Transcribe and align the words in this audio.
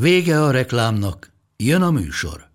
Vége 0.00 0.42
a 0.42 0.50
reklámnak, 0.50 1.32
jön 1.56 1.82
a 1.82 1.90
műsor. 1.90 2.50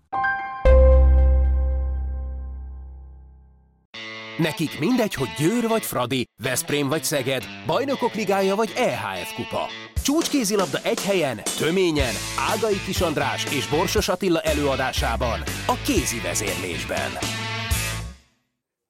Nekik 4.38 4.78
mindegy, 4.78 5.14
hogy 5.14 5.28
Győr 5.38 5.68
vagy 5.68 5.82
Fradi, 5.82 6.24
Veszprém 6.42 6.88
vagy 6.88 7.04
Szeged, 7.04 7.44
Bajnokok 7.66 8.14
Ligája 8.14 8.54
vagy 8.54 8.72
EHF 8.76 9.34
Kupa. 9.34 9.66
Csúcskézilabda 10.02 10.78
egy 10.82 11.02
helyen, 11.02 11.40
töményen, 11.58 12.14
Ágai 12.38 12.80
Kis 12.86 13.00
András 13.00 13.52
és 13.52 13.68
Borsos 13.68 14.08
Attila 14.08 14.40
előadásában, 14.40 15.40
a 15.66 15.76
kézi 15.84 16.20
vezérlésben. 16.20 17.10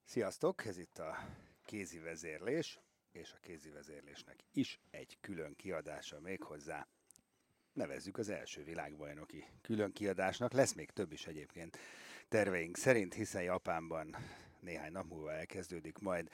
Sziasztok, 0.04 0.64
ez 0.66 0.78
itt 0.78 0.98
a 0.98 1.18
kézi 1.64 1.98
vezérlés, 1.98 2.78
és 3.12 3.32
a 3.36 3.38
kézi 3.40 3.70
vezérlésnek 3.70 4.36
is 4.52 4.80
egy 4.90 5.18
külön 5.20 5.54
kiadása 5.56 6.20
még 6.20 6.42
hozzá 6.42 6.86
nevezzük 7.72 8.18
az 8.18 8.28
első 8.28 8.64
világbajnoki 8.64 9.44
külön 9.62 9.92
kiadásnak. 9.92 10.52
Lesz 10.52 10.72
még 10.72 10.90
több 10.90 11.12
is 11.12 11.26
egyébként 11.26 11.78
terveink 12.28 12.76
szerint, 12.76 13.14
hiszen 13.14 13.42
Japánban 13.42 14.16
néhány 14.60 14.92
nap 14.92 15.08
múlva 15.08 15.32
elkezdődik 15.32 15.98
majd 15.98 16.28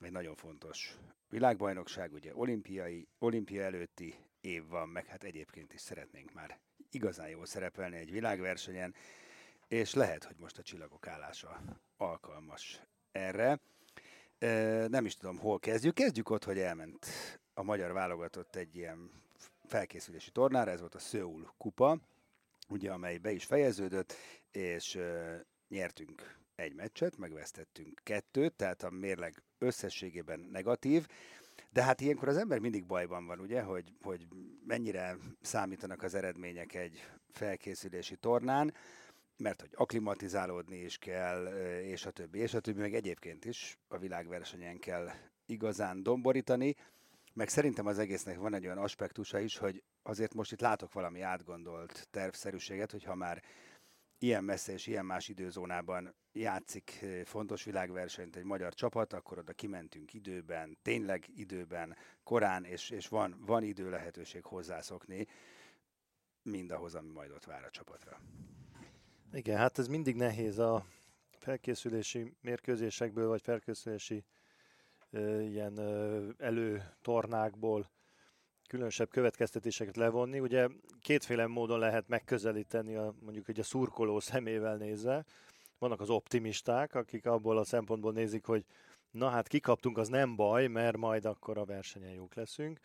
egy 0.00 0.12
nagyon 0.12 0.34
fontos 0.34 0.96
világbajnokság, 1.28 2.12
ugye 2.12 2.34
olimpiai, 2.34 3.08
olimpia 3.18 3.62
előtti 3.62 4.14
év 4.40 4.66
van, 4.68 4.88
meg 4.88 5.06
hát 5.06 5.24
egyébként 5.24 5.72
is 5.72 5.80
szeretnénk 5.80 6.32
már 6.32 6.58
igazán 6.90 7.28
jól 7.28 7.46
szerepelni 7.46 7.96
egy 7.96 8.10
világversenyen, 8.10 8.94
és 9.68 9.94
lehet, 9.94 10.24
hogy 10.24 10.36
most 10.38 10.58
a 10.58 10.62
csillagok 10.62 11.06
állása 11.06 11.60
alkalmas 11.96 12.80
erre. 13.12 13.60
Nem 14.88 15.04
is 15.04 15.16
tudom, 15.16 15.38
hol 15.38 15.58
kezdjük. 15.58 15.94
Kezdjük 15.94 16.30
ott, 16.30 16.44
hogy 16.44 16.58
elment 16.58 17.06
a 17.54 17.62
magyar 17.62 17.92
válogatott 17.92 18.56
egy 18.56 18.76
ilyen 18.76 19.10
felkészülési 19.66 20.30
tornára, 20.30 20.70
ez 20.70 20.80
volt 20.80 20.94
a 20.94 20.98
Seoul 20.98 21.52
kupa, 21.58 21.98
ugye, 22.68 22.90
amely 22.90 23.18
be 23.18 23.30
is 23.30 23.44
fejeződött, 23.44 24.14
és 24.50 24.94
uh, 24.94 25.34
nyertünk 25.68 26.38
egy 26.54 26.74
meccset, 26.74 27.16
megvesztettünk 27.16 28.00
kettőt, 28.02 28.52
tehát 28.52 28.82
a 28.82 28.90
mérleg 28.90 29.42
összességében 29.58 30.40
negatív, 30.40 31.06
de 31.70 31.82
hát 31.82 32.00
ilyenkor 32.00 32.28
az 32.28 32.36
ember 32.36 32.58
mindig 32.58 32.86
bajban 32.86 33.26
van, 33.26 33.40
ugye, 33.40 33.62
hogy, 33.62 33.92
hogy 34.02 34.26
mennyire 34.66 35.16
számítanak 35.40 36.02
az 36.02 36.14
eredmények 36.14 36.74
egy 36.74 37.10
felkészülési 37.30 38.16
tornán, 38.16 38.74
mert 39.36 39.60
hogy 39.60 39.70
aklimatizálódni 39.74 40.76
is 40.76 40.98
kell, 40.98 41.46
és 41.82 42.06
a 42.06 42.10
többi, 42.10 42.38
és 42.38 42.54
a 42.54 42.60
többi, 42.60 42.80
meg 42.80 42.94
egyébként 42.94 43.44
is 43.44 43.78
a 43.88 43.98
világversenyen 43.98 44.78
kell 44.78 45.08
igazán 45.46 46.02
domborítani, 46.02 46.76
meg 47.36 47.48
szerintem 47.48 47.86
az 47.86 47.98
egésznek 47.98 48.38
van 48.38 48.54
egy 48.54 48.64
olyan 48.64 48.78
aspektusa 48.78 49.38
is, 49.38 49.56
hogy 49.56 49.82
azért 50.02 50.34
most 50.34 50.52
itt 50.52 50.60
látok 50.60 50.92
valami 50.92 51.20
átgondolt 51.20 52.08
tervszerűséget, 52.10 52.90
hogy 52.90 53.04
ha 53.04 53.14
már 53.14 53.42
ilyen 54.18 54.44
messze 54.44 54.72
és 54.72 54.86
ilyen 54.86 55.06
más 55.06 55.28
időzónában 55.28 56.14
játszik 56.32 57.04
fontos 57.24 57.64
világversenyt 57.64 58.36
egy 58.36 58.44
magyar 58.44 58.74
csapat, 58.74 59.12
akkor 59.12 59.38
oda 59.38 59.52
kimentünk 59.52 60.14
időben, 60.14 60.78
tényleg 60.82 61.24
időben, 61.34 61.96
korán, 62.22 62.64
és, 62.64 62.90
és 62.90 63.08
van, 63.08 63.36
van 63.46 63.62
idő 63.62 63.90
lehetőség 63.90 64.44
hozzászokni 64.44 65.26
mindahhoz, 66.42 66.94
ami 66.94 67.10
majd 67.10 67.30
ott 67.30 67.44
vár 67.44 67.64
a 67.64 67.70
csapatra. 67.70 68.20
Igen, 69.32 69.56
hát 69.56 69.78
ez 69.78 69.86
mindig 69.86 70.16
nehéz 70.16 70.58
a 70.58 70.86
felkészülési 71.30 72.36
mérkőzésekből, 72.40 73.28
vagy 73.28 73.42
felkészülési 73.42 74.24
ilyen 75.40 75.80
előtornákból 76.38 77.90
különösebb 78.68 79.10
következtetéseket 79.10 79.96
levonni. 79.96 80.40
Ugye 80.40 80.68
kétféle 81.00 81.46
módon 81.46 81.78
lehet 81.78 82.08
megközelíteni 82.08 82.96
a, 82.96 83.14
mondjuk 83.20 83.48
egy 83.48 83.58
a 83.58 83.62
szurkoló 83.62 84.20
szemével 84.30 84.76
nézve. 84.76 85.24
Vannak 85.78 86.00
az 86.00 86.10
optimisták, 86.10 86.94
akik 86.94 87.26
abból 87.26 87.58
a 87.58 87.64
szempontból 87.64 88.12
nézik, 88.12 88.44
hogy 88.44 88.64
na 89.10 89.28
hát 89.28 89.48
kikaptunk, 89.48 89.98
az 89.98 90.08
nem 90.08 90.36
baj, 90.36 90.66
mert 90.66 90.96
majd 90.96 91.24
akkor 91.24 91.58
a 91.58 91.64
versenyen 91.64 92.12
jók 92.12 92.34
leszünk. 92.34 92.80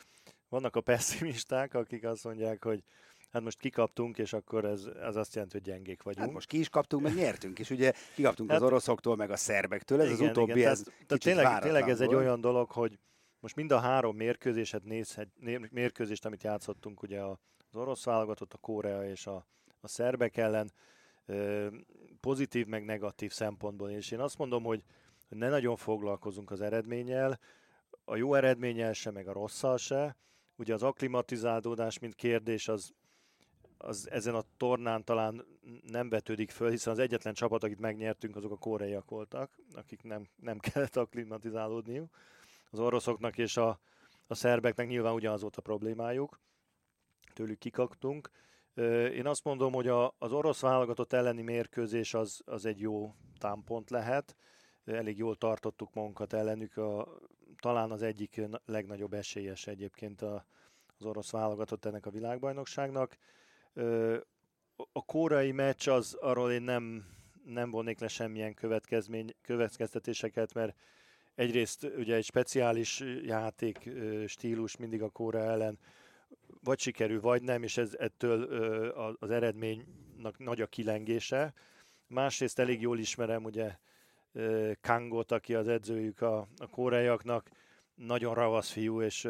Vannak 0.49 0.75
a 0.75 0.81
pessimisták, 0.81 1.73
akik 1.73 2.03
azt 2.03 2.23
mondják, 2.23 2.63
hogy 2.63 2.83
hát 3.31 3.41
most 3.41 3.57
kikaptunk, 3.57 4.17
és 4.17 4.33
akkor 4.33 4.65
ez, 4.65 4.85
ez 5.01 5.15
azt 5.15 5.33
jelenti, 5.33 5.57
hogy 5.57 5.67
gyengék 5.67 6.03
vagyunk. 6.03 6.25
Hát 6.25 6.33
most 6.33 6.47
ki 6.47 6.59
is 6.59 6.69
kaptunk, 6.69 7.03
meg 7.03 7.15
nyertünk 7.15 7.59
is, 7.59 7.69
ugye 7.69 7.93
kikaptunk 8.15 8.49
hát, 8.49 8.59
az 8.59 8.65
oroszoktól, 8.65 9.15
meg 9.15 9.31
a 9.31 9.35
szerbektől, 9.35 10.01
ez 10.01 10.09
igen, 10.09 10.23
az 10.23 10.29
utóbbi, 10.29 10.59
igen, 10.59 10.71
ez 10.71 10.81
tehát, 10.81 11.05
tehát 11.07 11.23
tényleg, 11.23 11.61
tényleg 11.61 11.89
ez 11.89 12.01
egy 12.01 12.15
olyan 12.15 12.41
dolog, 12.41 12.71
hogy 12.71 12.99
most 13.39 13.55
mind 13.55 13.71
a 13.71 13.79
három 13.79 14.15
mérkőzéset 14.15 14.83
nézhet, 14.83 15.27
mérkőzést, 15.71 16.25
amit 16.25 16.43
játszottunk, 16.43 17.01
ugye 17.01 17.21
az 17.21 17.75
orosz 17.75 18.03
válogatott, 18.03 18.53
a 18.53 18.57
Korea 18.57 19.09
és 19.09 19.27
a, 19.27 19.47
a 19.79 19.87
szerbek 19.87 20.37
ellen, 20.37 20.71
pozitív 22.19 22.65
meg 22.65 22.85
negatív 22.85 23.31
szempontból, 23.31 23.89
és 23.89 24.11
én 24.11 24.19
azt 24.19 24.37
mondom, 24.37 24.63
hogy 24.63 24.83
ne 25.29 25.49
nagyon 25.49 25.75
foglalkozunk 25.75 26.51
az 26.51 26.61
eredménnyel, 26.61 27.39
a 28.05 28.15
jó 28.15 28.33
eredménnyel 28.33 28.93
se, 28.93 29.11
meg 29.11 29.27
a 29.27 29.33
rosszal 29.33 29.77
se. 29.77 30.15
Ugye 30.55 30.73
az 30.73 30.83
aklimatizálódás, 30.83 31.99
mint 31.99 32.15
kérdés, 32.15 32.67
az 32.67 32.93
az 33.81 34.09
ezen 34.09 34.35
a 34.35 34.43
tornán 34.57 35.03
talán 35.03 35.45
nem 35.87 36.09
vetődik 36.09 36.51
föl, 36.51 36.69
hiszen 36.69 36.93
az 36.93 36.99
egyetlen 36.99 37.33
csapat, 37.33 37.63
akit 37.63 37.79
megnyertünk, 37.79 38.35
azok 38.35 38.51
a 38.51 38.57
koreaiak 38.57 39.09
voltak, 39.09 39.59
akik 39.73 40.03
nem, 40.03 40.27
nem 40.35 40.59
kellett 40.71 40.95
aklimatizálódniuk. 40.95 42.15
Az 42.71 42.79
oroszoknak 42.79 43.37
és 43.37 43.57
a, 43.57 43.79
a 44.27 44.35
szerbeknek 44.35 44.87
nyilván 44.87 45.13
ugyanaz 45.13 45.41
volt 45.41 45.57
a 45.57 45.61
problémájuk, 45.61 46.39
tőlük 47.33 47.57
kikaktunk. 47.57 48.29
Én 49.13 49.27
azt 49.27 49.43
mondom, 49.43 49.73
hogy 49.73 49.87
a, 49.87 50.15
az 50.17 50.31
orosz 50.31 50.61
válogatott 50.61 51.13
elleni 51.13 51.41
mérkőzés 51.41 52.13
az, 52.13 52.41
az 52.45 52.65
egy 52.65 52.79
jó 52.79 53.15
támpont 53.39 53.89
lehet. 53.89 54.35
Elég 54.85 55.17
jól 55.17 55.35
tartottuk 55.35 55.93
magunkat 55.93 56.33
ellenük. 56.33 56.77
A, 56.77 57.07
talán 57.59 57.91
az 57.91 58.01
egyik 58.01 58.41
legnagyobb 58.65 59.13
esélyes 59.13 59.67
egyébként 59.67 60.21
a, 60.21 60.45
az 60.97 61.05
orosz 61.05 61.31
válogatott 61.31 61.85
ennek 61.85 62.05
a 62.05 62.09
világbajnokságnak 62.09 63.17
a 64.91 65.05
kórai 65.05 65.51
meccs 65.51 65.87
az, 65.87 66.13
arról 66.13 66.51
én 66.51 66.61
nem, 66.61 67.05
nem 67.45 67.71
vonnék 67.71 67.99
le 67.99 68.07
semmilyen 68.07 68.53
következmény, 68.53 69.35
következtetéseket, 69.41 70.53
mert 70.53 70.75
egyrészt 71.35 71.83
ugye 71.83 72.15
egy 72.15 72.25
speciális 72.25 73.03
játék 73.23 73.89
stílus 74.27 74.77
mindig 74.77 75.01
a 75.01 75.09
kóra 75.09 75.39
ellen 75.39 75.79
vagy 76.63 76.79
sikerül, 76.79 77.21
vagy 77.21 77.41
nem, 77.41 77.63
és 77.63 77.77
ez 77.77 77.95
ettől 77.99 78.43
az 79.19 79.31
eredménynek 79.31 80.37
nagy 80.37 80.61
a 80.61 80.67
kilengése. 80.67 81.53
Másrészt 82.07 82.59
elég 82.59 82.81
jól 82.81 82.99
ismerem 82.99 83.43
ugye 83.43 83.77
Kangot, 84.81 85.31
aki 85.31 85.55
az 85.55 85.67
edzőjük 85.67 86.21
a, 86.21 86.47
a 86.57 86.67
kóreiaknak, 86.67 87.49
nagyon 87.95 88.33
ravasz 88.33 88.69
fiú, 88.69 89.01
és 89.01 89.27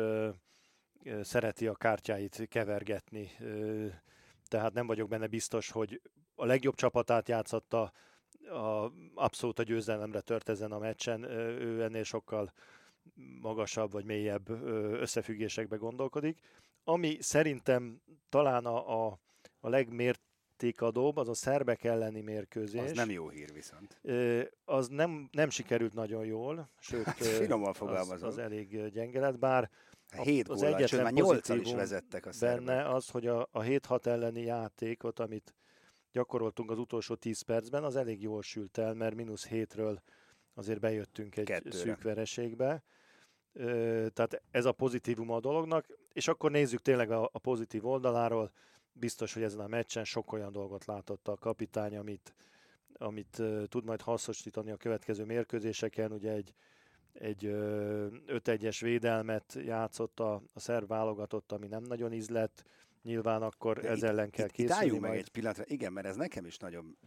szereti 1.22 1.68
a 1.68 1.76
kártyáit 1.76 2.48
kevergetni 2.50 3.32
tehát 4.52 4.74
nem 4.74 4.88
vagyok 4.88 5.10
benne 5.10 5.28
biztos, 5.28 5.70
hogy 5.70 6.02
a 6.36 6.46
legjobb 6.46 6.76
csapatát 6.76 7.28
játszotta, 7.28 7.92
a, 8.50 8.92
abszolút 9.14 9.60
a 9.60 9.64
győzelemre 9.64 10.22
tört 10.22 10.50
ezen 10.50 10.72
a 10.72 10.80
meccsen, 10.80 11.24
ő 11.24 11.84
ennél 11.84 12.04
sokkal 12.04 12.54
magasabb 13.42 13.92
vagy 13.92 14.06
mélyebb 14.06 14.50
összefüggésekbe 15.00 15.76
gondolkodik. 15.76 16.40
Ami 16.84 17.18
szerintem 17.20 18.02
talán 18.30 18.66
a, 18.66 19.06
a, 19.06 19.20
a 19.60 19.70
legmértékadóbb, 19.70 21.18
az 21.18 21.30
a 21.30 21.34
szerbek 21.34 21.84
elleni 21.84 22.22
mérkőzés. 22.22 22.82
Az 22.82 22.92
nem 22.92 23.10
jó 23.10 23.30
hír 23.30 23.54
viszont. 23.54 24.00
Az 24.66 24.88
nem, 24.88 25.30
nem 25.32 25.50
sikerült 25.50 25.94
nagyon 25.94 26.26
jól, 26.26 26.70
sőt, 26.80 27.04
hát, 27.04 27.18
finoman 27.18 27.76
az, 27.80 28.24
az 28.24 28.38
elég 28.38 28.90
gyenge 28.90 29.20
lett, 29.20 29.40
bár 29.40 29.70
7 30.18 30.50
az 30.50 30.62
egyetlen 30.62 31.04
már 31.04 31.14
8 31.14 31.50
is 31.50 31.74
vezettek 31.74 32.26
a 32.26 32.32
szerbek. 32.32 32.66
Benne 32.66 32.90
az, 32.90 33.10
hogy 33.10 33.28
a, 33.28 33.42
a 33.52 33.60
7-6 33.62 34.06
elleni 34.06 34.42
játékot, 34.42 35.20
amit 35.20 35.56
gyakoroltunk 36.12 36.72
az 36.72 36.78
utolsó 36.78 37.16
10 37.16 37.42
percben, 37.42 37.84
az 37.84 37.96
elég 37.96 38.22
jól 38.22 38.42
sült 38.42 38.78
el, 38.78 38.94
mert 38.94 39.16
mínusz 39.16 39.48
7-ről 39.50 39.98
azért 40.54 40.80
bejöttünk 40.80 41.38
egy 41.38 41.46
Kettőre. 41.46 41.76
szűk 41.76 42.02
vereségbe. 42.02 42.84
Ö, 43.54 44.08
tehát 44.14 44.42
ez 44.52 44.66
a 44.66 44.72
pozitívum 44.72 45.32
a 45.32 45.40
dolognak, 45.40 45.86
és 46.14 46.28
akkor 46.28 46.52
nézzük 46.52 46.82
tényleg 46.82 47.12
a, 47.12 47.30
a 47.32 47.40
pozitív 47.40 47.86
oldaláról. 47.86 48.52
biztos, 48.94 49.34
hogy 49.34 49.44
ezen 49.44 49.60
a 49.60 49.68
meccsen 49.68 50.04
sok 50.04 50.32
olyan 50.32 50.52
dolgot 50.52 50.86
látott 50.86 51.28
a 51.28 51.36
kapitány, 51.36 51.98
amit, 51.98 52.36
amit 52.94 53.42
tud 53.68 53.86
majd 53.86 54.02
hasznosítani 54.02 54.72
a 54.72 54.78
következő 54.78 55.26
mérkőzéseken. 55.26 56.12
Ugye 56.12 56.32
egy, 56.32 56.54
egy 57.14 57.46
5-1-es 57.46 58.78
védelmet 58.80 59.58
játszott 59.66 60.20
a, 60.20 60.42
a 60.54 60.60
szerv 60.60 60.88
válogatott, 60.88 61.52
ami 61.52 61.68
nem 61.68 61.84
nagyon 61.84 62.14
ízlett. 62.14 62.64
Nyilván 63.04 63.42
akkor 63.42 63.80
De 63.80 63.90
ez 63.90 63.98
itt, 63.98 64.04
ellen 64.04 64.30
kell 64.30 64.46
itt, 64.46 64.52
készülni. 64.52 64.96
Itt 64.96 65.00
meg 65.00 65.18
egy 65.18 65.30
pillanatra. 65.30 65.64
Igen, 65.68 65.94
mert 65.94 66.08
ez 66.08 66.16
nekem 66.16 66.46
is 66.46 66.58
nagyon 66.58 66.98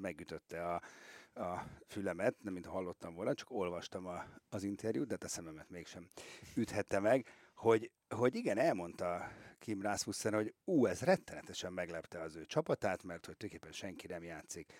megütötte 0.00 0.66
a, 0.66 0.82
a 1.34 1.66
fülemet, 1.86 2.36
nem 2.42 2.52
mint 2.52 2.66
hallottam 2.66 3.14
volna, 3.14 3.34
csak 3.34 3.50
olvastam 3.50 4.06
a, 4.06 4.24
az 4.48 4.62
interjút, 4.62 5.06
de 5.06 5.16
a 5.20 5.28
szememet 5.28 5.70
mégsem 5.70 6.06
üthette 6.56 6.98
meg, 6.98 7.26
hogy, 7.54 7.90
hogy 8.08 8.34
igen, 8.34 8.58
elmondta 8.58 9.28
Kim 9.58 9.82
Rasmussen, 9.82 10.34
hogy 10.34 10.54
ú, 10.64 10.86
ez 10.86 11.00
rettenetesen 11.00 11.72
meglepte 11.72 12.20
az 12.20 12.36
ő 12.36 12.44
csapatát, 12.44 13.02
mert 13.02 13.26
hogy 13.26 13.36
tulajdonképpen 13.36 13.72
senki 13.72 14.06
nem 14.06 14.22
játszik 14.22 14.72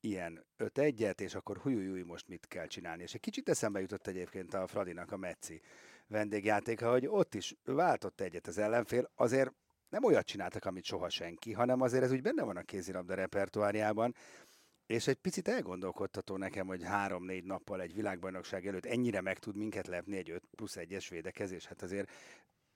ilyen 0.00 0.44
5-1-et, 0.58 1.20
és 1.20 1.34
akkor 1.34 1.56
hújújúj, 1.56 2.02
most 2.02 2.28
mit 2.28 2.46
kell 2.46 2.66
csinálni. 2.66 3.02
És 3.02 3.14
egy 3.14 3.20
kicsit 3.20 3.48
eszembe 3.48 3.80
jutott 3.80 4.06
egyébként 4.06 4.54
a 4.54 4.66
Fradinak 4.66 5.12
a 5.12 5.16
Metzi 5.16 5.60
vendégjátéka, 6.06 6.90
hogy 6.90 7.06
ott 7.06 7.34
is 7.34 7.54
váltott 7.64 8.20
egyet 8.20 8.46
az 8.46 8.58
ellenfél, 8.58 9.10
azért 9.14 9.52
nem 9.88 10.04
olyat 10.04 10.26
csináltak, 10.26 10.64
amit 10.64 10.84
soha 10.84 11.08
senki, 11.08 11.52
hanem 11.52 11.80
azért 11.80 12.02
ez 12.02 12.12
úgy 12.12 12.22
benne 12.22 12.42
van 12.42 12.56
a 12.56 12.62
kézilabda 12.62 13.14
repertoáriában, 13.14 14.14
és 14.86 15.06
egy 15.06 15.16
picit 15.16 15.48
elgondolkodtató 15.48 16.36
nekem, 16.36 16.66
hogy 16.66 16.82
három-négy 16.82 17.44
nappal 17.44 17.80
egy 17.80 17.94
világbajnokság 17.94 18.66
előtt 18.66 18.84
ennyire 18.84 19.20
meg 19.20 19.38
tud 19.38 19.56
minket 19.56 19.86
lepni 19.86 20.16
egy 20.16 20.30
5 20.30 20.42
plusz 20.50 20.76
1-es 20.78 21.06
védekezés. 21.10 21.66
Hát 21.66 21.82
azért 21.82 22.10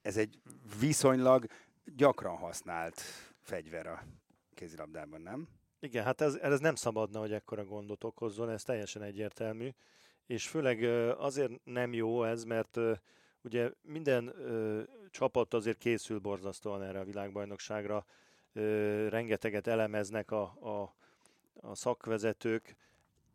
ez 0.03 0.17
egy 0.17 0.41
viszonylag 0.81 1.47
gyakran 1.85 2.37
használt 2.37 3.01
fegyver 3.41 3.87
a 3.87 4.03
kézilabdában, 4.55 5.21
nem? 5.21 5.49
Igen, 5.81 6.05
hát 6.05 6.21
ez, 6.21 6.35
ez 6.35 6.61
nem 6.61 6.75
szabadna, 6.75 7.19
hogy 7.21 7.33
ekkora 7.33 7.65
gondot 7.65 8.05
okozzon, 8.05 8.51
ez 8.51 8.63
teljesen 8.63 9.03
egyértelmű. 9.03 9.69
És 10.27 10.49
főleg 10.49 10.83
azért 11.19 11.65
nem 11.65 11.93
jó 11.93 12.25
ez, 12.25 12.45
mert 12.45 12.79
ugye 13.43 13.71
minden 13.83 14.35
csapat 15.11 15.55
azért 15.55 15.79
készül 15.79 16.19
borzasztóan 16.19 16.83
erre 16.83 17.01
a 17.01 17.05
világbajnokságra, 17.05 18.05
rengeteget 19.09 19.67
elemeznek 19.67 20.31
a, 20.31 20.43
a 20.43 20.95
a 21.63 21.75
szakvezetők, 21.75 22.77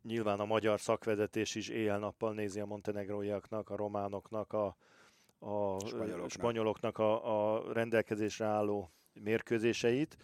nyilván 0.01 0.39
a 0.39 0.45
magyar 0.45 0.80
szakvezetés 0.80 1.56
is 1.56 1.68
éjjel-nappal 1.68 2.33
nézi 2.33 2.59
a 2.59 2.65
montenegróiaknak, 2.65 3.69
a 3.69 3.75
románoknak, 3.75 4.53
a, 4.53 4.65
a 5.39 5.80
spanyoloknak, 5.86 6.30
spanyoloknak 6.30 6.97
a, 6.97 7.56
a 7.56 7.74
rendelkezésre 7.74 8.45
álló 8.45 8.92
mérkőzéseit, 9.13 10.18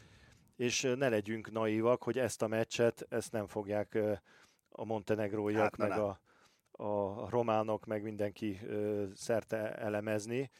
és 0.61 0.81
ne 0.81 1.09
legyünk 1.09 1.51
naívak, 1.51 2.03
hogy 2.03 2.17
ezt 2.17 2.41
a 2.41 2.47
meccset, 2.47 3.05
ezt 3.09 3.31
nem 3.31 3.47
fogják 3.47 3.97
a 4.69 4.85
montenegróiak, 4.85 5.75
hát, 5.75 5.77
meg 5.77 5.91
a, 5.91 6.19
a 6.71 7.29
románok, 7.29 7.85
meg 7.85 8.03
mindenki 8.03 8.59
szerte 9.13 9.75
elemezni. 9.75 10.51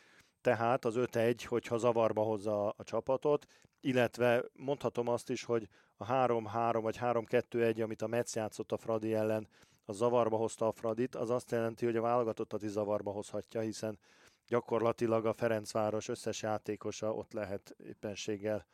Tehát 0.41 0.85
az 0.85 0.95
5-1, 0.97 1.43
hogyha 1.47 1.77
zavarba 1.77 2.21
hozza 2.21 2.69
a 2.69 2.83
csapatot, 2.83 3.45
illetve 3.79 4.43
mondhatom 4.53 5.07
azt 5.07 5.29
is, 5.29 5.43
hogy 5.43 5.67
a 5.97 6.05
3-3 6.05 6.79
vagy 6.81 6.97
3-2-1, 7.01 7.83
amit 7.83 8.01
a 8.01 8.07
Metsz 8.07 8.35
játszott 8.35 8.71
a 8.71 8.77
Fradi 8.77 9.13
ellen, 9.13 9.47
a 9.85 9.91
zavarba 9.91 10.37
hozta 10.37 10.67
a 10.67 10.71
Fradit, 10.71 11.15
az 11.15 11.29
azt 11.29 11.51
jelenti, 11.51 11.85
hogy 11.85 11.95
a 11.95 12.01
válogatottat 12.01 12.63
is 12.63 12.69
zavarba 12.69 13.11
hozhatja, 13.11 13.61
hiszen 13.61 13.99
gyakorlatilag 14.47 15.25
a 15.25 15.33
Ferencváros 15.33 16.07
összes 16.07 16.41
játékosa 16.41 17.13
ott 17.13 17.33
lehet 17.33 17.75
éppenséggel 17.83 18.65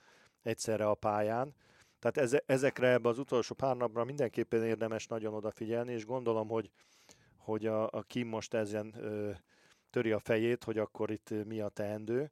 egyszerre 0.48 0.88
a 0.88 0.96
pályán. 0.96 1.54
Tehát 2.00 2.44
ezekre 2.46 2.92
ebbe 2.92 3.10
az 3.10 3.20
utolsó 3.20 3.56
pár 3.56 3.76
napra 3.76 4.04
mindenképpen 4.04 4.64
érdemes 4.64 5.08
nagyon 5.08 5.34
odafigyelni, 5.34 5.94
és 5.94 6.06
gondolom, 6.06 6.48
hogy, 6.48 6.72
hogy 7.38 7.66
a, 7.66 7.84
a 7.92 8.02
Kim 8.02 8.28
most 8.28 8.54
ezen 8.54 8.94
ö, 8.98 9.32
töri 9.90 10.12
a 10.12 10.20
fejét, 10.20 10.64
hogy 10.64 10.78
akkor 10.78 11.12
itt 11.12 11.46
mi 11.46 11.60
a 11.60 11.70
teendő. 11.70 12.32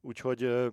Úgyhogy 0.00 0.42
ö, 0.42 0.68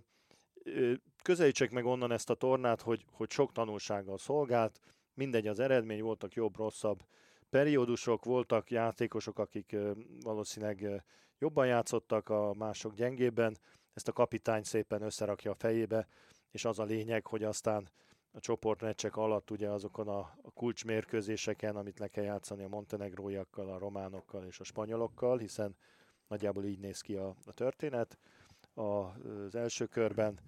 közelítsek 1.24 1.72
meg 1.72 1.86
onnan 1.86 2.12
ezt 2.12 2.30
a 2.30 2.36
tornát, 2.36 2.82
hogy, 2.82 3.06
hogy 3.12 3.32
sok 3.32 3.52
tanulsággal 3.52 4.18
szolgált, 4.18 4.80
mindegy 5.14 5.48
az 5.48 5.60
eredmény, 5.60 6.02
voltak 6.02 6.34
jobb-rosszabb 6.34 7.04
periódusok, 7.50 8.26
voltak 8.26 8.72
játékosok, 8.72 9.40
akik 9.40 9.76
valószínűleg 10.22 11.04
jobban 11.40 11.68
játszottak, 11.68 12.30
a 12.30 12.54
mások 12.54 12.94
gyengébben, 12.94 13.58
ezt 13.94 14.08
a 14.08 14.12
kapitány 14.12 14.64
szépen 14.64 15.02
összerakja 15.02 15.52
a 15.52 15.56
fejébe, 15.56 16.08
és 16.58 16.66
az 16.66 16.80
a 16.80 16.84
lényeg, 16.84 17.28
hogy 17.28 17.44
aztán 17.44 17.90
a 18.32 18.40
csoportmeccsek 18.40 19.16
alatt 19.16 19.52
ugye 19.52 19.70
azokon 19.70 20.08
a, 20.08 20.20
a 20.42 20.52
kulcsmérkőzéseken, 20.54 21.76
amit 21.76 22.00
le 22.00 22.08
kell 22.08 22.24
játszani 22.24 22.64
a 22.64 22.68
montenegróiakkal, 22.68 23.70
a 23.70 23.78
románokkal 23.78 24.44
és 24.46 24.60
a 24.60 24.64
spanyolokkal, 24.64 25.38
hiszen 25.38 25.76
nagyjából 26.28 26.64
így 26.66 26.80
néz 26.80 27.02
ki 27.02 27.16
a, 27.16 27.36
a 27.46 27.54
történet, 27.54 28.18
az 28.74 29.56
első 29.56 29.86
körben. 29.86 30.40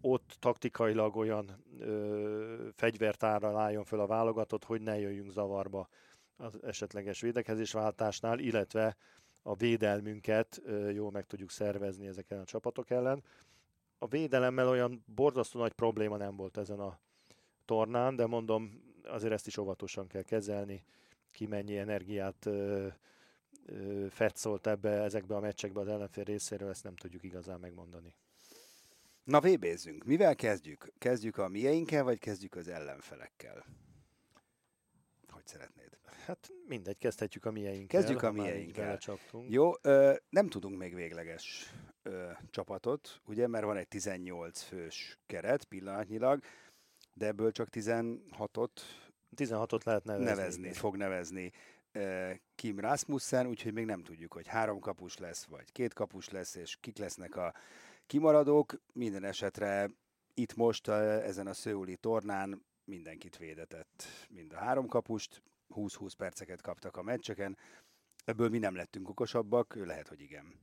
Ott 0.00 0.36
taktikailag 0.38 1.16
olyan 1.16 1.64
fegyvertárral 2.74 3.56
álljon 3.56 3.84
föl 3.84 4.00
a 4.00 4.06
válogatott, 4.06 4.64
hogy 4.64 4.80
ne 4.80 4.98
jöjjünk 4.98 5.30
zavarba 5.30 5.88
az 6.36 6.62
esetleges 6.62 7.20
védekezésváltásnál, 7.20 8.38
illetve 8.38 8.96
a 9.42 9.54
védelmünket 9.54 10.62
jól 10.92 11.10
meg 11.10 11.26
tudjuk 11.26 11.50
szervezni 11.50 12.06
ezeken 12.06 12.38
a 12.38 12.44
csapatok 12.44 12.90
ellen. 12.90 13.22
A 13.98 14.06
védelemmel 14.06 14.68
olyan 14.68 15.04
borzasztó 15.14 15.60
nagy 15.60 15.72
probléma 15.72 16.16
nem 16.16 16.36
volt 16.36 16.56
ezen 16.56 16.80
a 16.80 16.98
tornán, 17.64 18.16
de 18.16 18.26
mondom, 18.26 18.82
azért 19.04 19.32
ezt 19.32 19.46
is 19.46 19.56
óvatosan 19.56 20.06
kell 20.06 20.22
kezelni, 20.22 20.84
ki 21.30 21.46
mennyi 21.46 21.76
energiát 21.76 22.48
fetszolt 24.08 24.66
ebbe, 24.66 24.90
ezekbe 24.90 25.36
a 25.36 25.40
meccsekbe 25.40 25.80
az 25.80 25.88
ellenfél 25.88 26.24
részéről, 26.24 26.68
ezt 26.68 26.84
nem 26.84 26.96
tudjuk 26.96 27.22
igazán 27.22 27.60
megmondani. 27.60 28.14
Na 29.24 29.40
vébézzünk. 29.40 30.04
Mivel 30.04 30.34
kezdjük? 30.34 30.92
Kezdjük 30.98 31.38
a 31.38 31.48
mieinkkel, 31.48 32.04
vagy 32.04 32.18
kezdjük 32.18 32.54
az 32.54 32.68
ellenfelekkel? 32.68 33.64
Hogy 35.28 35.46
szeretnéd? 35.46 35.98
Hát 36.24 36.52
mindegy, 36.66 36.98
kezdhetjük 36.98 37.44
a 37.44 37.50
mieinkkel. 37.50 38.00
Kezdjük 38.00 38.22
a 38.22 38.32
mieinkkel. 38.32 38.98
Jó, 39.48 39.72
ö, 39.82 40.14
nem 40.28 40.48
tudunk 40.48 40.78
még 40.78 40.94
végleges 40.94 41.72
ö, 42.04 42.30
csapatot, 42.50 43.20
ugye, 43.24 43.46
mert 43.46 43.64
van 43.64 43.76
egy 43.76 43.88
18 43.88 44.62
fős 44.62 45.18
keret 45.26 45.64
pillanatnyilag, 45.64 46.42
de 47.14 47.26
ebből 47.26 47.52
csak 47.52 47.68
16-ot 47.72 48.70
16-ot 49.36 49.84
lehet 49.84 50.04
nevezni. 50.04 50.24
nevezni 50.24 50.72
fog 50.72 50.96
nevezni 50.96 51.52
Kim 52.54 52.80
Rasmussen, 52.80 53.46
úgyhogy 53.46 53.72
még 53.72 53.84
nem 53.84 54.02
tudjuk, 54.02 54.32
hogy 54.32 54.46
három 54.46 54.78
kapus 54.78 55.18
lesz, 55.18 55.44
vagy 55.44 55.72
két 55.72 55.92
kapus 55.92 56.28
lesz, 56.28 56.54
és 56.54 56.76
kik 56.80 56.98
lesznek 56.98 57.36
a 57.36 57.54
kimaradók. 58.06 58.80
Minden 58.92 59.24
esetre 59.24 59.90
itt 60.34 60.54
most 60.54 60.88
ezen 60.88 61.46
a 61.46 61.52
szőuli 61.52 61.96
tornán 61.96 62.64
mindenkit 62.84 63.36
védetett, 63.36 64.04
mind 64.28 64.52
a 64.52 64.56
három 64.56 64.86
kapust, 64.86 65.42
20-20 65.74 66.12
perceket 66.16 66.60
kaptak 66.60 66.96
a 66.96 67.02
meccseken. 67.02 67.56
Ebből 68.24 68.48
mi 68.48 68.58
nem 68.58 68.74
lettünk 68.74 69.08
okosabbak, 69.08 69.74
lehet, 69.74 70.08
hogy 70.08 70.20
igen. 70.20 70.54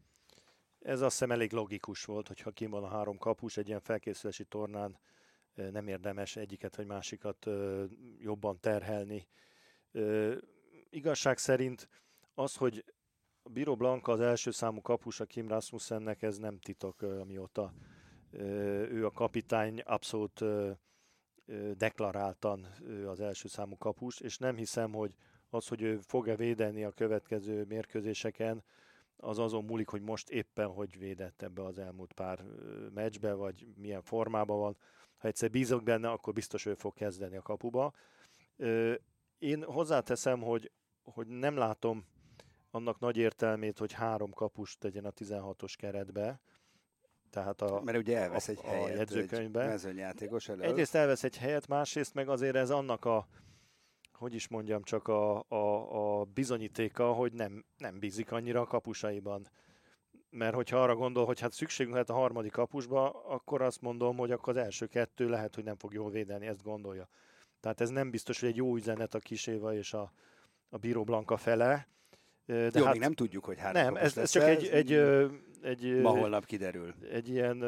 Ez 0.82 1.02
azt 1.02 1.12
hiszem 1.12 1.32
elég 1.32 1.52
logikus 1.52 2.06
volt, 2.06 2.28
hogyha 2.28 2.52
kim 2.52 2.70
van 2.70 2.84
a 2.84 2.88
három 2.88 3.18
kapus 3.18 3.58
egy 3.58 3.68
ilyen 3.68 3.80
felkészülési 3.80 4.46
tornán, 4.46 4.98
nem 5.54 5.88
érdemes 5.88 6.36
egyiket 6.36 6.76
vagy 6.76 6.86
másikat 6.86 7.48
jobban 8.20 8.60
terhelni. 8.60 9.28
Igazság 10.90 11.38
szerint 11.38 11.90
az, 12.34 12.56
hogy 12.56 12.86
a 13.44 13.50
Biro 13.50 13.76
Blanka 13.76 14.12
az 14.12 14.20
első 14.20 14.52
számú 14.52 14.82
kapusa 14.82 15.26
Kim 15.26 15.48
Rasmussennek, 15.48 16.22
ez 16.22 16.38
nem 16.38 16.60
titok, 16.60 17.02
amióta 17.02 17.74
ő 18.90 19.06
a 19.06 19.12
kapitány 19.12 19.80
abszolút 19.80 20.44
deklaráltan 21.78 22.68
ő 22.84 23.10
az 23.10 23.20
első 23.20 23.48
számú 23.48 23.78
kapus, 23.78 24.20
és 24.20 24.38
nem 24.38 24.56
hiszem, 24.56 24.92
hogy 24.92 25.16
az, 25.50 25.68
hogy 25.68 25.82
ő 25.82 25.98
fog-e 25.98 26.36
védeni 26.36 26.84
a 26.84 26.92
következő 26.92 27.66
mérkőzéseken, 27.66 28.64
az 29.22 29.40
azon 29.40 29.64
múlik, 29.64 29.88
hogy 29.88 30.02
most 30.02 30.30
éppen 30.30 30.68
hogy 30.68 30.98
védett 30.98 31.42
ebbe 31.42 31.64
az 31.64 31.78
elmúlt 31.78 32.14
pár 32.14 32.44
meccsbe, 32.94 33.34
vagy 33.34 33.68
milyen 33.76 34.02
formában 34.02 34.60
van. 34.60 34.78
Ha 35.18 35.28
egyszer 35.28 35.50
bízok 35.50 35.84
benne, 35.84 36.10
akkor 36.10 36.34
biztos 36.34 36.66
ő 36.66 36.74
fog 36.74 36.94
kezdeni 36.94 37.38
a 37.38 37.42
kapuba. 37.42 37.94
Én 39.40 39.64
hozzáteszem, 39.64 40.42
hogy 40.42 40.72
hogy 41.04 41.28
nem 41.28 41.58
látom 41.58 42.06
annak 42.72 43.00
nagy 43.00 43.18
értelmét, 43.18 43.78
hogy 43.78 43.92
három 43.92 44.32
kapust 44.32 44.80
tegyen 44.80 45.06
a 45.06 45.12
16-os 45.12 45.74
keretbe, 45.78 46.42
tehát 47.30 47.62
a, 47.62 47.82
Mert 47.82 47.98
ugye 47.98 48.18
elvesz 48.18 48.48
egy 48.48 48.60
a, 48.64 48.68
helyet 48.68 48.90
a 48.90 48.96
jegyzőkönyvbe. 48.96 49.62
egy 49.62 49.68
mezőnyjátékos 49.68 50.50
elől. 50.50 50.64
Egyrészt 50.64 50.96
elvesz 50.96 51.24
egy 51.24 51.38
helyet, 51.38 51.68
másrészt 51.68 52.14
meg 52.14 52.30
azért 52.30 52.56
ez 52.56 52.70
annak 52.70 53.06
a, 53.06 53.28
hogy 54.22 54.34
is 54.34 54.48
mondjam, 54.48 54.84
csak 54.84 55.08
a, 55.08 55.46
a, 55.48 56.20
a 56.20 56.24
bizonyítéka, 56.24 57.12
hogy 57.12 57.34
nem, 57.34 57.66
nem 57.78 58.00
bízik 58.00 58.32
annyira 58.32 58.62
a 58.62 58.66
kapusaiban. 58.66 59.48
mert 60.30 60.56
hogyha 60.56 60.82
arra 60.82 60.96
gondol, 60.96 61.26
hogy 61.26 61.40
hát 61.40 61.52
szükségünk 61.52 61.94
lehet 61.94 62.10
a 62.10 62.14
harmadik 62.14 62.52
kapusba, 62.52 63.10
akkor 63.26 63.62
azt 63.62 63.82
mondom, 63.82 64.18
hogy 64.18 64.32
akkor 64.32 64.58
az 64.58 64.64
első 64.64 64.86
kettő 64.86 65.30
lehet, 65.30 65.56
hogy 65.56 65.64
nem 65.64 65.76
fog 65.76 65.94
jól 65.94 66.10
védeni, 66.10 66.48
ezt 66.48 66.64
gondolja. 66.64 67.08
Tehát 67.60 67.82
ez 67.82 67.90
nem 67.90 68.10
biztos, 68.10 68.40
hogy 68.40 68.50
egy 68.50 68.56
jó 68.56 68.76
üzenet 68.76 69.14
a 69.14 69.20
Kiséva 69.20 69.74
és 69.74 69.94
a, 69.94 70.12
a 70.70 70.78
Bíró 70.78 71.04
Blanka 71.04 71.38
fele. 71.38 71.88
De 72.46 72.70
Jó, 72.74 72.84
hát, 72.84 72.92
még 72.92 73.02
nem 73.02 73.14
tudjuk, 73.14 73.46
hogy 73.46 73.58
három 73.58 73.84
Nem, 73.84 73.96
ez, 73.96 74.18
ez 74.18 74.30
csak 74.30 74.44
egy, 74.44 74.68
egy, 74.68 74.92
egy. 75.62 76.02
Ma 76.02 76.10
holnap 76.10 76.46
kiderül. 76.46 76.94
Egy 77.12 77.30
ilyen 77.30 77.64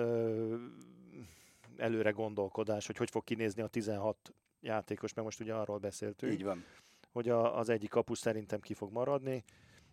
előre 1.77 2.09
gondolkodás, 2.09 2.85
hogy 2.85 2.97
hogy 2.97 3.09
fog 3.09 3.23
kinézni 3.23 3.61
a 3.61 3.67
16 3.67 4.33
játékos, 4.63 5.13
mert 5.13 5.27
most 5.27 5.39
ugye 5.39 5.53
arról 5.53 5.77
beszéltünk. 5.77 6.33
Így 6.33 6.43
van. 6.43 6.63
Hogy 7.11 7.29
a, 7.29 7.57
az 7.57 7.69
egyik 7.69 7.89
kapus 7.89 8.17
szerintem 8.17 8.59
ki 8.59 8.73
fog 8.73 8.91
maradni, 8.91 9.43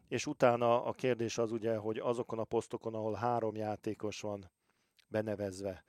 és 0.08 0.26
utána 0.26 0.84
a 0.84 0.92
kérdés 0.92 1.38
az 1.38 1.52
ugye, 1.52 1.76
hogy 1.76 1.98
azokon 1.98 2.38
a 2.38 2.44
posztokon, 2.44 2.94
ahol 2.94 3.14
három 3.14 3.56
játékos 3.56 4.20
van 4.20 4.50
benevezve, 5.08 5.84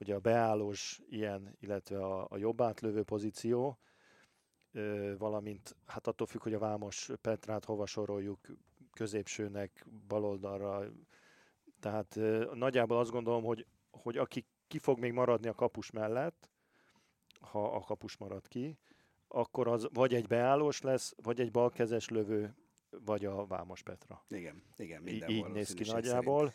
ugye 0.00 0.14
a 0.14 0.20
beállós 0.20 1.00
ilyen, 1.08 1.56
illetve 1.60 2.04
a, 2.04 2.26
a 2.30 2.36
jobb 2.36 2.60
átlövő 2.60 3.02
pozíció, 3.02 3.78
valamint 5.18 5.76
hát 5.86 6.06
attól 6.06 6.26
függ, 6.26 6.42
hogy 6.42 6.54
a 6.54 6.58
Vámos 6.58 7.10
Petrát 7.20 7.64
hova 7.64 7.86
soroljuk, 7.86 8.38
középsőnek, 8.92 9.86
baloldalra. 10.08 10.92
Tehát 11.80 12.18
nagyjából 12.54 12.98
azt 12.98 13.10
gondolom, 13.10 13.44
hogy, 13.44 13.66
hogy 13.90 14.16
aki 14.16 14.46
ki 14.66 14.78
fog 14.78 14.98
még 14.98 15.12
maradni 15.12 15.48
a 15.48 15.54
kapus 15.54 15.90
mellett, 15.90 16.50
ha 17.50 17.74
a 17.74 17.80
kapus 17.80 18.16
marad 18.16 18.48
ki, 18.48 18.78
akkor 19.28 19.68
az 19.68 19.88
vagy 19.92 20.14
egy 20.14 20.26
beállós 20.26 20.80
lesz, 20.80 21.14
vagy 21.22 21.40
egy 21.40 21.50
balkezes 21.50 22.08
lövő, 22.08 22.54
vagy 23.04 23.24
a 23.24 23.46
Vámos 23.46 23.82
Petra. 23.82 24.24
Igen, 24.28 24.62
igen, 24.76 25.02
minden 25.02 25.28
Így 25.28 25.46
néz 25.46 25.74
ki 25.74 25.84
nagyjából. 25.84 26.52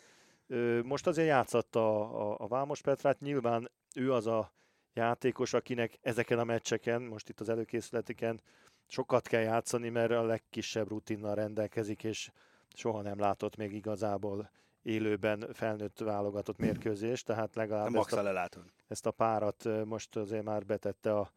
Szerint. 0.48 0.86
Most 0.86 1.06
azért 1.06 1.28
játszatta 1.28 2.00
a, 2.00 2.30
a, 2.30 2.36
a 2.38 2.46
Vámos 2.46 2.80
Petrát, 2.80 3.20
nyilván 3.20 3.70
ő 3.94 4.12
az 4.12 4.26
a 4.26 4.52
játékos, 4.94 5.52
akinek 5.52 5.98
ezeken 6.02 6.38
a 6.38 6.44
meccseken, 6.44 7.02
most 7.02 7.28
itt 7.28 7.40
az 7.40 7.48
előkészületiken 7.48 8.40
sokat 8.86 9.26
kell 9.26 9.42
játszani, 9.42 9.88
mert 9.88 10.10
a 10.10 10.22
legkisebb 10.22 10.88
rutinnal 10.88 11.34
rendelkezik, 11.34 12.04
és 12.04 12.30
soha 12.74 13.02
nem 13.02 13.18
látott 13.18 13.56
még 13.56 13.72
igazából 13.72 14.50
élőben 14.82 15.48
felnőtt 15.52 15.98
válogatott 15.98 16.58
mérkőzést, 16.58 17.26
tehát 17.26 17.54
legalább 17.54 17.94
ezt 17.94 18.12
a, 18.12 18.66
ezt 18.92 19.06
a 19.06 19.10
párat 19.10 19.68
most 19.84 20.16
azért 20.16 20.44
már 20.44 20.66
betette 20.66 21.18
a, 21.18 21.32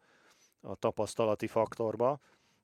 a 0.60 0.74
tapasztalati 0.74 1.46
faktorba. 1.46 2.20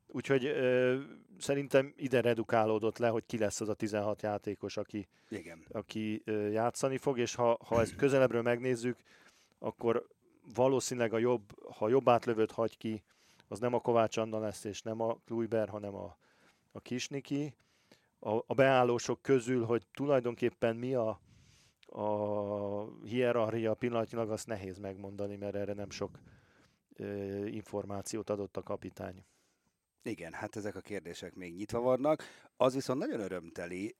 Úgyhogy 0.06 0.44
ö, 0.44 0.98
szerintem 1.38 1.92
ide 1.96 2.20
redukálódott 2.20 2.98
le, 2.98 3.08
hogy 3.08 3.26
ki 3.26 3.38
lesz 3.38 3.60
az 3.60 3.68
a 3.68 3.74
16 3.74 4.22
játékos, 4.22 4.76
aki, 4.76 5.08
Igen. 5.28 5.64
aki 5.70 6.22
ö, 6.24 6.48
játszani 6.48 6.96
fog, 6.96 7.18
és 7.18 7.34
ha, 7.34 7.58
ha 7.64 7.80
ezt 7.80 7.96
közelebbről 7.96 8.42
megnézzük, 8.42 8.96
akkor 9.58 10.06
valószínűleg 10.54 11.12
a 11.12 11.18
jobb, 11.18 11.72
ha 11.72 11.88
jobb 11.88 12.08
átlövőt 12.08 12.50
hagy 12.50 12.76
ki, 12.76 13.02
az 13.48 13.58
nem 13.58 13.74
a 13.74 13.80
Kovács 13.80 14.16
Anna 14.16 14.38
lesz, 14.38 14.64
és 14.64 14.82
nem 14.82 15.00
a 15.00 15.16
Kluiber, 15.24 15.68
hanem 15.68 15.94
a, 15.94 16.16
a 16.72 16.80
Kisniki. 16.80 17.54
A, 18.18 18.30
a 18.30 18.54
beállósok 18.54 19.22
közül, 19.22 19.64
hogy 19.64 19.86
tulajdonképpen 19.94 20.76
mi 20.76 20.94
a, 20.94 21.20
a 21.92 23.04
hierarchia 23.04 23.74
pillanatnyilag, 23.74 24.30
azt 24.30 24.46
nehéz 24.46 24.78
megmondani, 24.78 25.36
mert 25.36 25.54
erre 25.54 25.72
nem 25.72 25.90
sok 25.90 26.18
ö, 26.94 27.04
információt 27.46 28.30
adott 28.30 28.56
a 28.56 28.62
kapitány. 28.62 29.24
Igen, 30.02 30.32
hát 30.32 30.56
ezek 30.56 30.76
a 30.76 30.80
kérdések 30.80 31.34
még 31.34 31.54
nyitva 31.54 31.80
vannak. 31.80 32.22
Az 32.56 32.74
viszont 32.74 32.98
nagyon 32.98 33.20
örömteli, 33.20 33.96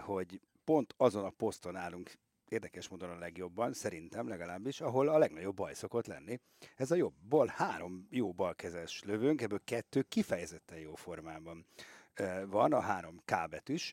hogy 0.00 0.40
pont 0.64 0.94
azon 0.96 1.24
a 1.24 1.30
poszton 1.30 1.76
állunk 1.76 2.12
érdekes 2.48 2.88
módon 2.88 3.10
a 3.10 3.18
legjobban, 3.18 3.72
szerintem 3.72 4.28
legalábbis, 4.28 4.80
ahol 4.80 5.08
a 5.08 5.18
legnagyobb 5.18 5.56
baj 5.56 5.74
szokott 5.74 6.06
lenni. 6.06 6.40
Ez 6.76 6.90
a 6.90 6.94
jobb 6.94 7.14
bal, 7.28 7.46
három 7.46 8.06
jó 8.10 8.32
balkezes 8.32 9.02
lövőnk, 9.02 9.42
ebből 9.42 9.60
kettő 9.64 10.02
kifejezetten 10.02 10.78
jó 10.78 10.94
formában 10.94 11.66
van, 12.46 12.72
a 12.72 12.80
három 12.80 13.20
K 13.24 13.48
betűs, 13.48 13.92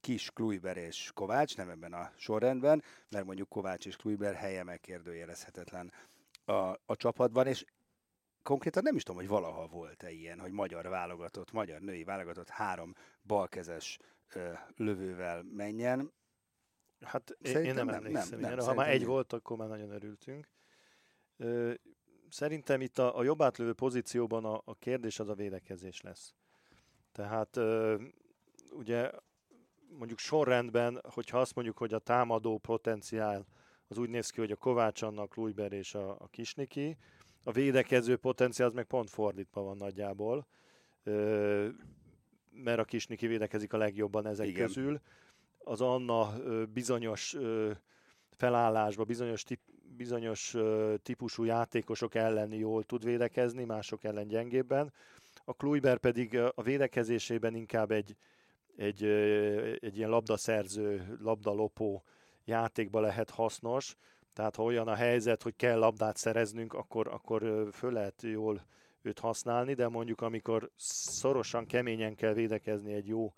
Kis, 0.00 0.30
Kluiber 0.30 0.76
és 0.76 1.10
Kovács, 1.14 1.56
nem 1.56 1.68
ebben 1.68 1.92
a 1.92 2.12
sorrendben, 2.16 2.82
mert 3.08 3.24
mondjuk 3.24 3.48
Kovács 3.48 3.86
és 3.86 3.96
Kluiber 3.96 4.34
helye 4.34 4.62
megkérdőjelezhetetlen 4.62 5.92
a, 6.44 6.52
a 6.86 6.96
csapatban, 6.96 7.46
és 7.46 7.64
konkrétan 8.42 8.82
nem 8.82 8.96
is 8.96 9.02
tudom, 9.02 9.20
hogy 9.20 9.30
valaha 9.30 9.66
volt-e 9.66 10.10
ilyen, 10.10 10.40
hogy 10.40 10.52
magyar 10.52 10.88
válogatott, 10.88 11.52
magyar 11.52 11.80
női 11.80 12.04
válogatott 12.04 12.48
három 12.48 12.94
balkezes 13.22 13.98
ö, 14.34 14.52
lövővel 14.76 15.42
menjen. 15.42 16.12
Hát 17.00 17.36
Szerintem 17.42 17.64
én 17.64 17.74
nem, 17.74 17.86
nem 17.86 17.94
emlékszem. 17.94 18.40
Nem, 18.40 18.54
nem, 18.54 18.66
ha 18.66 18.74
már 18.74 18.88
egy 18.88 19.04
volt, 19.04 19.32
akkor 19.32 19.56
már 19.56 19.68
nagyon 19.68 19.90
örültünk. 19.90 20.48
Ö, 21.36 21.72
szerintem 22.28 22.80
itt 22.80 22.98
a, 22.98 23.18
a 23.18 23.22
jobb 23.22 23.42
átlövő 23.42 23.72
pozícióban 23.72 24.44
a, 24.44 24.62
a 24.64 24.74
kérdés 24.74 25.18
az 25.18 25.28
a 25.28 25.34
védekezés 25.34 26.00
lesz. 26.00 26.34
Tehát 27.12 27.56
ö, 27.56 27.96
ugye 28.74 29.10
mondjuk 29.98 30.18
sorrendben, 30.18 31.00
hogyha 31.10 31.38
azt 31.38 31.54
mondjuk, 31.54 31.78
hogy 31.78 31.94
a 31.94 31.98
támadó 31.98 32.58
potenciál 32.58 33.46
az 33.88 33.98
úgy 33.98 34.08
néz 34.08 34.30
ki, 34.30 34.40
hogy 34.40 34.50
a 34.50 34.56
Kovács 34.56 35.02
annak, 35.02 35.34
Lujber 35.34 35.72
és 35.72 35.94
a, 35.94 36.10
a 36.10 36.26
Kisniki, 36.30 36.96
a 37.44 37.52
védekező 37.52 38.16
potenciál 38.16 38.68
az 38.68 38.74
meg 38.74 38.84
pont 38.84 39.10
fordítva 39.10 39.62
van 39.62 39.76
nagyjából, 39.76 40.46
mert 42.50 42.78
a 42.78 42.84
Kisniki 42.84 43.26
védekezik 43.26 43.72
a 43.72 43.76
legjobban 43.76 44.26
ezek 44.26 44.46
Igen. 44.46 44.66
közül. 44.66 45.00
Az 45.58 45.80
Anna 45.80 46.32
bizonyos 46.72 47.36
felállásba, 48.30 49.04
bizonyos, 49.04 49.42
tip, 49.42 49.60
bizonyos 49.96 50.56
típusú 51.02 51.44
játékosok 51.44 52.14
ellen 52.14 52.52
jól 52.52 52.84
tud 52.84 53.04
védekezni, 53.04 53.64
mások 53.64 54.04
ellen 54.04 54.28
gyengébben. 54.28 54.92
A 55.44 55.54
Kluiber 55.54 55.98
pedig 55.98 56.36
a 56.36 56.62
védekezésében 56.62 57.54
inkább 57.54 57.90
egy, 57.90 58.16
egy, 58.76 59.04
egy 59.80 59.96
ilyen 59.96 60.10
labdaszerző, 60.10 61.16
labdalopó 61.22 62.02
játékba 62.44 63.00
lehet 63.00 63.30
hasznos, 63.30 63.96
tehát 64.32 64.56
ha 64.56 64.62
olyan 64.62 64.88
a 64.88 64.94
helyzet, 64.94 65.42
hogy 65.42 65.56
kell 65.56 65.78
labdát 65.78 66.16
szereznünk, 66.16 66.72
akkor, 66.72 67.08
akkor 67.08 67.68
föl 67.72 67.92
lehet 67.92 68.22
jól 68.22 68.66
őt 69.02 69.18
használni, 69.18 69.74
de 69.74 69.88
mondjuk 69.88 70.20
amikor 70.20 70.70
szorosan, 70.76 71.66
keményen 71.66 72.14
kell 72.14 72.32
védekezni 72.32 72.92
egy 72.92 73.06
jó 73.06 73.32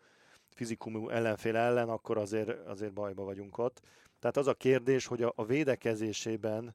fizikumú 0.48 1.08
ellenfél 1.08 1.56
ellen, 1.56 1.88
akkor 1.88 2.18
azért, 2.18 2.66
azért 2.66 2.92
bajba 2.92 3.24
vagyunk 3.24 3.58
ott. 3.58 3.80
Tehát 4.18 4.36
az 4.36 4.46
a 4.46 4.54
kérdés, 4.54 5.06
hogy 5.06 5.22
a, 5.22 5.32
a 5.36 5.44
védekezésében 5.44 6.74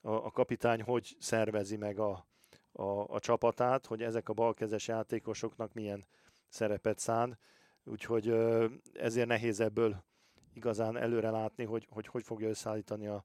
a, 0.00 0.10
a 0.10 0.30
kapitány 0.30 0.82
hogy 0.82 1.16
szervezi 1.18 1.76
meg 1.76 1.98
a, 1.98 2.26
a, 2.72 3.14
a 3.14 3.20
csapatát, 3.20 3.86
hogy 3.86 4.02
ezek 4.02 4.28
a 4.28 4.32
balkezes 4.32 4.88
játékosoknak 4.88 5.72
milyen 5.72 6.06
szerepet 6.48 6.98
szán. 6.98 7.38
Úgyhogy 7.84 8.34
ezért 8.92 9.26
nehéz 9.26 9.60
ebből 9.60 10.04
igazán 10.52 10.96
előre 10.96 11.30
látni, 11.30 11.64
hogy 11.64 11.86
hogy, 11.90 12.06
hogy 12.06 12.22
fogja 12.22 12.48
összeállítani 12.48 13.06
a, 13.06 13.24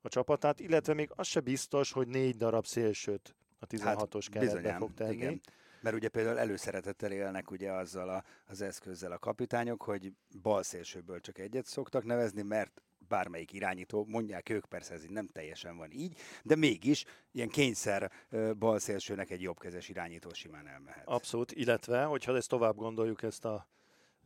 a 0.00 0.08
csapatát, 0.08 0.60
illetve 0.60 0.94
még 0.94 1.10
az 1.14 1.26
se 1.26 1.40
biztos, 1.40 1.92
hogy 1.92 2.08
négy 2.08 2.36
darab 2.36 2.66
szélsőt 2.66 3.36
a 3.58 3.66
16-os 3.66 4.28
hát, 4.32 4.44
keretbe 4.44 4.76
fog 4.76 4.94
tenni. 4.94 5.14
Igen. 5.14 5.40
Mert 5.80 5.96
ugye 5.96 6.08
például 6.08 6.38
előszeretettel 6.38 7.12
élnek 7.12 7.50
ugye 7.50 7.72
azzal 7.72 8.08
a, 8.08 8.24
az 8.46 8.60
eszközzel 8.60 9.12
a 9.12 9.18
kapitányok, 9.18 9.82
hogy 9.82 10.12
bal 10.42 10.62
szélsőből 10.62 11.20
csak 11.20 11.38
egyet 11.38 11.66
szoktak 11.66 12.04
nevezni, 12.04 12.42
mert 12.42 12.82
bármelyik 13.08 13.52
irányító, 13.52 14.04
mondják 14.08 14.48
ők, 14.48 14.64
persze 14.64 14.94
ez 14.94 15.04
így 15.04 15.10
nem 15.10 15.26
teljesen 15.26 15.76
van 15.76 15.90
így, 15.90 16.16
de 16.42 16.56
mégis 16.56 17.04
ilyen 17.32 17.48
kényszer 17.48 18.12
balszélsőnek 18.58 19.30
egy 19.30 19.42
jobbkezes 19.42 19.88
irányító 19.88 20.32
simán 20.32 20.66
elmehet. 20.66 21.06
Abszolút, 21.06 21.52
illetve, 21.52 22.04
hogyha 22.04 22.36
ezt 22.36 22.48
tovább 22.48 22.76
gondoljuk 22.76 23.22
ezt 23.22 23.44
a, 23.44 23.68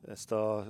ezt 0.06 0.32
a 0.32 0.66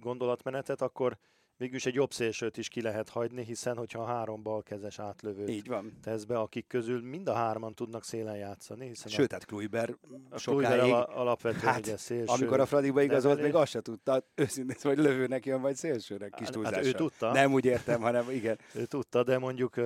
gondolatmenetet, 0.00 0.82
akkor 0.82 1.18
végülis 1.56 1.86
egy 1.86 1.94
jobb 1.94 2.12
szélsőt 2.12 2.56
is 2.56 2.68
ki 2.68 2.82
lehet 2.82 3.08
hagyni, 3.08 3.44
hiszen 3.44 3.76
hogyha 3.76 4.04
három 4.04 4.42
balkezes 4.42 4.98
átlövőt 4.98 5.48
Így 5.48 5.66
van. 5.66 5.98
tesz 6.02 6.24
be, 6.24 6.38
akik 6.38 6.66
közül 6.66 7.02
mind 7.02 7.28
a 7.28 7.32
hárman 7.32 7.74
tudnak 7.74 8.04
szélen 8.04 8.36
játszani. 8.36 8.86
Hiszen 8.86 9.12
Sőt, 9.12 9.32
hát 9.32 9.44
Kluiber 9.44 9.96
a 10.30 10.38
sokáig, 10.38 10.92
alapvetően 10.92 11.72
hát, 11.72 11.78
ugye 11.78 11.96
szélső. 11.96 12.32
Amikor 12.32 12.60
a 12.60 12.66
Fradiba 12.66 13.02
igazolt, 13.02 13.42
még 13.42 13.54
azt 13.54 13.70
se 13.70 13.80
tudta, 13.80 14.26
őszintén, 14.34 14.76
vagy 14.82 14.98
lövőnek 14.98 15.46
jön, 15.46 15.60
vagy 15.60 15.76
szélsőnek 15.76 16.34
kis 16.34 16.48
túlzással. 16.48 16.78
Hát 16.78 16.86
ő 16.86 16.92
tudta. 16.92 17.32
Nem 17.32 17.52
úgy 17.52 17.64
értem, 17.64 18.00
hanem 18.00 18.30
igen. 18.30 18.58
ő 18.74 18.84
tudta, 18.84 19.22
de 19.22 19.38
mondjuk 19.38 19.80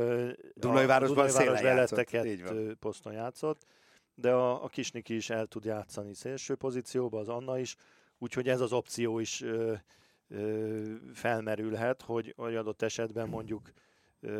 Dunajvárosban 0.54 1.28
szélen 1.28 1.62
játszott. 1.62 2.78
poszton 2.78 3.12
játszott, 3.12 3.66
de 4.14 4.32
a, 4.32 4.64
a 4.64 4.68
Kisniki 4.68 5.14
is 5.14 5.30
el 5.30 5.46
tud 5.46 5.64
játszani 5.64 6.14
szélső 6.14 6.54
pozícióba, 6.54 7.18
az 7.18 7.28
Anna 7.28 7.58
is, 7.58 7.76
úgyhogy 8.18 8.48
ez 8.48 8.60
az 8.60 8.72
opció 8.72 9.18
is 9.18 9.44
felmerülhet, 11.12 12.02
hogy, 12.02 12.34
hogy 12.36 12.56
adott 12.56 12.82
esetben 12.82 13.28
mondjuk 13.28 13.72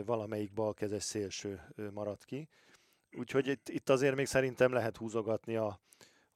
valamelyik 0.05 0.53
balkezes 0.53 1.03
szélső 1.03 1.61
marad 1.93 2.25
ki. 2.25 2.49
Úgyhogy 3.13 3.47
itt, 3.47 3.69
itt 3.69 3.89
azért 3.89 4.15
még 4.15 4.27
szerintem 4.27 4.73
lehet 4.73 4.97
húzogatni 4.97 5.57
a, 5.57 5.81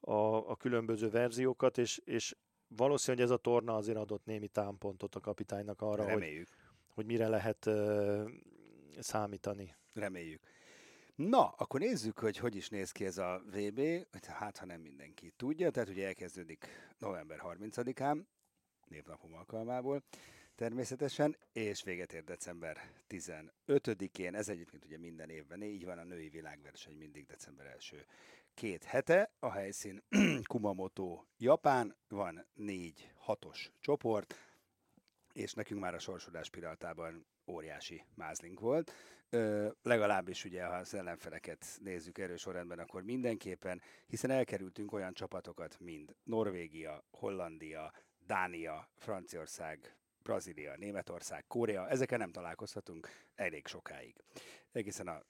a, 0.01 0.51
a 0.51 0.57
különböző 0.57 1.11
verziókat, 1.11 1.79
és, 1.79 2.01
és 2.05 2.37
valószínűleg 2.67 3.27
ez 3.27 3.33
a 3.33 3.37
torna 3.37 3.77
azért 3.77 3.99
adott 3.99 4.25
némi 4.25 4.49
támpontot 4.49 5.15
a 5.15 5.21
kapitánynak 5.21 5.81
arra, 5.81 6.03
hogy, 6.03 6.13
Reméljük, 6.13 6.49
hogy 6.89 7.07
mire 7.07 7.29
lehet 7.29 7.67
ö, 7.67 8.29
számítani. 8.99 9.75
reméljük. 9.95 10.41
Na, 11.29 11.49
akkor 11.49 11.81
nézzük, 11.81 12.19
hogy 12.19 12.37
hogy 12.37 12.57
is 12.57 12.69
néz 12.69 12.93
ki 12.93 13.05
ez 13.05 13.19
a 13.19 13.43
VB, 13.47 13.81
hát 14.23 14.57
ha 14.57 14.67
nem 14.67 14.81
mindenki 14.81 15.33
tudja, 15.37 15.71
tehát 15.71 15.89
ugye 15.89 16.07
elkezdődik 16.07 16.67
november 16.99 17.41
30-án, 17.45 18.25
névnapom 18.89 19.35
alkalmából 19.35 20.03
természetesen, 20.55 21.37
és 21.53 21.83
véget 21.83 22.13
ér 22.13 22.25
december 22.25 22.77
15-én, 23.09 24.35
ez 24.35 24.49
egyébként 24.49 24.85
ugye 24.85 24.99
minden 24.99 25.29
évben, 25.29 25.63
így 25.63 25.85
van 25.85 25.99
a 25.99 26.05
női 26.05 26.29
világverseny 26.29 26.97
mindig 26.97 27.27
december 27.27 27.67
első 27.67 28.07
két 28.55 28.85
hete, 28.85 29.33
a 29.39 29.51
helyszín 29.51 30.03
Kumamoto, 30.51 31.25
Japán, 31.37 31.97
van 32.09 32.47
négy 32.55 33.13
hatos 33.15 33.73
csoport, 33.81 34.35
és 35.33 35.53
nekünk 35.53 35.81
már 35.81 35.95
a 35.95 35.99
sorsolás 35.99 36.51
pillanatában 36.51 37.27
óriási 37.47 38.05
mázlink 38.15 38.61
volt. 38.61 38.93
Legalábbis 39.83 40.45
ugye, 40.45 40.65
ha 40.65 40.75
az 40.75 40.95
ellenfeleket 40.95 41.79
nézzük 41.83 42.19
erősorrendben, 42.19 42.79
akkor 42.79 43.03
mindenképpen, 43.03 43.81
hiszen 44.07 44.31
elkerültünk 44.31 44.93
olyan 44.93 45.15
csapatokat, 45.15 45.81
mint 45.81 46.15
Norvégia, 46.23 47.05
Hollandia, 47.11 47.93
Dánia, 48.27 48.89
Franciaország, 48.97 49.97
Brazília, 50.23 50.77
Németország, 50.77 51.45
Korea, 51.47 51.89
ezeken 51.89 52.19
nem 52.19 52.31
találkozhatunk 52.31 53.09
elég 53.35 53.67
sokáig. 53.67 54.15
Egészen 54.73 55.09
a 55.09 55.23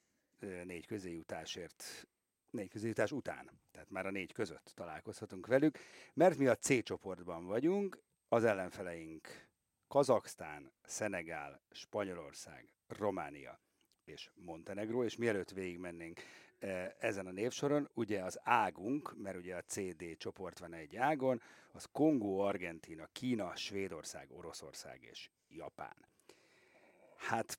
négy 0.65 0.87
közéjutásért 0.87 2.07
négy 2.51 2.69
közéjutás 2.69 3.13
után, 3.13 3.51
tehát 3.71 3.91
már 3.91 4.07
a 4.07 4.11
négy 4.11 4.33
között 4.33 4.73
találkozhatunk 4.75 5.47
velük, 5.47 5.79
mert 6.15 6.39
mi 6.39 6.47
a 6.47 6.57
C 6.57 6.83
csoportban 6.83 7.47
vagyunk, 7.47 8.03
az 8.29 8.45
ellenfeleink 8.45 9.49
Kazaksztán, 9.89 10.73
Szenegál, 10.83 11.61
Spanyolország, 11.71 12.69
Románia 12.87 13.61
és 14.05 14.31
Montenegro, 14.35 15.05
és 15.05 15.17
mielőtt 15.17 15.51
végigmennénk 15.51 16.21
eh, 16.59 16.93
ezen 16.99 17.27
a 17.27 17.31
névsoron, 17.31 17.89
ugye 17.95 18.23
az 18.23 18.39
águnk, 18.43 19.15
mert 19.17 19.37
ugye 19.37 19.57
a 19.57 19.63
CD 19.63 20.17
csoport 20.17 20.59
van 20.59 20.75
egy 20.75 20.97
ágon, 20.97 21.41
az 21.73 21.89
Kongó, 21.93 22.41
Argentina, 22.41 23.07
Kína, 23.13 23.57
Svédország, 23.57 24.31
Oroszország 24.31 25.03
és 25.03 25.31
Japán. 25.49 25.97
Hát, 27.17 27.59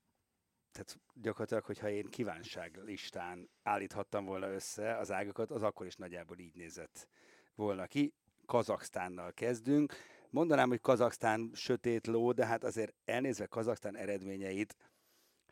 tehát 0.72 1.00
gyakorlatilag, 1.14 1.64
hogyha 1.64 1.90
én 1.90 2.06
kívánság 2.10 2.80
listán 2.84 3.50
állíthattam 3.64 4.26
volna 4.26 4.48
össze 4.48 4.98
az 4.98 5.12
ágakat, 5.12 5.52
az 5.52 5.64
akkor 5.64 5.86
is 5.86 5.96
nagyjából 5.96 6.38
így 6.38 6.56
nézett 6.56 7.08
volna 7.56 7.88
ki. 7.88 8.14
Kazaksztánnal 8.46 9.34
kezdünk. 9.34 9.94
Mondanám, 10.30 10.70
hogy 10.70 10.82
Kazaksztán 10.82 11.52
sötét 11.54 12.08
ló, 12.08 12.32
de 12.32 12.46
hát 12.46 12.64
azért 12.64 12.94
elnézve 13.06 13.46
Kazaksztán 13.46 13.96
eredményeit, 13.96 14.76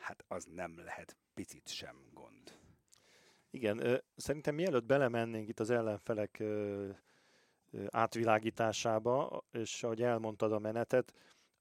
hát 0.01 0.23
az 0.27 0.45
nem 0.45 0.79
lehet 0.79 1.17
picit 1.33 1.67
sem 1.67 1.95
gond. 2.13 2.59
Igen, 3.49 4.03
szerintem 4.15 4.55
mielőtt 4.55 4.85
belemennénk 4.85 5.47
itt 5.47 5.59
az 5.59 5.69
ellenfelek 5.69 6.43
átvilágításába, 7.87 9.43
és 9.51 9.83
ahogy 9.83 10.01
elmondtad 10.01 10.51
a 10.51 10.59
menetet, 10.59 11.13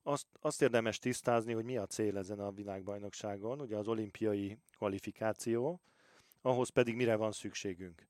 azt, 0.03 0.27
azt 0.41 0.63
érdemes 0.63 0.99
tisztázni, 0.99 1.53
hogy 1.53 1.65
mi 1.65 1.77
a 1.77 1.87
cél 1.87 2.19
ezen 2.19 2.41
a 2.41 2.51
világbajnokságon, 2.51 3.61
ugye 3.61 3.77
az 3.77 3.89
olimpiai 3.89 4.59
kvalifikáció, 4.77 5.81
ahhoz 6.43 6.69
pedig 6.69 6.97
mire 6.97 7.17
van 7.17 7.33
szükségünk. 7.33 8.07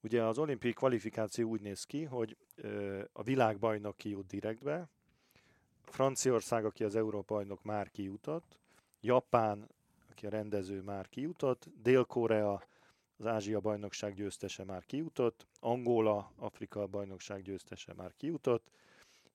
Ugye 0.00 0.24
az 0.24 0.38
olimpiai 0.38 0.72
kvalifikáció 0.72 1.48
úgy 1.48 1.60
néz 1.60 1.84
ki, 1.84 2.04
hogy 2.04 2.36
a 3.12 3.22
világbajnok 3.22 3.96
kijut 3.96 4.26
direktbe, 4.26 4.88
Franciaország, 5.84 6.64
aki 6.64 6.84
az 6.84 6.96
Európa 6.96 7.34
bajnok 7.34 7.62
már 7.62 7.90
kijutott, 7.90 8.58
Japán, 9.06 9.68
aki 10.10 10.26
a 10.26 10.30
rendező 10.30 10.82
már 10.82 11.08
kijutott, 11.08 11.68
Dél-Korea, 11.82 12.62
az 13.16 13.26
Ázsia 13.26 13.60
bajnokság 13.60 14.14
győztese 14.14 14.64
már 14.64 14.84
kijutott, 14.84 15.46
Angola, 15.60 16.32
Afrika 16.36 16.86
bajnokság 16.86 17.42
győztese 17.42 17.94
már 17.94 18.14
kijutott, 18.16 18.70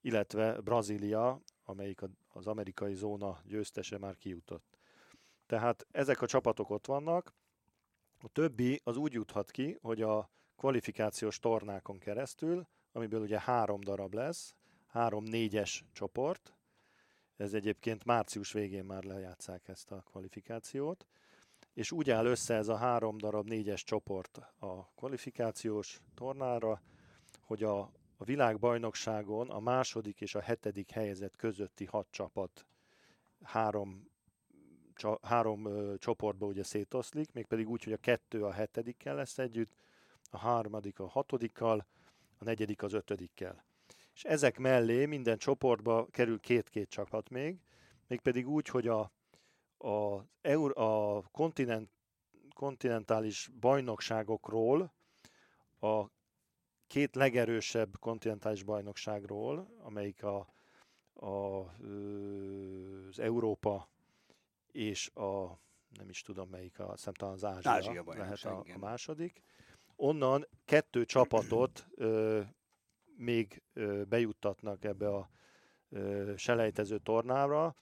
illetve 0.02 0.62
Brazília, 0.62 1.42
amelyik 1.64 2.02
az 2.34 2.48
amerikai 2.48 2.94
zóna 2.94 3.42
győztese 3.46 3.98
már 3.98 4.18
kijutott. 4.18 4.78
Tehát 5.46 5.88
ezek 5.92 6.22
a 6.22 6.28
csapatok 6.28 6.70
ott 6.70 6.86
vannak, 6.86 7.34
a 8.22 8.28
többi 8.28 8.82
az 8.84 8.98
úgy 8.98 9.14
juthat 9.14 9.52
ki, 9.52 9.78
hogy 9.82 10.02
a 10.02 10.30
kvalifikációs 10.56 11.40
tornákon 11.40 11.98
keresztül, 11.98 12.68
amiből 12.92 13.22
ugye 13.22 13.40
három 13.40 13.82
darab 13.82 14.14
lesz, 14.14 14.56
három 14.88 15.24
négyes 15.24 15.86
csoport, 15.92 16.54
ez 17.42 17.54
egyébként 17.54 18.06
március 18.06 18.52
végén 18.52 18.86
már 18.86 19.04
lejátszák 19.04 19.68
ezt 19.68 19.92
a 19.92 20.04
kvalifikációt, 20.12 21.06
és 21.74 21.92
úgy 21.92 22.10
áll 22.10 22.26
össze 22.26 22.54
ez 22.54 22.68
a 22.68 22.76
három 22.76 23.18
darab 23.18 23.48
négyes 23.48 23.84
csoport 23.84 24.42
a 24.60 24.86
kvalifikációs 24.96 26.02
tornára, 26.16 26.82
hogy 27.40 27.64
a, 27.64 27.80
a 28.18 28.24
világbajnokságon 28.24 29.50
a 29.50 29.60
második 29.60 30.22
és 30.22 30.36
a 30.36 30.42
hetedik 30.42 30.92
helyezett 30.92 31.36
közötti 31.36 31.86
hat 31.86 32.08
csapat 32.10 32.66
három, 33.44 34.10
csa, 34.94 35.20
három 35.22 35.66
ö, 35.66 35.96
csoportba 35.98 36.46
ugye 36.46 36.64
szétoszlik, 36.64 37.34
mégpedig 37.34 37.70
úgy, 37.70 37.84
hogy 37.84 37.94
a 37.94 37.98
kettő 37.98 38.44
a 38.44 38.52
hetedikkel 38.52 39.16
lesz 39.16 39.38
együtt, 39.38 39.74
a 40.30 40.38
harmadik 40.38 41.00
a 41.00 41.08
hatodikkal, 41.08 41.86
a 42.38 42.44
negyedik 42.44 42.84
az 42.84 42.94
ötödikkel. 42.94 43.64
És 44.22 44.28
ezek 44.28 44.58
mellé 44.58 45.06
minden 45.06 45.38
csoportba 45.38 46.08
kerül 46.12 46.40
két-két 46.40 46.90
csapat 46.90 47.30
még, 47.30 47.60
mégpedig 48.08 48.48
úgy, 48.48 48.68
hogy 48.68 48.88
a, 48.88 49.12
a, 49.78 50.26
eur, 50.42 50.78
a 50.80 51.22
kontinent, 51.22 51.90
kontinentális 52.54 53.50
bajnokságokról, 53.60 54.94
a 55.80 56.06
két 56.88 57.16
legerősebb 57.16 58.00
kontinentális 58.00 58.64
bajnokságról, 58.64 59.76
amelyik 59.84 60.24
a, 60.24 60.48
a, 61.14 61.28
az 63.10 63.20
Európa 63.20 63.90
és 64.72 65.10
a 65.10 65.60
nem 65.90 66.10
is 66.10 66.22
tudom 66.22 66.50
melyik, 66.50 66.80
a, 66.80 66.96
talán 67.12 67.34
az 67.34 67.44
Ázsia, 67.44 67.72
Ázsia 67.72 68.04
lehet 68.06 68.44
a, 68.44 68.64
a 68.74 68.78
második. 68.78 69.42
Onnan 69.96 70.48
kettő 70.66 71.06
csapatot 71.06 71.88
ö, 71.96 72.42
még 73.18 73.62
bejuttatnak 74.08 74.84
ebbe 74.84 75.08
a 75.16 75.30
selejtező 76.36 76.98
tornára, 76.98 77.76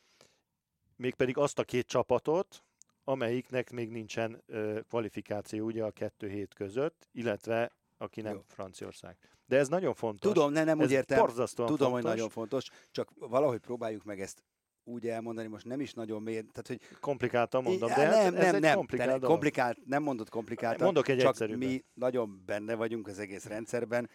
mégpedig 0.96 1.38
azt 1.38 1.60
a 1.60 1.63
két 1.63 1.88
csapatot, 1.88 2.63
amelyiknek 3.04 3.72
még 3.72 3.89
nincsen 3.89 4.44
kvalifikáció 4.88 5.65
ugye 5.65 5.84
a 5.84 5.92
kettő 5.92 6.30
hét 6.30 6.54
között, 6.54 7.08
illetve 7.12 7.72
aki 7.98 8.22
nem 8.22 8.34
Jó. 8.34 8.44
Franciaország. 8.48 9.18
De 9.46 9.58
ez 9.58 9.68
nagyon 9.68 9.94
fontos. 9.94 10.32
Tudom, 10.32 10.52
ne, 10.52 10.63
nem 10.63 10.80
ez 10.80 10.86
úgy 10.86 10.92
értem, 10.92 11.26
tudom, 11.26 11.48
fontos. 11.48 11.92
hogy 11.92 12.04
nagyon 12.04 12.30
fontos, 12.30 12.70
csak 12.92 13.10
valahogy 13.15 13.60
próbáljuk 13.60 14.04
meg 14.04 14.22
ezt 14.22 14.44
úgy 14.84 15.08
elmondani, 15.08 15.48
most 15.48 15.65
nem 15.65 15.80
is 15.80 15.94
nagyon 15.94 16.22
mély, 16.22 16.42
tehát 16.42 16.68
hogy 16.68 16.80
Komplikáltan 17.00 17.63
mondom, 17.63 17.89
de 17.89 17.96
nem, 17.96 18.12
hát 18.12 18.26
ez 18.26 18.34
nem, 18.34 18.56
egy 18.56 18.62
nem, 18.62 18.76
komplikált 18.76 19.10
dolog. 19.10 19.30
komplikált, 19.30 19.86
nem 19.86 20.04
mondod 20.04 20.30
komplikáltan, 20.30 20.86
Mondok 20.86 21.08
egy 21.08 21.18
csak 21.18 21.30
egyszerűbbet. 21.30 21.70
mi 21.70 21.84
nagyon 21.94 22.44
benne 22.46 22.76
vagyunk 22.76 23.08
az 23.08 23.20
egész 23.20 23.46
rendszerben, 23.46 24.10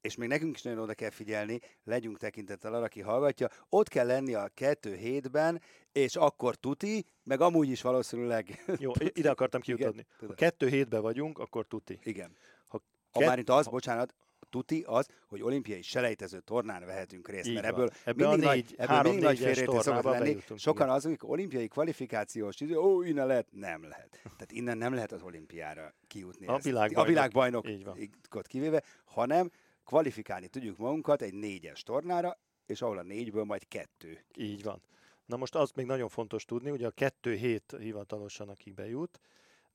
és 0.00 0.16
még 0.16 0.28
nekünk 0.28 0.56
is 0.56 0.62
nagyon 0.62 0.78
oda 0.78 0.94
kell 0.94 1.10
figyelni, 1.10 1.60
legyünk 1.84 2.18
tekintettel 2.18 2.74
arra, 2.74 2.84
aki 2.84 3.00
hallgatja, 3.00 3.48
ott 3.68 3.88
kell 3.88 4.06
lenni 4.06 4.34
a 4.34 4.50
kettő 4.54 4.94
hétben, 4.96 5.60
és 5.92 6.16
akkor 6.16 6.54
tuti, 6.54 7.04
meg 7.22 7.40
amúgy 7.40 7.68
is 7.68 7.82
valószínűleg... 7.82 8.64
Jó, 8.78 8.92
ide 9.12 9.30
akartam 9.30 9.60
Igen, 9.64 9.76
kiutatni. 9.76 10.06
Ha 10.26 10.34
kettő 10.34 10.68
hétben 10.68 11.02
vagyunk, 11.02 11.38
akkor 11.38 11.66
tuti. 11.66 11.98
Igen. 12.02 12.36
Ha 12.68 12.82
A 13.10 13.18
kett- 13.18 13.28
márint 13.28 13.50
az, 13.50 13.66
bocsánat, 13.66 14.14
tuti 14.50 14.84
az, 14.86 15.06
hogy 15.28 15.42
olimpiai 15.42 15.82
selejtező 15.82 16.40
tornán 16.40 16.86
vehetünk 16.86 17.28
részt, 17.28 17.46
Így 17.46 17.54
mert 17.54 17.66
van. 17.66 17.74
ebből 17.74 17.90
Ebbe 18.04 18.26
a 18.26 18.30
mindig, 18.30 18.48
négy- 18.48 18.64
nagy, 18.64 18.74
ebből 18.78 18.86
három 18.96 19.10
mindig 19.12 19.28
nagy 19.28 19.38
félreértés 19.38 19.82
szokott 19.82 20.04
lenni. 20.04 20.38
Sokan 20.56 20.86
igen. 20.86 20.96
az, 20.96 21.04
hogy 21.04 21.16
olimpiai 21.20 21.68
kvalifikációs 21.68 22.60
idő, 22.60 22.76
ó, 22.76 23.02
innen 23.02 23.26
lehet, 23.26 23.46
nem 23.50 23.82
lehet. 23.88 24.10
Tehát 24.22 24.52
innen 24.52 24.78
nem 24.78 24.94
lehet 24.94 25.12
az 25.12 25.22
olimpiára 25.22 25.94
kijutni. 26.06 26.46
A 26.46 26.58
világbajnok. 26.58 27.04
A 27.04 27.08
világbajnok 27.08 27.68
Így 27.68 27.84
van. 27.84 28.42
kivéve, 28.42 28.82
hanem 29.04 29.50
kvalifikálni 29.84 30.48
tudjuk 30.48 30.76
magunkat 30.76 31.22
egy 31.22 31.34
négyes 31.34 31.82
tornára, 31.82 32.38
és 32.66 32.82
ahol 32.82 32.98
a 32.98 33.02
négyből 33.02 33.44
majd 33.44 33.68
kettő. 33.68 34.24
Így 34.36 34.62
van. 34.62 34.82
Na 35.26 35.36
most 35.36 35.54
azt 35.54 35.76
még 35.76 35.86
nagyon 35.86 36.08
fontos 36.08 36.44
tudni, 36.44 36.70
ugye 36.70 36.86
a 36.86 36.90
kettő 36.90 37.34
hét 37.34 37.76
hivatalosan, 37.78 38.48
akik 38.48 38.74
bejut, 38.74 39.20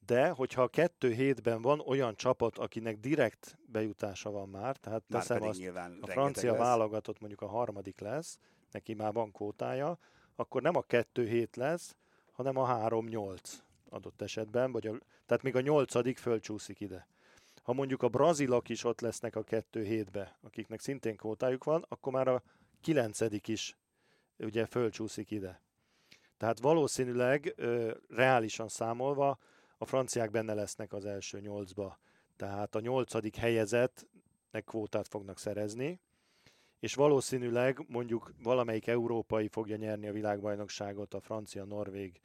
de 0.06 0.30
hogyha 0.30 0.62
a 0.62 0.68
kettő 0.68 1.13
hétben 1.13 1.62
van 1.62 1.80
olyan 1.80 2.15
csapat, 2.15 2.58
akinek 2.58 3.00
direkt 3.00 3.58
bejutása 3.65 4.32
van 4.32 4.50
már, 4.50 4.78
tehát 4.78 5.04
Már 5.08 5.22
teszem 5.22 5.44
azt, 5.44 5.60
a 6.02 6.08
francia 6.08 6.52
lesz. 6.52 6.60
válogatott 6.62 7.20
mondjuk 7.20 7.41
a 7.41 7.48
harmadik 7.48 8.00
lesz, 8.00 8.39
neki 8.72 8.94
már 8.94 9.13
van 9.13 9.32
kvótája, 9.32 9.98
akkor 10.36 10.62
nem 10.62 10.76
a 10.76 10.82
kettő 10.82 11.28
hét 11.28 11.56
lesz, 11.56 11.96
hanem 12.32 12.58
a 12.58 12.65
három 12.65 13.06
nyolc 13.06 13.63
adott 13.89 14.22
esetben, 14.22 14.72
vagy 14.72 14.88
a, 14.88 14.98
tehát 15.26 15.44
még 15.44 15.56
a 15.56 15.62
nyolcadik 15.62 16.18
fölcsúszik 16.18 16.80
ide. 16.80 17.08
Ha 17.65 17.73
mondjuk 17.73 18.04
a 18.04 18.10
brazilok 18.10 18.69
is 18.69 18.84
ott 18.84 19.01
lesznek 19.01 19.36
a 19.36 19.43
kettő 19.43 19.84
hétbe, 19.84 20.38
akiknek 20.41 20.80
szintén 20.80 21.15
kvótájuk 21.15 21.63
van, 21.63 21.86
akkor 21.88 22.13
már 22.13 22.28
a 22.28 22.43
kilencedik 22.82 23.47
is 23.47 23.78
ugye 24.38 24.65
fölcsúszik 24.65 25.32
ide. 25.32 25.62
Tehát 26.38 26.60
valószínűleg 26.60 27.54
ö, 27.56 27.91
reálisan 28.10 28.67
számolva 28.67 29.38
a 29.78 29.86
franciák 29.86 30.32
benne 30.32 30.54
lesznek 30.54 30.93
az 30.93 31.06
első 31.06 31.39
nyolcba. 31.39 31.99
Tehát 32.36 32.75
a 32.75 32.80
nyolcadik 32.80 33.36
helyezetnek 33.36 34.63
kvótát 34.65 35.08
fognak 35.08 35.39
szerezni, 35.39 35.99
és 36.80 36.95
valószínűleg 36.95 37.86
mondjuk 37.88 38.34
valamelyik 38.43 38.88
európai 38.88 39.47
fogja 39.47 39.75
nyerni 39.75 40.08
a 40.08 40.13
világbajnokságot 40.13 41.13
a 41.13 41.19
francia, 41.19 41.63
norvég, 41.63 42.21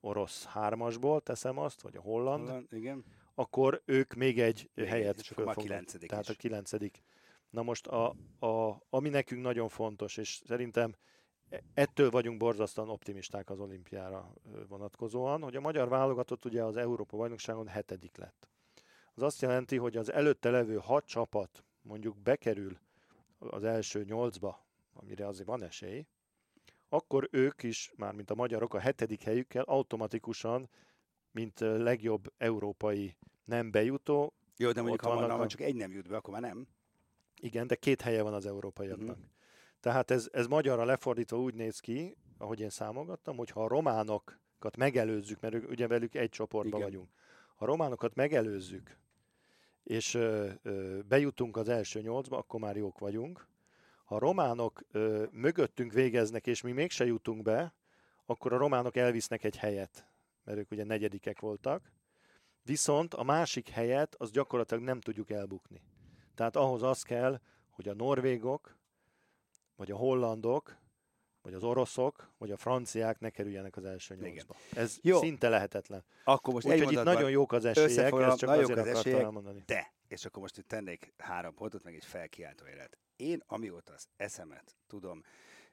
orosz 0.00 0.44
hármasból, 0.44 1.20
teszem 1.20 1.58
azt, 1.58 1.82
vagy 1.82 1.96
a 1.96 2.00
holland, 2.00 2.46
Holland, 2.46 2.72
igen. 2.72 3.04
Akkor 3.38 3.82
ők 3.84 4.14
még 4.14 4.40
egy 4.40 4.70
Még 4.74 4.86
helyet 4.86 5.20
és 5.20 5.30
akkor 5.30 5.44
már 5.44 5.54
föl 5.54 5.62
fognak- 5.62 5.78
kilencedik 5.78 6.08
Tehát 6.08 6.24
is. 6.24 6.30
a 6.30 6.34
kilencedik. 6.38 7.02
Na 7.50 7.62
most, 7.62 7.86
a, 7.86 8.14
a, 8.38 8.82
ami 8.90 9.08
nekünk 9.08 9.42
nagyon 9.42 9.68
fontos, 9.68 10.16
és 10.16 10.40
szerintem 10.46 10.94
e- 11.48 11.62
ettől 11.74 12.10
vagyunk 12.10 12.38
borzasztóan 12.38 12.88
optimisták 12.88 13.50
az 13.50 13.60
olimpiára 13.60 14.32
vonatkozóan, 14.68 15.42
hogy 15.42 15.56
a 15.56 15.60
magyar 15.60 15.88
válogatott 15.88 16.44
ugye 16.44 16.64
az 16.64 16.76
Európa 16.76 17.16
bajnokságon 17.16 17.68
hetedik 17.68 18.16
lett. 18.16 18.48
Az 19.14 19.22
azt 19.22 19.40
jelenti, 19.42 19.76
hogy 19.76 19.96
az 19.96 20.12
előtte 20.12 20.50
levő 20.50 20.76
hat 20.76 21.06
csapat 21.06 21.64
mondjuk 21.82 22.18
bekerül 22.18 22.78
az 23.38 23.64
első 23.64 24.04
nyolcba, 24.04 24.66
amire 24.92 25.26
azért 25.26 25.48
van 25.48 25.62
esély, 25.62 26.06
akkor 26.88 27.28
ők 27.32 27.62
is, 27.62 27.92
mármint 27.96 28.30
a 28.30 28.34
magyarok 28.34 28.74
a 28.74 28.78
hetedik 28.78 29.22
helyükkel 29.22 29.62
automatikusan, 29.62 30.68
mint 31.36 31.60
legjobb 31.60 32.32
európai 32.38 33.16
nem 33.44 33.70
bejutó, 33.70 34.34
Jó, 34.56 34.72
de 34.72 34.80
mondjuk 34.80 35.00
ha 35.02 35.08
vannak 35.08 35.26
van, 35.28 35.36
a- 35.38 35.42
ha 35.42 35.46
csak 35.48 35.60
egy 35.60 35.74
nem 35.74 35.92
jut 35.92 36.08
be, 36.08 36.16
akkor 36.16 36.32
már 36.32 36.42
nem. 36.42 36.66
Igen, 37.40 37.66
de 37.66 37.74
két 37.74 38.00
helye 38.00 38.22
van 38.22 38.34
az 38.34 38.46
európaiaknak. 38.46 39.16
Mhm. 39.16 39.26
Tehát 39.80 40.10
ez, 40.10 40.28
ez 40.32 40.46
magyarra 40.46 40.84
lefordítva 40.84 41.40
úgy 41.40 41.54
néz 41.54 41.80
ki, 41.80 42.16
ahogy 42.38 42.60
én 42.60 42.70
számolgattam, 42.70 43.36
hogy 43.36 43.50
ha 43.50 43.64
a 43.64 43.68
románokat 43.68 44.76
megelőzzük, 44.76 45.40
mert 45.40 45.54
ők- 45.54 45.70
ugye 45.70 45.86
velük 45.86 46.14
egy 46.14 46.28
csoportban 46.28 46.80
Igen. 46.80 46.90
vagyunk, 46.92 47.08
ha 47.56 47.64
a 47.64 47.68
románokat 47.68 48.14
megelőzzük, 48.14 48.96
és 49.82 50.14
ö, 50.14 50.48
ö, 50.62 50.98
bejutunk 51.08 51.56
az 51.56 51.68
első 51.68 52.00
nyolcba, 52.00 52.36
akkor 52.38 52.60
már 52.60 52.76
jók 52.76 52.98
vagyunk. 52.98 53.46
Ha 54.04 54.14
a 54.14 54.18
románok 54.18 54.82
ö, 54.92 55.24
mögöttünk 55.30 55.92
végeznek, 55.92 56.46
és 56.46 56.60
mi 56.62 56.72
mégse 56.72 57.06
jutunk 57.06 57.42
be, 57.42 57.74
akkor 58.26 58.52
a 58.52 58.56
románok 58.56 58.96
elvisznek 58.96 59.44
egy 59.44 59.56
helyet, 59.56 60.06
mert 60.46 60.58
ők 60.58 60.70
ugye 60.70 60.84
negyedikek 60.84 61.40
voltak. 61.40 61.92
Viszont 62.62 63.14
a 63.14 63.22
másik 63.22 63.68
helyet, 63.68 64.14
az 64.18 64.30
gyakorlatilag 64.30 64.82
nem 64.82 65.00
tudjuk 65.00 65.30
elbukni. 65.30 65.82
Tehát 66.34 66.56
ahhoz 66.56 66.82
az 66.82 67.02
kell, 67.02 67.40
hogy 67.70 67.88
a 67.88 67.94
norvégok, 67.94 68.76
vagy 69.76 69.90
a 69.90 69.96
hollandok, 69.96 70.76
vagy 71.42 71.54
az 71.54 71.62
oroszok, 71.62 72.32
vagy 72.38 72.50
a 72.50 72.56
franciák 72.56 73.20
ne 73.20 73.30
kerüljenek 73.30 73.76
az 73.76 73.84
első 73.84 74.14
Igen. 74.14 74.28
nyolcba. 74.28 74.56
Ez 74.72 74.98
Jó. 75.02 75.18
Szinte 75.18 75.48
lehetetlen. 75.48 76.04
Akkor 76.24 76.54
most 76.54 76.66
Úgyhogy 76.66 76.92
itt 76.92 77.02
nagyon 77.02 77.30
jók 77.30 77.52
az 77.52 77.64
esélyek, 77.64 78.12
ezt 78.12 78.38
csak 78.38 78.50
azért 78.50 78.70
az 78.70 78.78
akartam 78.78 78.96
esélyek, 78.96 79.20
elmondani. 79.20 79.62
de, 79.66 79.92
és 80.08 80.24
akkor 80.24 80.42
most 80.42 80.58
itt 80.58 80.68
tennék 80.68 81.12
három 81.16 81.54
pontot, 81.54 81.82
meg 81.82 81.94
egy 81.94 82.04
felkiáltó 82.04 82.66
élet. 82.66 82.98
Én 83.16 83.42
amióta 83.46 83.92
az 83.92 84.08
eszemet 84.16 84.76
tudom, 84.86 85.22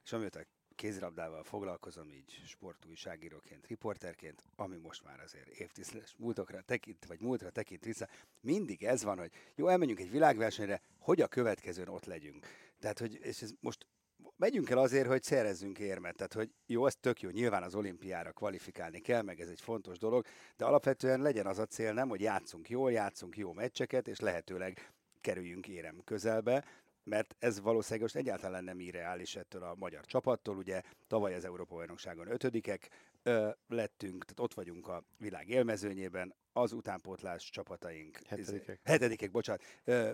és 0.04 0.14
amióta 0.14 0.40
kézilabdával 0.84 1.44
foglalkozom 1.44 2.10
így 2.10 2.42
sportújságíróként, 2.46 3.68
riporterként, 3.68 4.44
ami 4.56 4.78
most 4.78 5.04
már 5.04 5.20
azért 5.20 5.48
évtizedes 5.48 6.16
múltokra 6.18 6.62
tekint, 6.62 7.06
vagy 7.06 7.20
múltra 7.20 7.50
tekint 7.50 7.84
vissza, 7.84 8.08
mindig 8.42 8.84
ez 8.84 9.04
van, 9.04 9.18
hogy 9.18 9.32
jó, 9.56 9.68
elmenjünk 9.68 10.00
egy 10.00 10.12
világversenyre, 10.12 10.82
hogy 10.98 11.22
a 11.22 11.28
következőn 11.28 11.88
ott 11.88 12.06
legyünk. 12.06 12.48
Tehát, 12.80 13.00
hogy 13.00 13.20
és 13.22 13.42
ez 13.42 13.52
most 13.60 13.88
megyünk 14.36 14.70
el 14.70 14.78
azért, 14.78 15.08
hogy 15.08 15.24
szerezzünk 15.24 15.80
érmet. 15.80 16.16
Tehát, 16.16 16.34
hogy 16.34 16.52
jó, 16.66 16.86
ez 16.86 16.96
tök 16.96 17.22
jó, 17.22 17.30
nyilván 17.30 17.64
az 17.64 17.76
olimpiára 17.76 18.32
kvalifikálni 18.32 19.00
kell, 19.00 19.22
meg 19.22 19.40
ez 19.40 19.50
egy 19.50 19.62
fontos 19.62 19.98
dolog, 19.98 20.26
de 20.58 20.66
alapvetően 20.66 21.22
legyen 21.22 21.46
az 21.46 21.60
a 21.60 21.66
cél, 21.66 21.94
nem, 21.94 22.10
hogy 22.10 22.22
játszunk 22.22 22.70
jól, 22.70 22.92
játszunk 22.92 23.38
jó 23.38 23.54
meccseket, 23.54 24.08
és 24.08 24.20
lehetőleg 24.20 24.92
kerüljünk 25.22 25.68
érem 25.68 26.02
közelbe, 26.04 26.66
mert 27.04 27.36
ez 27.40 27.62
valószínűleg 27.62 28.02
most 28.02 28.16
egyáltalán 28.16 28.64
nem 28.64 28.80
irreális 28.80 29.36
ettől 29.36 29.64
a 29.64 29.76
magyar 29.76 30.06
csapattól. 30.06 30.58
Ugye 30.58 30.82
tavaly 31.08 31.34
az 31.36 31.46
Európa-bajnokságon 31.46 32.32
ötödikek 32.32 32.90
ö, 33.24 33.50
lettünk, 33.68 34.24
tehát 34.24 34.40
ott 34.40 34.54
vagyunk 34.54 34.88
a 34.88 35.04
világ 35.18 35.50
élmezőnyében, 35.50 36.34
az 36.54 36.72
utánpótlás 36.72 37.50
csapataink. 37.50 38.20
Hetedikek. 38.28 38.80
Hetedikek, 38.84 39.32
bocsánat. 39.32 39.64
Ö, 39.84 40.12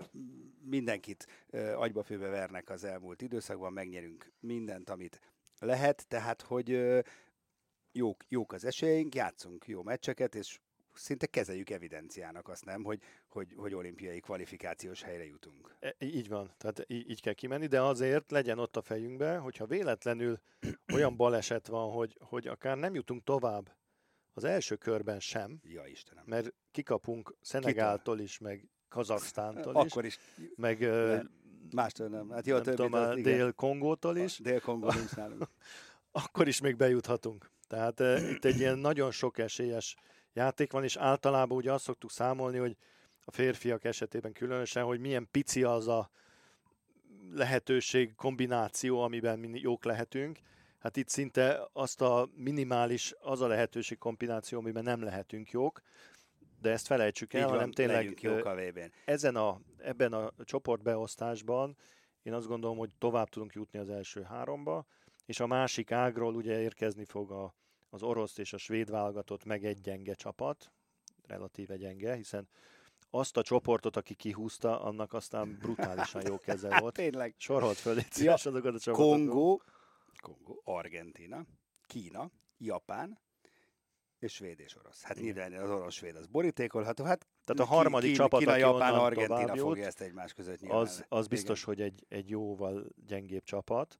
mindenkit 0.60 1.26
ö, 1.50 1.72
agyba 1.72 2.02
főbe 2.02 2.28
vernek 2.28 2.70
az 2.70 2.84
elmúlt 2.84 3.22
időszakban, 3.22 3.72
megnyerünk 3.72 4.32
mindent, 4.40 4.90
amit 4.90 5.20
lehet, 5.58 6.06
tehát 6.08 6.42
hogy 6.42 6.70
ö, 6.70 7.00
jók, 7.92 8.24
jók 8.28 8.52
az 8.52 8.64
esélyeink, 8.64 9.14
játszunk 9.14 9.66
jó 9.66 9.82
meccseket, 9.82 10.34
és 10.34 10.60
szinte 11.00 11.26
kezeljük 11.26 11.70
evidenciának 11.70 12.48
azt 12.48 12.64
nem, 12.64 12.84
hogy, 12.84 13.02
hogy, 13.28 13.54
hogy 13.56 13.74
olimpiai 13.74 14.20
kvalifikációs 14.20 15.02
helyre 15.02 15.26
jutunk. 15.26 15.76
E, 15.80 15.94
így 15.98 16.28
van, 16.28 16.54
tehát 16.58 16.84
így, 16.86 17.10
így 17.10 17.20
kell 17.20 17.32
kimenni, 17.32 17.66
de 17.66 17.82
azért 17.82 18.30
legyen 18.30 18.58
ott 18.58 18.76
a 18.76 18.82
fejünkbe, 18.82 19.36
hogyha 19.36 19.66
véletlenül 19.66 20.40
olyan 20.94 21.16
baleset 21.16 21.66
van, 21.66 21.92
hogy, 21.92 22.18
hogy 22.20 22.46
akár 22.46 22.76
nem 22.76 22.94
jutunk 22.94 23.24
tovább 23.24 23.76
az 24.32 24.44
első 24.44 24.76
körben 24.76 25.20
sem, 25.20 25.60
Ja 25.62 25.86
Istenem. 25.86 26.24
mert 26.26 26.52
kikapunk 26.70 27.36
Szenegáltól 27.40 28.18
is, 28.20 28.38
meg 28.38 28.68
Kazaksztántól 28.88 29.74
is, 29.84 29.92
Akkor 29.92 30.04
is, 30.04 30.18
meg 30.56 30.88
mástól 31.70 32.08
nem. 32.08 32.30
Hát 32.30 32.46
jó, 32.46 32.54
nem 32.54 32.64
tudom, 32.64 32.92
az. 32.92 33.20
Dél-Kongótól 33.20 34.16
is, 34.16 34.38
Dél-Kongó 34.38 34.90
nincs 34.92 35.16
nálunk. 35.20 35.48
akkor 36.10 36.48
is 36.48 36.60
még 36.60 36.76
bejuthatunk. 36.76 37.50
Tehát 37.68 38.00
itt 38.30 38.44
egy 38.44 38.58
ilyen 38.58 38.78
nagyon 38.78 39.10
sok 39.10 39.38
esélyes 39.38 39.96
játék 40.32 40.72
van, 40.72 40.84
és 40.84 40.96
általában 40.96 41.56
ugye 41.56 41.72
azt 41.72 41.84
szoktuk 41.84 42.10
számolni, 42.10 42.58
hogy 42.58 42.76
a 43.24 43.30
férfiak 43.30 43.84
esetében 43.84 44.32
különösen, 44.32 44.84
hogy 44.84 45.00
milyen 45.00 45.28
pici 45.30 45.62
az 45.62 45.88
a 45.88 46.10
lehetőség, 47.32 48.14
kombináció, 48.14 49.00
amiben 49.00 49.38
mi 49.38 49.60
jók 49.60 49.84
lehetünk. 49.84 50.38
Hát 50.78 50.96
itt 50.96 51.08
szinte 51.08 51.68
azt 51.72 52.00
a 52.00 52.28
minimális, 52.34 53.14
az 53.20 53.40
a 53.40 53.46
lehetőség 53.46 53.98
kombináció, 53.98 54.58
amiben 54.58 54.82
nem 54.82 55.02
lehetünk 55.02 55.50
jók, 55.50 55.82
de 56.60 56.70
ezt 56.70 56.86
felejtsük 56.86 57.32
el, 57.32 57.42
van, 57.42 57.50
hanem 57.50 57.72
tényleg 57.72 58.20
jók 58.20 58.44
a 58.44 58.54
VB-n. 58.54 58.92
ezen 59.04 59.36
a, 59.36 59.60
ebben 59.78 60.12
a 60.12 60.32
csoportbeosztásban 60.44 61.76
én 62.22 62.32
azt 62.32 62.46
gondolom, 62.46 62.78
hogy 62.78 62.90
tovább 62.98 63.28
tudunk 63.28 63.52
jutni 63.52 63.78
az 63.78 63.88
első 63.88 64.22
háromba, 64.22 64.86
és 65.26 65.40
a 65.40 65.46
másik 65.46 65.92
ágról 65.92 66.34
ugye 66.34 66.60
érkezni 66.60 67.04
fog 67.04 67.30
a, 67.30 67.54
az 67.90 68.02
orosz 68.02 68.38
és 68.38 68.52
a 68.52 68.58
svéd 68.58 68.90
válogatott 68.90 69.44
meg 69.44 69.64
egy 69.64 69.80
gyenge 69.80 70.14
csapat, 70.14 70.72
relatíve 71.26 71.76
gyenge, 71.76 72.14
hiszen 72.14 72.48
azt 73.10 73.36
a 73.36 73.42
csoportot, 73.42 73.96
aki 73.96 74.14
kihúzta, 74.14 74.82
annak 74.82 75.12
aztán 75.12 75.56
brutálisan 75.58 76.22
jó 76.26 76.38
keze 76.38 76.68
volt. 76.80 76.94
Tényleg. 76.94 77.34
Sorolt 77.38 77.76
föl, 77.76 78.00
szíves, 78.10 78.46
azokat 78.46 78.74
a 78.74 78.78
csapatokat. 78.78 79.16
Kongó, 79.16 79.62
Kongó, 80.20 80.60
Argentina, 80.64 81.44
Kína, 81.86 82.30
Japán, 82.58 83.18
és 84.18 84.32
svéd 84.32 84.60
és 84.60 84.76
orosz. 84.76 85.02
Hát 85.02 85.20
nyilván 85.20 85.52
az 85.52 85.70
orosz-svéd 85.70 86.16
az 86.16 86.26
borítékolható. 86.26 87.04
Hát 87.04 87.26
Tehát 87.44 87.70
a 87.70 87.74
harmadik 87.74 88.14
csapat, 88.14 88.38
Kína, 88.38 88.50
aki 88.50 88.60
Japán, 88.60 88.94
Argentina 88.94 89.40
tovább 89.40 89.56
jut, 89.56 89.66
fogja 89.66 89.86
ezt 89.86 90.00
egymás 90.00 90.32
között 90.32 90.60
nyilván. 90.60 90.80
Az, 90.80 91.04
az 91.08 91.26
biztos, 91.26 91.62
Igen. 91.62 91.74
hogy 91.74 91.84
egy, 91.84 92.04
egy 92.08 92.28
jóval 92.28 92.86
gyengébb 93.06 93.42
csapat. 93.42 93.98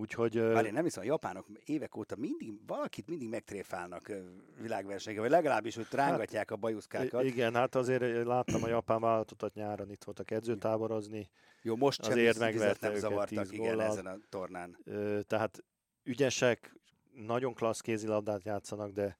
Úgyhogy 0.00 0.36
ö, 0.36 0.52
Bár 0.52 0.64
én 0.64 0.72
nem 0.72 0.84
hiszem, 0.84 1.02
a 1.02 1.06
japánok 1.06 1.46
évek 1.64 1.96
óta 1.96 2.16
mindig, 2.16 2.66
valakit 2.66 3.08
mindig 3.08 3.28
megtréfálnak 3.28 4.08
ö, 4.08 4.18
világversenyeken, 4.60 5.22
vagy 5.22 5.32
legalábbis 5.32 5.76
úgy 5.76 5.86
rángatják 5.90 6.50
a 6.50 6.56
bajuszkákat. 6.56 7.24
Igen, 7.24 7.54
hát 7.54 7.74
azért 7.74 8.26
láttam 8.26 8.62
a 8.62 8.68
japán 8.68 9.00
válogatotat 9.00 9.54
nyáron 9.54 9.90
itt 9.90 10.04
voltak 10.04 10.30
edzőtáborozni, 10.30 11.30
Jó, 11.62 11.76
most 11.76 12.02
sem 12.02 12.12
Azért 12.12 12.38
megverte 12.38 12.88
nem 12.88 12.96
zavartak, 12.98 13.44
10 13.44 13.52
igen, 13.52 13.66
góllal. 13.66 13.90
ezen 13.90 14.06
a 14.06 14.16
tornán. 14.28 14.76
Tehát 15.26 15.64
ügyesek, 16.04 16.74
nagyon 17.14 17.54
klassz 17.54 17.80
kézilabdát 17.80 18.44
játszanak, 18.44 18.90
de, 18.90 19.18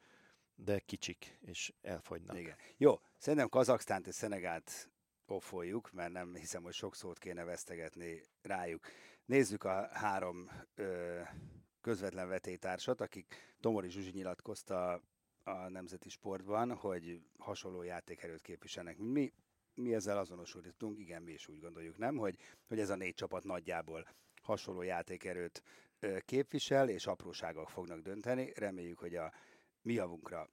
de 0.55 0.79
kicsik, 0.79 1.39
és 1.41 1.73
elfogynak. 1.83 2.39
Igen. 2.39 2.57
Jó, 2.77 3.01
szerintem 3.19 3.49
Kazaksztánt 3.49 4.07
és 4.07 4.15
Szenegált 4.15 4.91
offoljuk, 5.27 5.93
mert 5.93 6.13
nem 6.13 6.35
hiszem, 6.35 6.63
hogy 6.63 6.73
sok 6.73 6.95
szót 6.95 7.19
kéne 7.19 7.45
vesztegetni 7.45 8.23
rájuk. 8.43 8.87
Nézzük 9.31 9.65
a 9.65 9.89
három 9.93 10.51
ö, 10.75 11.21
közvetlen 11.81 12.29
vetétársat, 12.29 13.01
akik 13.01 13.55
Tomori 13.61 13.91
Zsuzsi 13.91 14.11
nyilatkozta 14.11 15.03
a 15.45 15.69
Nemzeti 15.69 16.09
Sportban, 16.09 16.75
hogy 16.75 17.23
hasonló 17.39 17.83
játékerőt 17.83 18.43
képviselnek. 18.43 18.99
Mi, 18.99 19.33
mi 19.75 19.95
ezzel 19.95 20.19
azonosultunk, 20.19 20.99
igen, 20.99 21.23
mi 21.23 21.33
is 21.33 21.49
úgy 21.49 21.61
gondoljuk, 21.61 21.99
nem, 21.99 22.17
hogy, 22.17 22.37
hogy 22.69 22.79
ez 22.79 22.91
a 22.91 22.95
négy 22.95 23.15
csapat 23.15 23.45
nagyjából 23.45 24.09
hasonló 24.43 24.83
játékerőt 24.83 25.63
ö, 26.01 26.19
képvisel, 26.19 26.89
és 26.89 27.07
apróságok 27.07 27.69
fognak 27.69 28.01
dönteni. 28.01 28.53
Reméljük, 28.55 28.99
hogy 28.99 29.17
a 29.17 29.33
mi 29.83 29.93
javunkra 29.93 30.49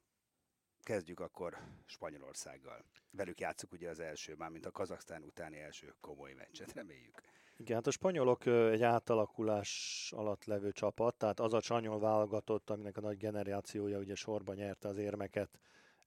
kezdjük 0.82 1.20
akkor 1.20 1.58
Spanyolországgal. 1.86 2.84
Velük 3.10 3.40
játszuk 3.40 3.72
ugye 3.72 3.90
az 3.90 4.00
első, 4.00 4.34
mármint 4.34 4.66
a 4.66 4.70
Kazaksztán 4.70 5.22
utáni 5.22 5.58
első 5.58 5.94
komoly 6.00 6.32
meccset, 6.32 6.72
reméljük. 6.72 7.20
Igen, 7.60 7.76
hát 7.76 7.86
a 7.86 7.90
spanyolok 7.90 8.46
egy 8.46 8.82
átalakulás 8.82 10.12
alatt 10.16 10.44
levő 10.44 10.72
csapat, 10.72 11.14
tehát 11.14 11.40
az 11.40 11.52
a 11.52 11.60
csanyol 11.60 11.98
válogatott, 11.98 12.70
aminek 12.70 12.96
a 12.96 13.00
nagy 13.00 13.16
generációja 13.16 13.98
ugye 13.98 14.14
sorban 14.14 14.54
nyerte 14.54 14.88
az 14.88 14.96
érmeket, 14.96 15.58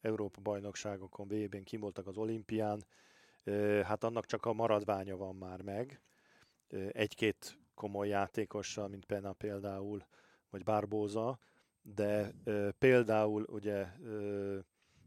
Európa 0.02 0.42
bajnokságokon, 0.42 1.28
VB-n 1.28 1.64
kimoltak 1.64 2.08
az 2.08 2.18
olimpián, 2.18 2.86
hát 3.84 4.04
annak 4.04 4.26
csak 4.26 4.46
a 4.46 4.54
maradványa 4.54 5.18
van 5.18 5.36
már 5.36 5.62
meg. 5.62 6.02
Egy-két 6.92 7.58
komoly 7.74 8.08
játékossal, 8.08 8.88
mint 8.88 9.06
Pena 9.06 9.34
például, 9.34 10.06
vagy 10.50 10.64
Barbóza, 10.64 11.40
de 11.82 12.32
például 12.80 13.44
ugye 13.44 13.88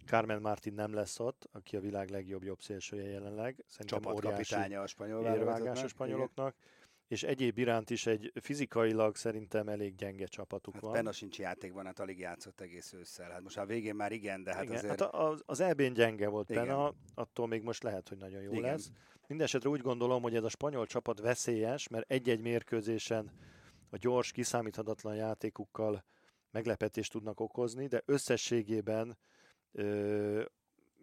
Carmen 0.04 0.40
Martin 0.40 0.74
nem 0.74 0.94
lesz 0.94 1.20
ott, 1.20 1.48
aki 1.52 1.76
a 1.76 1.80
világ 1.80 2.10
legjobb 2.10 2.42
jobb 2.42 2.60
szélsője 2.60 3.08
jelenleg. 3.08 3.64
Szerintem 3.66 4.00
Csapatkapitánya 4.00 4.80
a 4.80 4.86
spanyol 4.86 5.24
érvágás 5.24 5.82
a 5.82 5.88
spanyoloknak. 5.88 6.56
Igen. 6.56 6.82
És 7.08 7.22
egyéb 7.22 7.58
iránt 7.58 7.90
is 7.90 8.06
egy 8.06 8.32
fizikailag 8.40 9.16
szerintem 9.16 9.68
elég 9.68 9.94
gyenge 9.94 10.26
csapatuk 10.26 10.74
hát 10.74 10.82
van. 10.82 10.92
Penna 10.92 11.12
sincs 11.12 11.38
játékban, 11.38 11.84
hát 11.84 11.98
alig 11.98 12.18
játszott 12.18 12.60
egész 12.60 12.92
ősszel. 12.92 13.30
Hát 13.30 13.42
most 13.42 13.58
a 13.58 13.66
végén 13.66 13.94
már 13.94 14.12
igen, 14.12 14.42
de 14.42 14.54
hát 14.54 14.62
igen, 14.62 14.76
azért... 14.76 15.00
Hát 15.00 15.14
az, 15.14 15.42
az 15.46 15.60
EB-n 15.60 15.92
gyenge 15.92 16.28
volt 16.28 16.50
igen. 16.50 16.94
Attól 17.14 17.46
még 17.46 17.62
most 17.62 17.82
lehet, 17.82 18.08
hogy 18.08 18.18
nagyon 18.18 18.42
jó 18.42 18.52
igen. 18.52 18.62
lesz. 18.62 18.90
Mindenesetre 19.26 19.68
úgy 19.68 19.80
gondolom, 19.80 20.22
hogy 20.22 20.34
ez 20.34 20.44
a 20.44 20.48
spanyol 20.48 20.86
csapat 20.86 21.20
veszélyes, 21.20 21.88
mert 21.88 22.10
egy-egy 22.10 22.40
mérkőzésen 22.40 23.30
a 23.90 23.96
gyors, 23.96 24.32
kiszámíthatatlan 24.32 25.14
játékukkal 25.14 26.04
meglepetést 26.50 27.12
tudnak 27.12 27.40
okozni, 27.40 27.86
de 27.86 28.02
összességében 28.04 29.18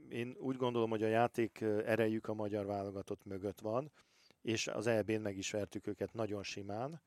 én 0.10 0.36
úgy 0.40 0.56
gondolom, 0.56 0.90
hogy 0.90 1.04
a 1.04 1.08
játék 1.08 1.62
erejük 1.62 2.28
a 2.28 2.34
magyar 2.34 2.66
válogatott 2.66 3.26
mögött 3.26 3.60
van, 3.60 3.92
és 4.42 4.68
az 4.68 4.88
EB-n 4.88 5.22
meg 5.22 5.38
is 5.38 5.52
vertük 5.52 5.88
őket 5.88 6.14
nagyon 6.14 6.44
simán. 6.44 7.02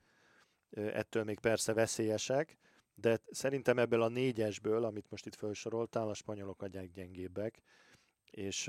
Ettől 0.71 1.25
még 1.25 1.39
persze 1.39 1.73
veszélyesek, 1.73 2.59
de 2.95 3.21
szerintem 3.31 3.79
ebből 3.79 4.03
a 4.03 4.09
négyesből, 4.09 4.85
amit 4.85 5.11
most 5.11 5.27
itt 5.27 5.35
felsoroltál, 5.35 6.09
a 6.09 6.15
spanyolok 6.15 6.63
a 6.63 6.67
gyengébbek, 6.67 7.63
és 8.31 8.65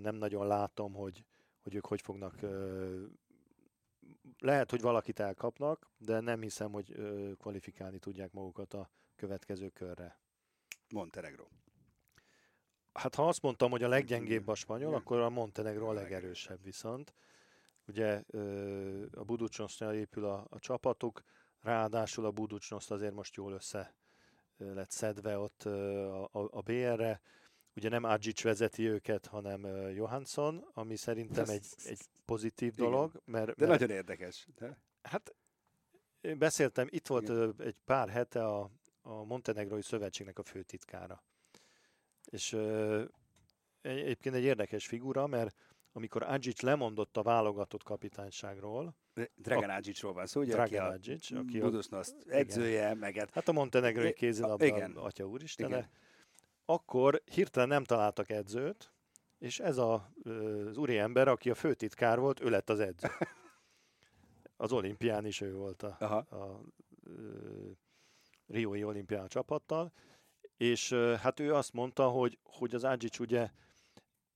nem 0.00 0.14
nagyon 0.14 0.46
látom, 0.46 0.92
hogy, 0.92 1.24
hogy 1.62 1.74
ők 1.74 1.86
hogy 1.86 2.00
fognak 2.00 2.34
lehet, 4.38 4.70
hogy 4.70 4.80
valakit 4.80 5.20
elkapnak, 5.20 5.90
de 5.98 6.20
nem 6.20 6.40
hiszem, 6.40 6.72
hogy 6.72 6.94
kvalifikálni 7.38 7.98
tudják 7.98 8.32
magukat 8.32 8.74
a 8.74 8.90
következő 9.16 9.68
körre. 9.68 10.18
Montenegro. 10.92 11.44
Hát 13.00 13.14
ha 13.14 13.28
azt 13.28 13.42
mondtam, 13.42 13.70
hogy 13.70 13.82
a 13.82 13.88
leggyengébb 13.88 14.48
a 14.48 14.54
spanyol, 14.54 14.94
akkor 14.94 15.18
a 15.18 15.30
Montenegro 15.30 15.88
a 15.88 15.92
legerősebb 15.92 16.62
viszont. 16.62 17.14
Ugye 17.86 18.22
a 19.12 19.24
Buducsnosznyal 19.24 19.94
épül 19.94 20.24
a, 20.24 20.46
a 20.50 20.58
csapatuk, 20.58 21.22
ráadásul 21.60 22.24
a 22.24 22.30
Buducsnoszt 22.30 22.90
azért 22.90 23.14
most 23.14 23.34
jól 23.34 23.52
össze 23.52 23.94
lett 24.56 24.90
szedve 24.90 25.38
ott 25.38 25.62
a, 25.62 26.24
a, 26.24 26.48
a 26.50 26.60
BR-re. 26.60 27.20
Ugye 27.74 27.88
nem 27.88 28.04
Adzsics 28.04 28.42
vezeti 28.42 28.88
őket, 28.88 29.26
hanem 29.26 29.66
Johansson, 29.94 30.68
ami 30.72 30.96
szerintem 30.96 31.48
egy, 31.48 31.66
egy 31.84 32.00
pozitív 32.24 32.74
dolog. 32.74 33.22
Mert, 33.24 33.56
De 33.56 33.66
mert, 33.66 33.80
nagyon 33.80 33.96
érdekes. 33.96 34.46
De... 34.54 34.78
Hát 35.02 35.34
én 36.20 36.38
beszéltem, 36.38 36.86
itt 36.90 37.06
volt 37.06 37.28
Igen. 37.28 37.54
egy 37.58 37.76
pár 37.84 38.08
hete 38.08 38.46
a, 38.46 38.70
a 39.02 39.24
Montenegrói 39.24 39.82
Szövetségnek 39.82 40.38
a 40.38 40.42
főtitkára. 40.42 41.22
És 42.30 42.56
egyébként 43.80 44.34
egy 44.34 44.44
érdekes 44.44 44.86
figura, 44.86 45.26
mert 45.26 45.56
amikor 45.92 46.22
Adzsics 46.22 46.62
lemondott 46.62 47.16
a 47.16 47.22
válogatott 47.22 47.82
kapitányságról, 47.82 48.94
Dragan 49.36 49.70
Adzsicsról 49.70 50.12
van 50.12 50.26
szó, 50.26 50.40
ugye, 50.40 50.52
Dragan 50.52 50.84
aki 50.84 50.94
Adzsics, 50.94 51.30
aki 51.30 51.60
a 51.60 51.64
Budusnost 51.64 52.14
edzője, 52.26 52.94
meg 52.94 53.28
Hát 53.32 53.48
a 53.48 53.52
montenegrói 53.52 54.12
kézilabda 54.12 54.64
igen. 54.64 54.96
atya 54.96 55.24
úristene. 55.24 55.76
Igen. 55.76 55.90
Akkor 56.64 57.22
hirtelen 57.24 57.68
nem 57.68 57.84
találtak 57.84 58.30
edzőt, 58.30 58.92
és 59.38 59.60
ez 59.60 59.78
a, 59.78 60.12
az 60.68 60.76
úri 60.76 60.98
ember, 60.98 61.28
aki 61.28 61.50
a 61.50 61.54
főtitkár 61.54 62.18
volt, 62.18 62.40
ő 62.40 62.48
lett 62.48 62.70
az 62.70 62.80
edző. 62.80 63.08
Az 64.56 64.72
olimpián 64.72 65.26
is 65.26 65.40
ő 65.40 65.54
volt 65.54 65.82
a, 65.82 65.96
Aha. 65.98 66.16
a, 66.16 66.36
a 66.36 66.60
Riói 68.46 68.84
olimpián 68.84 69.28
csapattal, 69.28 69.92
és 70.60 70.92
hát 70.92 71.40
ő 71.40 71.54
azt 71.54 71.72
mondta, 71.72 72.08
hogy, 72.08 72.38
hogy 72.42 72.74
az 72.74 72.84
Adzsics 72.84 73.18
ugye 73.18 73.50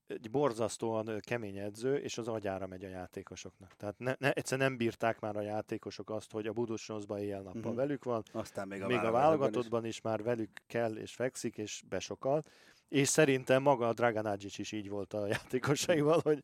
egy 0.06 0.30
borzasztóan 0.30 1.20
kemény 1.20 1.58
edző, 1.58 1.96
és 1.96 2.18
az 2.18 2.28
agyára 2.28 2.66
megy 2.66 2.84
a 2.84 2.88
játékosoknak. 2.88 3.76
Tehát 3.76 3.98
ne, 3.98 4.14
ne, 4.18 4.32
egyszer 4.32 4.58
nem 4.58 4.76
bírták 4.76 5.20
már 5.20 5.36
a 5.36 5.40
játékosok 5.40 6.10
azt, 6.10 6.32
hogy 6.32 6.46
a 6.46 6.52
Budusnoszban 6.52 7.18
éjjel-nappal 7.18 7.60
uh-huh. 7.60 7.74
velük 7.74 8.04
van, 8.04 8.22
Aztán 8.32 8.68
még 8.68 8.82
a, 8.82 8.86
még 8.86 8.98
a 8.98 9.10
válogatottban 9.10 9.84
is. 9.84 9.88
is 9.88 10.00
már 10.00 10.22
velük 10.22 10.50
kell 10.66 10.96
és 10.96 11.14
fekszik, 11.14 11.58
és 11.58 11.82
besokal. 11.88 12.44
És 12.88 13.08
szerintem 13.08 13.62
maga 13.62 13.88
a 13.88 13.92
Dragan 13.92 14.26
Adzsics 14.26 14.58
is 14.58 14.72
így 14.72 14.88
volt 14.88 15.12
a 15.12 15.26
játékosaival, 15.36 16.20
hogy 16.22 16.42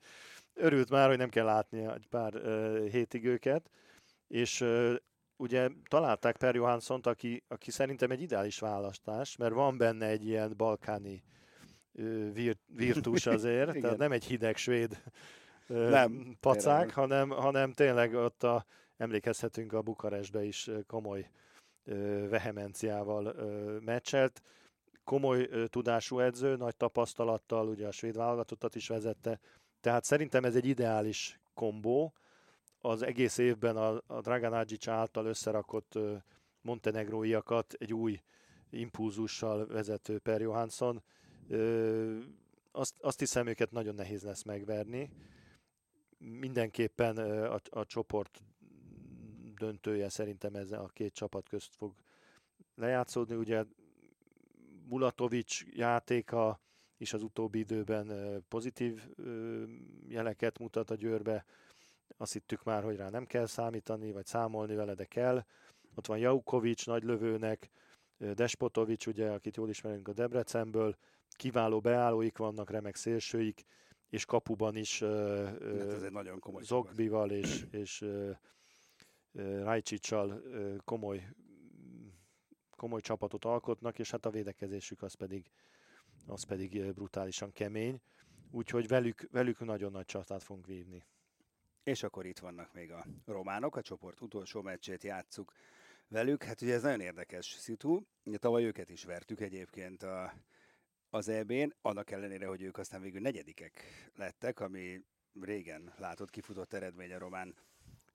örült 0.55 0.91
már, 0.91 1.09
hogy 1.09 1.19
nem 1.19 1.29
kell 1.29 1.45
látni 1.45 1.85
egy 1.85 2.07
pár 2.09 2.35
uh, 2.35 2.89
hétig 2.89 3.25
őket, 3.25 3.71
és 4.27 4.61
uh, 4.61 4.95
ugye 5.41 5.69
találták 5.89 6.37
Per 6.37 6.55
Johanssont, 6.55 7.07
aki, 7.07 7.43
aki 7.49 7.71
szerintem 7.71 8.11
egy 8.11 8.21
ideális 8.21 8.59
választás, 8.59 9.37
mert 9.37 9.53
van 9.53 9.77
benne 9.77 10.07
egy 10.07 10.27
ilyen 10.27 10.55
balkáni 10.57 11.23
vir, 12.33 12.57
virtus 12.67 13.27
azért, 13.27 13.73
tehát 13.81 13.99
nem 13.99 14.13
egy 14.13 14.25
hideg 14.25 14.57
svéd 14.57 15.03
nem, 15.67 16.37
pacák, 16.41 16.95
hanem, 16.95 17.31
hanem 17.31 17.73
tényleg 17.73 18.15
ott 18.15 18.43
a, 18.43 18.65
emlékezhetünk 18.97 19.73
a 19.73 19.83
Bukarestbe 19.83 20.45
is 20.45 20.71
komoly 20.87 21.31
vehemenciával 22.29 23.35
meccselt. 23.85 24.43
Komoly 25.05 25.49
tudású 25.69 26.19
edző, 26.19 26.57
nagy 26.57 26.77
tapasztalattal, 26.77 27.69
ugye 27.69 27.87
a 27.87 27.93
svéd 27.93 28.17
válogatottat 28.17 28.75
is 28.75 28.89
vezette, 28.89 29.41
tehát 29.81 30.05
szerintem 30.05 30.45
ez 30.45 30.55
egy 30.55 30.67
ideális 30.67 31.41
kombó. 31.55 32.13
Az 32.81 33.03
egész 33.03 33.39
évben 33.39 33.77
a, 33.77 34.03
a 34.07 34.21
Dragan 34.21 34.53
Adzsics 34.53 34.89
által 34.89 35.27
összerakott 35.27 35.99
montenegróiakat 36.61 37.73
egy 37.73 37.93
új 37.93 38.21
impulzussal 38.71 39.67
vezető 39.67 40.19
Per 40.19 40.41
Johansson 40.41 41.03
azt, 42.73 42.95
azt 43.01 43.19
hiszem, 43.19 43.47
őket 43.47 43.71
nagyon 43.71 43.95
nehéz 43.95 44.23
lesz 44.23 44.43
megverni. 44.43 45.11
Mindenképpen 46.19 47.17
a, 47.47 47.61
a 47.71 47.85
csoport 47.87 48.43
döntője 49.55 50.09
szerintem 50.09 50.55
ez 50.55 50.73
a 50.73 50.91
két 50.93 51.13
csapat 51.13 51.49
közt 51.49 51.75
fog 51.75 51.95
lejátszódni. 52.75 53.35
Ugye 53.35 53.65
Mulatovics 54.89 55.65
játéka 55.71 56.61
is 56.97 57.13
az 57.13 57.23
utóbbi 57.23 57.59
időben 57.59 58.43
pozitív 58.49 59.09
jeleket 60.09 60.59
mutat 60.59 60.91
a 60.91 60.95
győrbe. 60.95 61.45
Azt 62.17 62.33
hittük 62.33 62.63
már, 62.63 62.83
hogy 62.83 62.97
rá 62.97 63.09
nem 63.09 63.27
kell 63.27 63.47
számítani, 63.47 64.13
vagy 64.13 64.27
számolni 64.27 64.75
vele, 64.75 64.95
de 64.95 65.05
kell. 65.05 65.45
Ott 65.95 66.07
van 66.07 66.19
Jaukovics 66.19 66.87
nagy 66.87 67.03
lövőnek, 67.03 67.71
Despotovics, 68.35 69.07
ugye, 69.07 69.31
akit 69.31 69.57
jól 69.57 69.69
ismerünk 69.69 70.09
a 70.09 70.13
Debrecenből, 70.13 70.97
kiváló 71.29 71.81
beállóik 71.81 72.37
vannak, 72.37 72.71
remek 72.71 72.97
szélsőik, 72.97 73.65
és 74.09 74.25
kapuban 74.25 74.77
is 74.77 74.99
hát 75.01 76.11
nagyon 76.11 76.39
komoly 76.39 76.63
Zogbival 76.63 77.31
és, 77.31 77.67
és 77.71 78.05
Rajcsicsal 79.63 80.43
komoly, 80.85 81.29
komoly 82.77 83.01
csapatot 83.01 83.45
alkotnak, 83.45 83.99
és 83.99 84.11
hát 84.11 84.27
a 84.27 84.31
védekezésük 84.31 85.03
az 85.03 85.15
pedig, 85.15 85.51
az 86.27 86.43
pedig 86.43 86.93
brutálisan 86.93 87.53
kemény. 87.53 88.01
Úgyhogy 88.51 88.89
velük, 88.89 89.29
velük 89.31 89.59
nagyon 89.59 89.93
nagy 89.93 90.05
csatát 90.05 90.43
fogunk 90.43 90.67
vívni. 90.67 91.05
És 91.83 92.03
akkor 92.03 92.27
itt 92.27 92.39
vannak 92.39 92.73
még 92.73 92.93
a 92.93 93.07
románok, 93.27 93.77
a 93.77 93.83
csoport 93.83 94.21
utolsó 94.21 94.63
meccsét 94.63 95.03
játsszuk 95.03 95.53
velük. 96.09 96.43
Hát 96.43 96.61
ugye 96.61 96.75
ez 96.75 96.83
nagyon 96.83 97.01
érdekes 97.01 97.47
szitu. 97.47 98.01
Tavaly 98.35 98.65
őket 98.65 98.91
is 98.91 99.05
vertük 99.05 99.41
egyébként 99.41 100.03
a 100.03 100.33
az 101.11 101.29
EB-n, 101.29 101.75
annak 101.83 102.11
ellenére, 102.11 102.47
hogy 102.47 102.63
ők 102.63 102.79
aztán 102.79 103.01
végül 103.01 103.21
negyedikek 103.21 103.85
lettek, 104.15 104.61
ami 104.61 105.05
régen 105.41 105.95
látott 105.97 106.31
kifutott 106.31 106.73
eredmény 106.73 107.13
a 107.13 107.19
román 107.19 107.55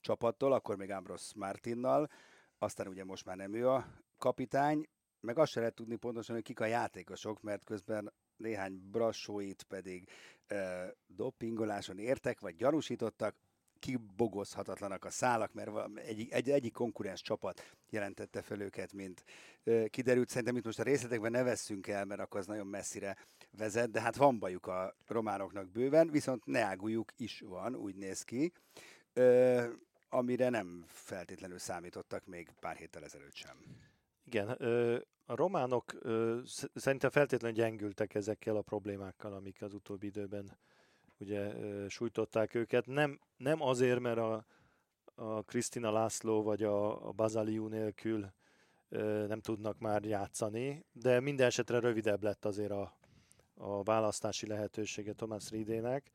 csapattól, 0.02 0.54
akkor 0.54 0.78
még 0.78 0.92
Ambros 0.92 1.34
Martinnal, 1.34 2.10
aztán 2.58 2.88
ugye 2.88 3.04
most 3.04 3.26
már 3.26 3.36
nem 3.36 3.54
ő 3.54 3.70
a 3.70 3.86
kapitány, 4.18 4.86
meg 5.20 5.38
azt 5.38 5.52
se 5.52 5.60
lehet 5.60 5.76
tudni 5.76 5.96
pontosan, 5.96 6.36
hogy 6.36 6.44
kik 6.44 6.60
a 6.60 6.66
játékosok, 6.66 7.42
mert 7.42 7.64
közben 7.64 8.14
néhány 8.38 8.90
brassóit 8.92 9.64
pedig 9.64 10.10
e, 10.48 10.92
dopingoláson 11.08 11.98
értek, 11.98 12.40
vagy 12.40 12.56
gyanúsítottak. 12.56 13.36
Kibogozhatatlanak 13.86 15.06
a 15.06 15.10
szálak, 15.10 15.54
mert 15.54 15.98
egy, 15.98 16.28
egy, 16.30 16.50
egyik 16.50 16.74
konkurens 16.74 17.22
csapat 17.22 17.76
jelentette 17.90 18.42
fel 18.42 18.62
őket, 18.62 18.94
mint 18.94 19.24
kiderült. 19.90 20.30
Szerintem 20.30 20.56
itt 20.56 20.66
most 20.66 20.80
a 20.80 20.84
részletekben 20.84 21.32
ne 21.32 21.44
vesszünk 21.44 21.88
el, 21.88 22.06
mert 22.06 22.20
akkor 22.20 22.40
az 22.40 22.46
nagyon 22.46 22.68
messzire 22.68 23.18
vezet, 23.52 23.92
de 23.92 24.02
hát 24.02 24.16
van 24.16 24.40
bajuk 24.40 24.68
a 24.68 24.96
románoknak 25.08 25.70
bőven, 25.70 26.10
viszont 26.10 26.46
neágújuk 26.46 27.12
is 27.18 27.40
van, 27.40 27.76
úgy 27.76 27.96
néz 27.96 28.22
ki, 28.22 28.52
amire 30.10 30.50
nem 30.50 30.84
feltétlenül 30.88 31.60
számítottak 31.60 32.26
még 32.26 32.50
pár 32.60 32.76
héttel 32.76 33.04
ezelőtt 33.04 33.36
sem. 33.36 33.58
Igen, 34.24 34.48
a 35.26 35.36
románok 35.36 35.96
szerintem 36.74 37.10
feltétlenül 37.10 37.58
gyengültek 37.58 38.16
ezekkel 38.16 38.56
a 38.56 38.62
problémákkal, 38.62 39.34
amik 39.34 39.62
az 39.62 39.74
utóbbi 39.74 40.08
időben 40.08 40.58
ugye 41.20 41.54
sújtották 41.90 42.54
őket. 42.54 42.86
Nem, 42.86 43.20
nem 43.38 43.62
azért, 43.62 44.00
mert 44.00 44.18
a, 44.18 44.46
a 45.16 45.42
Krisztina 45.42 45.92
László 45.92 46.44
vagy 46.44 46.64
a, 46.64 47.08
a 47.08 47.12
Bazaliu 47.12 47.68
nélkül 47.68 48.34
nem 49.28 49.40
tudnak 49.40 49.80
már 49.80 50.04
játszani, 50.04 50.86
de 50.92 51.20
minden 51.20 51.48
esetre 51.48 51.80
rövidebb 51.80 52.24
lett 52.24 52.46
azért 52.46 52.72
a, 52.72 52.98
a 53.54 53.84
választási 53.84 54.48
lehetősége 54.48 55.14
Thomas 55.14 55.50
Ridének. 55.50 56.12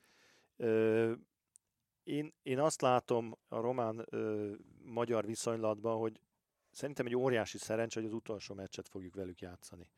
Én, 2.02 2.32
én 2.42 2.58
azt 2.58 2.80
látom 2.80 3.36
a 3.48 3.60
román-magyar 3.60 5.26
viszonylatban, 5.26 5.98
hogy 5.98 6.20
szerintem 6.70 7.06
egy 7.06 7.16
óriási 7.16 7.58
szerencs, 7.58 7.94
hogy 7.94 8.04
az 8.04 8.12
utolsó 8.12 8.54
meccset 8.54 8.88
fogjuk 8.88 9.14
velük 9.14 9.40
játszani. 9.40 9.90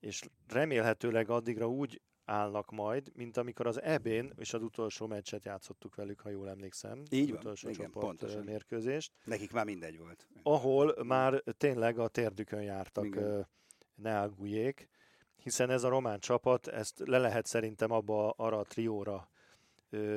És 0.00 0.22
remélhetőleg 0.48 1.30
addigra 1.30 1.68
úgy 1.68 2.00
állnak 2.24 2.70
majd, 2.70 3.12
mint 3.14 3.36
amikor 3.36 3.66
az 3.66 3.82
EB-n 3.82 4.32
és 4.36 4.54
az 4.54 4.62
utolsó 4.62 5.06
meccset 5.06 5.44
játszottuk 5.44 5.94
velük, 5.94 6.20
ha 6.20 6.30
jól 6.30 6.48
emlékszem. 6.48 7.02
Így 7.10 7.30
van, 7.30 7.38
utolsó 7.38 7.68
igen, 7.68 7.84
csoport 7.84 8.06
pontosan. 8.06 8.44
mérkőzést. 8.44 9.12
Nekik 9.24 9.52
már 9.52 9.64
mindegy 9.64 9.98
volt. 9.98 10.26
Ahol 10.42 11.04
már 11.04 11.42
tényleg 11.56 11.98
a 11.98 12.08
térdükön 12.08 12.62
jártak 12.62 13.04
Igen. 13.04 13.48
Neagujék, 13.94 14.88
hiszen 15.36 15.70
ez 15.70 15.82
a 15.82 15.88
román 15.88 16.18
csapat, 16.18 16.66
ezt 16.66 17.02
le 17.04 17.18
lehet 17.18 17.46
szerintem 17.46 17.90
abba 17.90 18.30
arra 18.30 18.58
a 18.58 18.64
trióra 18.64 19.28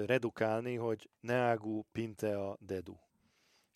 redukálni, 0.06 0.76
hogy 0.76 1.10
Neagu, 1.20 1.82
Pintea, 1.91 2.58
Dedu. 2.60 2.96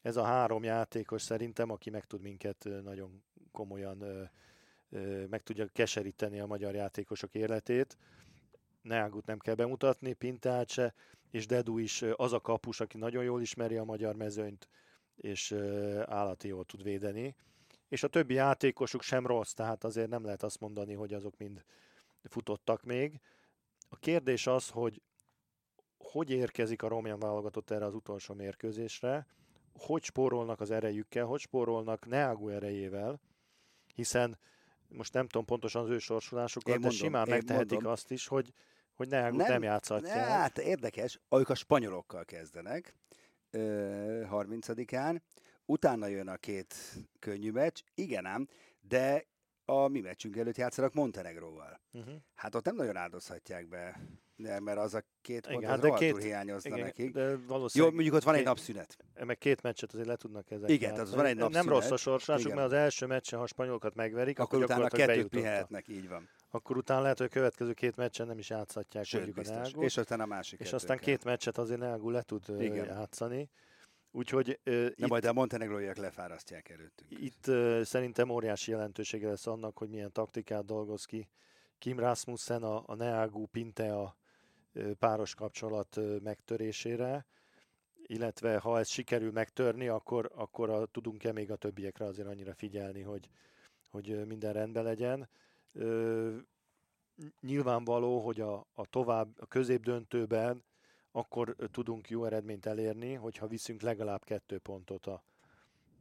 Ez 0.02 0.18
a 0.18 0.24
három 0.24 0.64
játékos 0.64 1.22
szerintem, 1.22 1.70
aki 1.70 1.90
meg 1.90 2.06
tud 2.06 2.22
minket 2.22 2.68
nagyon 2.84 3.24
komolyan 3.52 4.30
meg 5.30 5.44
tudja 5.44 5.68
keseríteni 5.68 6.40
a 6.40 6.46
magyar 6.46 6.76
játékosok 6.76 7.36
életét. 7.36 7.98
Neagut 8.82 9.26
nem 9.26 9.40
kell 9.40 9.56
bemutatni, 9.56 10.14
Pinteát 10.14 10.70
se, 10.70 10.94
és 11.30 11.46
Dedu 11.46 11.78
is 11.78 12.02
az 12.02 12.34
a 12.34 12.40
kapus, 12.40 12.80
aki 12.80 12.98
nagyon 12.98 13.24
jól 13.24 13.42
ismeri 13.42 13.78
a 13.78 13.84
magyar 13.84 14.16
mezőnyt, 14.16 14.68
és 15.16 15.52
állati 16.06 16.48
jól 16.48 16.66
tud 16.66 16.84
védeni. 16.84 17.36
És 17.88 18.04
a 18.04 18.08
többi 18.08 18.34
játékosuk 18.34 19.02
sem 19.02 19.28
rossz, 19.28 19.52
tehát 19.52 19.84
azért 19.84 20.10
nem 20.10 20.24
lehet 20.24 20.44
azt 20.44 20.60
mondani, 20.60 20.94
hogy 20.94 21.14
azok 21.14 21.38
mind 21.38 21.64
futottak 22.24 22.84
még. 22.84 23.20
A 23.90 23.96
kérdés 23.96 24.48
az, 24.48 24.70
hogy 24.70 25.02
hogy 25.98 26.30
érkezik 26.30 26.84
a 26.84 26.88
román 26.88 27.20
válogatott 27.20 27.70
erre 27.70 27.86
az 27.86 27.94
utolsó 27.94 28.34
mérkőzésre, 28.34 29.28
hogy 29.74 30.04
spórolnak 30.04 30.60
az 30.60 30.72
erejükkel, 30.72 31.26
hogy 31.26 31.40
spórolnak 31.40 32.06
Neagu 32.06 32.50
erejével, 32.50 33.20
hiszen 33.96 34.40
most 34.88 35.14
nem 35.14 35.28
tudom 35.28 35.46
pontosan 35.46 35.84
az 35.84 35.90
ő 35.90 35.98
sorsolásukat, 35.98 36.68
Én 36.68 36.82
de 36.82 36.88
mondom, 36.88 37.06
simán 37.06 37.30
megtehetik 37.30 37.72
mondom. 37.72 37.92
azt 37.92 38.12
is, 38.12 38.28
hogy, 38.28 38.54
hogy 39.02 39.10
Neagu 39.10 39.36
nem, 39.38 39.48
nem 39.48 39.64
játszhatják. 39.64 40.16
Ne, 40.16 40.22
hát 40.22 40.58
érdekes, 40.58 41.20
ők 41.30 41.50
a 41.50 41.56
spanyolokkal 41.56 42.26
kezdenek 42.26 42.96
ö, 43.52 44.24
30-án, 44.32 45.20
utána 45.66 46.08
jön 46.08 46.28
a 46.28 46.36
két 46.38 46.76
könnyű 47.20 47.52
meccs, 47.52 47.82
igen 47.96 48.26
ám, 48.26 48.48
de 48.82 49.26
a 49.66 49.88
mi 49.88 50.00
meccsünk 50.00 50.38
előtt 50.38 50.58
játszanak 50.58 50.94
Montenegróval. 50.94 51.82
Uh-huh. 51.92 52.14
Hát 52.36 52.56
ott 52.56 52.66
nem 52.66 52.76
nagyon 52.76 52.96
áldozhatják 52.96 53.68
be, 53.68 54.00
de, 54.36 54.60
mert 54.60 54.78
az 54.78 54.94
a 54.94 55.04
két 55.22 55.48
pont 55.48 55.62
Igen, 55.62 55.72
az 55.74 55.80
de 55.80 55.90
két- 55.90 56.24
hiányozna 56.24 56.70
Igen, 56.70 56.86
nekik. 56.86 57.12
de 57.12 57.38
Jó, 57.74 57.92
mondjuk 57.92 58.14
ott 58.14 58.24
van 58.24 58.34
egy 58.34 58.40
két- 58.40 58.48
napszünet. 58.48 58.98
meg 59.26 59.38
két 59.38 59.62
meccset 59.62 59.94
azért 59.94 60.08
le 60.08 60.16
tudnak 60.16 60.52
ezek 60.52 60.70
Igen, 60.70 60.92
tehát 60.92 61.06
az 61.08 61.16
van 61.16 61.26
egy 61.26 61.36
Nem 61.36 61.44
napszünet. 61.52 61.68
rossz 61.80 61.92
a 61.92 61.98
sorsásuk, 61.98 62.46
Igen. 62.46 62.56
mert 62.58 62.68
az 62.72 62.78
első 62.78 63.06
meccsen, 63.06 63.38
ha 63.38 63.44
a 63.46 63.48
spanyolokat 63.48 63.96
megverik, 63.96 64.40
Akkor, 64.40 64.64
akkor, 64.64 64.78
utána 64.78 64.88
kettőt 64.88 65.28
pihenhetnek, 65.28 65.88
így 65.88 66.08
van. 66.08 66.30
Akkor 66.54 66.78
utána 66.78 67.02
lehet, 67.02 67.18
hogy 67.18 67.28
a 67.28 67.30
következő 67.30 67.74
két 67.74 67.96
meccsen 67.96 68.28
nem 68.28 68.38
is 68.38 68.50
játszhatják 68.50 69.06
Sőt, 69.06 69.14
mondjuk 69.22 69.38
a 69.38 69.40
biztos. 69.42 69.72
Neagut. 69.72 69.84
És 69.84 69.98
aztán 69.98 70.20
a 70.20 70.26
másik 70.26 70.60
és 70.60 70.74
aztán 70.74 70.98
kell. 70.98 71.06
két 71.06 71.24
meccset 71.24 71.58
azért 71.58 71.80
Neagu 71.80 72.10
le 72.10 72.22
tud 72.22 72.44
Igen. 72.60 72.86
játszani. 72.86 73.50
Úgyhogy 74.12 74.60
ö, 74.64 74.72
De 74.72 74.92
itt, 74.96 75.08
majd 75.08 75.26
a 75.26 75.34
montenegróiak 75.34 75.96
lefárasztják 75.96 76.70
előttünk. 76.70 77.22
itt 77.22 77.48
ö, 77.48 77.82
szerintem 77.84 78.30
óriási 78.30 78.72
jelentősége 78.72 79.28
lesz 79.28 79.48
annak, 79.48 79.78
hogy 79.78 79.90
milyen 79.90 80.12
taktikát 80.12 80.66
dolgoz 80.66 81.06
ki 81.06 81.28
Kim 81.78 82.00
Rasmussen 82.00 82.64
a, 82.64 82.84
a 82.86 82.96
Neagu 82.96 83.46
Pintea 83.46 84.16
ö, 84.74 84.94
páros 84.94 85.36
kapcsolat 85.36 86.00
megtörésére, 86.24 87.26
illetve 88.06 88.58
ha 88.58 88.80
ez 88.80 88.88
sikerül 88.88 89.32
megtörni, 89.32 89.88
akkor, 89.88 90.32
akkor 90.36 90.70
a, 90.70 90.86
tudunk-e 90.86 91.32
még 91.32 91.52
a 91.52 91.56
többiekre 91.56 92.06
azért 92.06 92.28
annyira 92.28 92.54
figyelni, 92.54 93.02
hogy, 93.02 93.30
hogy 93.90 94.26
minden 94.28 94.54
rendben 94.54 94.84
legyen. 94.84 95.30
Nyilvánvaló, 97.42 98.20
hogy 98.20 98.42
a, 98.42 98.68
a 98.74 98.86
tovább, 98.90 99.40
a 99.40 99.46
középdöntőben 99.46 100.64
akkor 101.12 101.56
tudunk 101.72 102.10
jó 102.10 102.26
eredményt 102.26 102.66
elérni, 102.66 103.14
hogyha 103.14 103.48
viszünk 103.48 103.82
legalább 103.82 104.24
kettő 104.24 104.58
pontot 104.58 105.06
a 105.06 105.24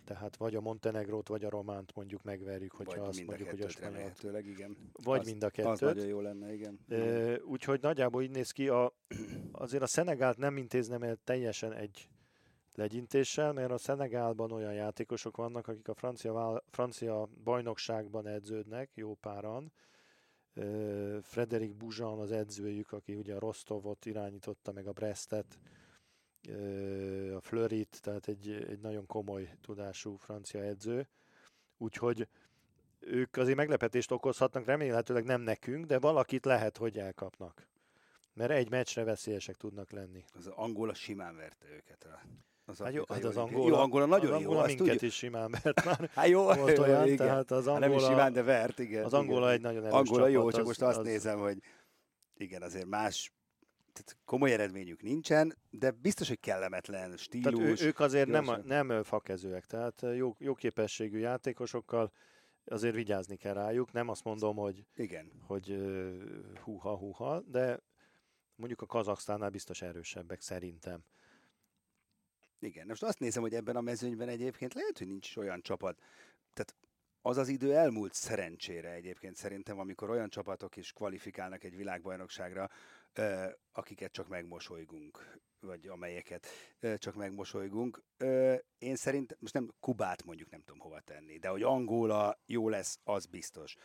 tehát 0.04 0.36
vagy 0.36 0.54
a 0.54 0.60
Montenegrót, 0.60 1.28
vagy 1.28 1.44
a 1.44 1.48
Románt 1.50 1.94
mondjuk 1.94 2.22
megverjük, 2.22 2.72
hogyha 2.72 3.00
Vagy 3.00 3.08
azt 3.08 3.24
mondjuk, 3.26 3.48
hogy 3.50 3.60
a 3.60 3.68
spanyolt. 3.68 4.46
igen. 4.46 4.76
Vagy 4.92 5.20
az, 5.20 5.26
mind 5.26 5.42
a 5.42 5.46
Az 5.46 5.52
kettőt. 5.52 5.80
nagyon 5.80 6.06
jó 6.06 6.20
lenne, 6.20 6.52
igen. 6.52 6.78
Ö, 6.88 7.36
Úgyhogy 7.38 7.80
nagyjából 7.80 8.22
így 8.22 8.30
néz 8.30 8.50
ki. 8.50 8.68
A, 8.68 8.92
azért 9.52 9.82
a 9.82 9.86
Szenegált 9.86 10.36
nem 10.36 10.56
intéznem 10.56 11.02
el 11.02 11.16
teljesen 11.24 11.72
egy 11.72 12.08
legyintéssel, 12.74 13.52
mert 13.52 13.70
a 13.70 13.78
Szenegálban 13.78 14.52
olyan 14.52 14.74
játékosok 14.74 15.36
vannak, 15.36 15.68
akik 15.68 15.88
a 15.88 15.94
francia, 15.94 16.62
francia 16.70 17.28
bajnokságban 17.44 18.26
edződnek, 18.26 18.90
jó 18.94 19.14
páran. 19.14 19.72
Frederik 21.22 21.74
Buzsan 21.74 22.18
az 22.18 22.32
edzőjük, 22.32 22.92
aki 22.92 23.14
ugye 23.14 23.34
a 23.34 23.38
Rostovot 23.38 24.06
irányította, 24.06 24.72
meg 24.72 24.86
a 24.86 24.92
Brestet, 24.92 25.58
a 27.34 27.40
Fleurit, 27.40 27.98
tehát 28.02 28.28
egy, 28.28 28.50
egy 28.50 28.80
nagyon 28.80 29.06
komoly 29.06 29.50
tudású 29.60 30.16
francia 30.16 30.62
edző. 30.62 31.08
Úgyhogy 31.76 32.28
ők 32.98 33.36
azért 33.36 33.56
meglepetést 33.56 34.10
okozhatnak, 34.10 34.64
remélhetőleg 34.64 35.24
nem 35.24 35.40
nekünk, 35.40 35.86
de 35.86 35.98
valakit 35.98 36.44
lehet, 36.44 36.76
hogy 36.76 36.98
elkapnak. 36.98 37.68
Mert 38.32 38.50
egy 38.50 38.70
meccsre 38.70 39.04
veszélyesek 39.04 39.56
tudnak 39.56 39.90
lenni. 39.90 40.24
Az 40.32 40.46
Angola 40.46 40.94
simán 40.94 41.36
verte 41.36 41.66
őket. 41.68 42.04
A, 42.04 42.20
az 42.70 42.78
Hát 42.78 42.92
jó, 42.94 43.02
hát 43.08 43.24
az. 43.24 43.36
Angola, 43.36 43.68
Jó, 43.68 43.74
Angola 43.74 44.04
nagyon 44.06 44.32
az 44.32 44.40
jó, 44.40 44.46
Angola 44.46 44.58
azt 44.58 44.68
minket 44.68 44.86
tudjuk. 44.86 45.02
is 45.02 45.16
simán 45.16 45.54
vert 45.62 45.84
már. 45.84 46.10
Hát 46.14 46.28
jó, 46.28 46.42
volt 46.42 46.76
jó, 46.76 46.82
olyan, 46.82 47.04
igen. 47.04 47.16
tehát 47.16 47.50
az 47.50 47.66
Hát 47.66 47.78
nem 47.78 47.90
is 47.90 47.96
Angola- 47.96 48.10
simán, 48.10 48.32
de 48.32 48.42
vert, 48.42 48.78
igen. 48.78 49.04
Az 49.04 49.12
igen. 49.12 49.20
Angola 49.24 49.50
egy 49.50 49.60
nagyon 49.60 49.82
erős 49.84 49.92
Angola 49.98 50.26
jó, 50.28 50.38
csapat, 50.38 50.52
csak 50.52 50.60
az- 50.60 50.66
most 50.66 50.82
azt 50.82 50.98
az- 50.98 51.04
nézem, 51.06 51.38
hogy 51.38 51.58
igen, 52.34 52.62
azért 52.62 52.86
más 52.86 53.32
tehát 53.92 54.16
komoly 54.24 54.52
eredményük 54.52 55.02
nincsen, 55.02 55.56
de 55.70 55.90
biztos, 55.90 56.28
hogy 56.28 56.40
kellemetlen 56.40 57.16
stílus. 57.16 57.52
Tehát 57.58 57.80
ő, 57.80 57.86
ők 57.86 58.00
azért 58.00 58.28
nem, 58.28 58.62
nem 58.64 59.02
fakezőek, 59.02 59.64
tehát 59.66 60.02
jó, 60.16 60.34
jó 60.38 60.54
képességű 60.54 61.18
játékosokkal 61.18 62.12
azért 62.64 62.94
vigyázni 62.94 63.36
kell 63.36 63.54
rájuk. 63.54 63.92
Nem 63.92 64.08
azt 64.08 64.24
mondom, 64.24 64.56
hogy, 64.56 64.84
Igen. 64.96 65.30
hogy 65.46 65.78
húha, 66.62 66.96
húha, 66.96 67.40
de 67.40 67.80
mondjuk 68.54 68.80
a 68.82 68.86
Kazaksztánnál 68.86 69.50
biztos 69.50 69.82
erősebbek 69.82 70.40
szerintem. 70.40 71.04
Igen, 72.60 72.86
most 72.86 73.02
azt 73.02 73.18
nézem, 73.18 73.42
hogy 73.42 73.54
ebben 73.54 73.76
a 73.76 73.80
mezőnyben 73.80 74.28
egyébként 74.28 74.74
lehet, 74.74 74.98
hogy 74.98 75.06
nincs 75.06 75.36
olyan 75.36 75.62
csapat. 75.62 75.98
Tehát 76.52 76.74
az 77.22 77.36
az 77.36 77.48
idő 77.48 77.74
elmúlt 77.74 78.12
szerencsére 78.12 78.90
egyébként 78.90 79.36
szerintem, 79.36 79.78
amikor 79.78 80.10
olyan 80.10 80.28
csapatok 80.28 80.76
is 80.76 80.92
kvalifikálnak 80.92 81.64
egy 81.64 81.76
világbajnokságra, 81.76 82.70
akiket 83.72 84.12
csak 84.12 84.28
megmosolygunk, 84.28 85.38
vagy 85.60 85.86
amelyeket 85.86 86.46
csak 86.96 87.14
megmosolygunk. 87.14 88.02
Én 88.78 88.96
szerintem, 88.96 89.36
most 89.40 89.54
nem 89.54 89.70
Kubát 89.80 90.24
mondjuk 90.24 90.50
nem 90.50 90.60
tudom 90.60 90.80
hova 90.80 91.00
tenni, 91.00 91.38
de 91.38 91.48
hogy 91.48 91.62
Angola 91.62 92.40
jó 92.46 92.68
lesz, 92.68 92.98
az 93.04 93.26
biztos. 93.26 93.76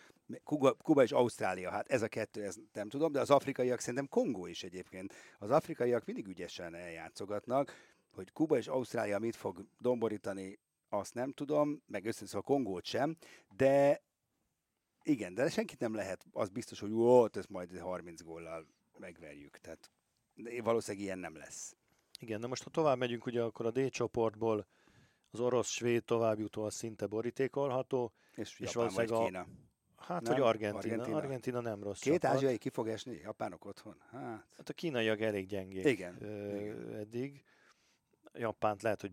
Kuba, 0.43 0.73
Kuba 0.73 1.03
és 1.03 1.11
Ausztrália, 1.11 1.69
hát 1.69 1.87
ez 1.87 2.01
a 2.01 2.07
kettő, 2.07 2.43
ez 2.43 2.55
nem 2.73 2.89
tudom, 2.89 3.11
de 3.11 3.19
az 3.19 3.29
afrikaiak 3.29 3.79
szerintem 3.79 4.07
Kongó 4.07 4.45
is 4.45 4.63
egyébként. 4.63 5.13
Az 5.37 5.51
afrikaiak 5.51 6.05
mindig 6.05 6.27
ügyesen 6.27 6.75
eljátszogatnak, 6.75 7.73
hogy 8.15 8.31
Kuba 8.31 8.57
és 8.57 8.67
Ausztrália 8.67 9.19
mit 9.19 9.35
fog 9.35 9.65
domborítani, 9.77 10.59
azt 10.89 11.13
nem 11.13 11.31
tudom, 11.31 11.81
meg 11.87 12.05
összeszól 12.05 12.39
a 12.39 12.43
Kongót 12.43 12.85
sem, 12.85 13.17
de 13.55 14.03
igen, 15.03 15.33
de 15.33 15.49
senkit 15.49 15.79
nem 15.79 15.93
lehet, 15.93 16.25
az 16.31 16.49
biztos, 16.49 16.79
hogy 16.79 16.91
ó, 16.91 17.25
ezt 17.33 17.49
majd 17.49 17.79
30 17.79 18.21
góllal 18.21 18.67
megverjük. 18.97 19.57
Tehát 19.57 19.91
valószínűleg 20.63 21.05
ilyen 21.05 21.19
nem 21.19 21.35
lesz. 21.35 21.75
Igen, 22.19 22.39
de 22.41 22.47
most 22.47 22.63
ha 22.63 22.69
tovább 22.69 22.97
megyünk, 22.97 23.25
ugye 23.25 23.41
akkor 23.43 23.65
a 23.65 23.71
D 23.71 23.89
csoportból 23.89 24.67
az 25.31 25.39
orosz-svéd 25.39 26.03
továbbjutó 26.03 26.63
az 26.63 26.73
szinte 26.73 27.07
borítékolható. 27.07 28.13
És, 28.35 28.59
És 28.59 28.73
Japán 28.73 28.93
vagy 28.93 29.11
a- 29.11 29.23
Kína. 29.25 29.47
Hát, 29.97 30.21
Nem? 30.21 30.33
hogy. 30.33 30.41
Argentina. 30.41 30.77
Argentina. 30.93 31.17
Argentina 31.17 31.59
nem 31.61 31.83
rossz 31.83 31.99
Két 31.99 32.13
csapat. 32.13 32.35
ázsiai 32.35 32.57
ki 32.57 32.69
fog 32.69 32.87
esni? 32.87 33.15
Japánok 33.15 33.65
otthon? 33.65 33.95
Hát, 34.11 34.47
Hát 34.57 34.69
a 34.69 34.73
kínaiak 34.73 35.19
elég 35.21 35.47
gyengék 35.47 35.85
Igen, 35.85 36.23
ö, 36.23 36.59
igen. 36.59 36.93
eddig. 36.93 37.43
Japánt 38.37 38.81
lehet, 38.81 39.01
hogy 39.01 39.11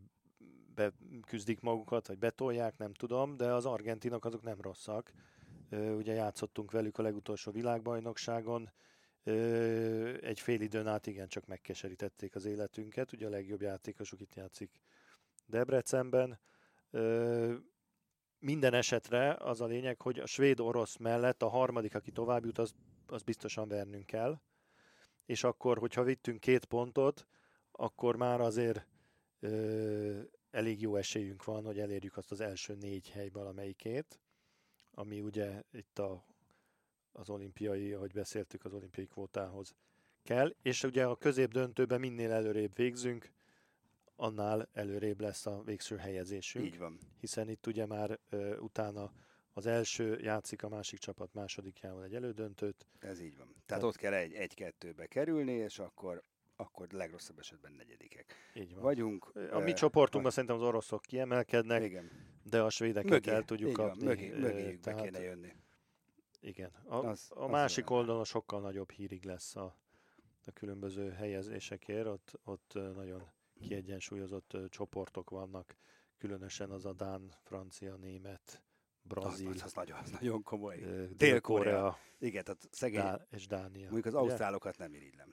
beküzdik 0.74 1.60
magukat, 1.60 2.06
vagy 2.06 2.18
betolják, 2.18 2.76
nem 2.76 2.92
tudom, 2.92 3.36
de 3.36 3.52
az 3.52 3.66
argentinok 3.66 4.24
azok 4.24 4.42
nem 4.42 4.60
rosszak. 4.60 5.12
Ugye 5.70 6.14
játszottunk 6.14 6.70
velük 6.70 6.98
a 6.98 7.02
legutolsó 7.02 7.52
világbajnokságon, 7.52 8.70
egy 10.20 10.40
fél 10.40 10.60
időn 10.60 10.86
át 10.86 11.06
igen 11.06 11.28
csak 11.28 11.46
megkeserítették 11.46 12.34
az 12.34 12.44
életünket, 12.44 13.12
ugye 13.12 13.26
a 13.26 13.30
legjobb 13.30 13.60
játékosuk 13.60 14.20
itt 14.20 14.34
játszik 14.34 14.80
Debrecenben. 15.46 16.40
Minden 18.38 18.74
esetre 18.74 19.34
az 19.34 19.60
a 19.60 19.66
lényeg, 19.66 20.00
hogy 20.00 20.18
a 20.18 20.26
svéd-orosz 20.26 20.96
mellett 20.96 21.42
a 21.42 21.48
harmadik, 21.48 21.94
aki 21.94 22.10
tovább 22.10 22.44
jut, 22.44 22.58
az, 22.58 22.74
az 23.06 23.22
biztosan 23.22 23.68
vernünk 23.68 24.06
kell. 24.06 24.40
És 25.26 25.44
akkor, 25.44 25.78
hogyha 25.78 26.02
vittünk 26.02 26.40
két 26.40 26.64
pontot, 26.64 27.26
akkor 27.72 28.16
már 28.16 28.40
azért 28.40 28.86
elég 30.50 30.80
jó 30.80 30.96
esélyünk 30.96 31.44
van, 31.44 31.64
hogy 31.64 31.78
elérjük 31.78 32.16
azt 32.16 32.30
az 32.30 32.40
első 32.40 32.74
négy 32.74 33.10
hely 33.10 33.28
valamelyikét, 33.28 34.20
ami 34.90 35.20
ugye 35.20 35.62
itt 35.72 35.98
a, 35.98 36.24
az 37.12 37.30
olimpiai, 37.30 37.92
ahogy 37.92 38.12
beszéltük, 38.12 38.64
az 38.64 38.72
olimpiai 38.72 39.06
kvótához 39.06 39.74
kell, 40.22 40.54
és 40.62 40.82
ugye 40.82 41.04
a 41.04 41.16
középdöntőben 41.16 42.00
minél 42.00 42.32
előrébb 42.32 42.74
végzünk, 42.76 43.32
annál 44.16 44.68
előrébb 44.72 45.20
lesz 45.20 45.46
a 45.46 45.62
végső 45.62 45.96
helyezésünk 45.96 46.66
így 46.66 46.78
van. 46.78 46.98
hiszen 47.20 47.48
itt 47.48 47.66
ugye 47.66 47.86
már 47.86 48.18
ö, 48.28 48.56
utána 48.56 49.12
az 49.52 49.66
első 49.66 50.18
játszik 50.20 50.62
a 50.62 50.68
másik 50.68 50.98
csapat 50.98 51.32
másodikjával 51.34 52.04
egy 52.04 52.14
elődöntőt. 52.14 52.86
Ez 52.98 53.20
így 53.20 53.36
van. 53.36 53.54
Tehát 53.66 53.82
ott 53.82 53.96
kell 53.96 54.12
egy, 54.12 54.32
egy-kettőbe 54.32 55.06
kerülni, 55.06 55.52
és 55.52 55.78
akkor, 55.78 56.22
akkor 56.62 56.86
legrosszabb 56.90 57.38
esetben 57.38 57.72
negyedikek. 57.72 58.34
Így 58.54 58.74
van. 58.74 58.82
Vagyunk. 58.82 59.32
a 59.50 59.58
mi 59.58 59.72
csoportunkban 59.72 60.32
szerintem 60.32 60.58
az 60.58 60.62
oroszok 60.62 61.02
kiemelkednek, 61.02 61.82
Igen. 61.82 62.10
de 62.42 62.62
a 62.62 62.70
svédeket 62.70 63.10
Mögé, 63.10 63.30
el 63.30 63.42
tudjuk 63.44 63.76
van, 63.76 63.86
kapni. 63.88 64.04
mögé, 64.04 64.28
mögéjük 64.28 64.80
be 64.80 64.92
tehát 64.92 65.02
kéne 65.02 65.20
jönni. 65.22 65.52
Igen. 66.40 66.70
A, 66.84 66.94
Az- 66.96 67.30
a 67.34 67.44
az 67.44 67.50
másik 67.50 67.90
olyan. 67.90 68.02
oldalon 68.02 68.24
sokkal 68.24 68.60
nagyobb 68.60 68.90
hírig 68.90 69.24
lesz 69.24 69.56
a, 69.56 69.76
a 70.46 70.50
különböző 70.52 71.10
helyezésekért, 71.10 72.06
ott, 72.06 72.38
ott 72.44 72.72
nagyon 72.94 73.30
kiegyensúlyozott 73.60 74.56
csoportok 74.68 75.30
vannak, 75.30 75.76
különösen 76.18 76.70
az 76.70 76.84
a 76.84 76.92
Dán, 76.92 77.34
francia, 77.42 77.96
német, 77.96 78.42
Az, 78.46 78.60
brazil, 79.02 79.48
az, 79.50 79.62
az, 79.62 79.72
nagyon, 79.72 79.98
az 79.98 80.10
nagyon 80.10 80.42
komoly. 80.42 81.06
Dél-Korea. 81.16 81.96
Igen, 82.18 82.44
tehát 82.44 82.68
szegény, 82.70 83.00
Dá- 83.00 83.26
és 83.30 83.46
Dánia. 83.46 83.82
mondjuk 83.82 84.06
az 84.06 84.14
ausztrálokat 84.14 84.78
nem 84.78 84.94
irigylem. 84.94 85.32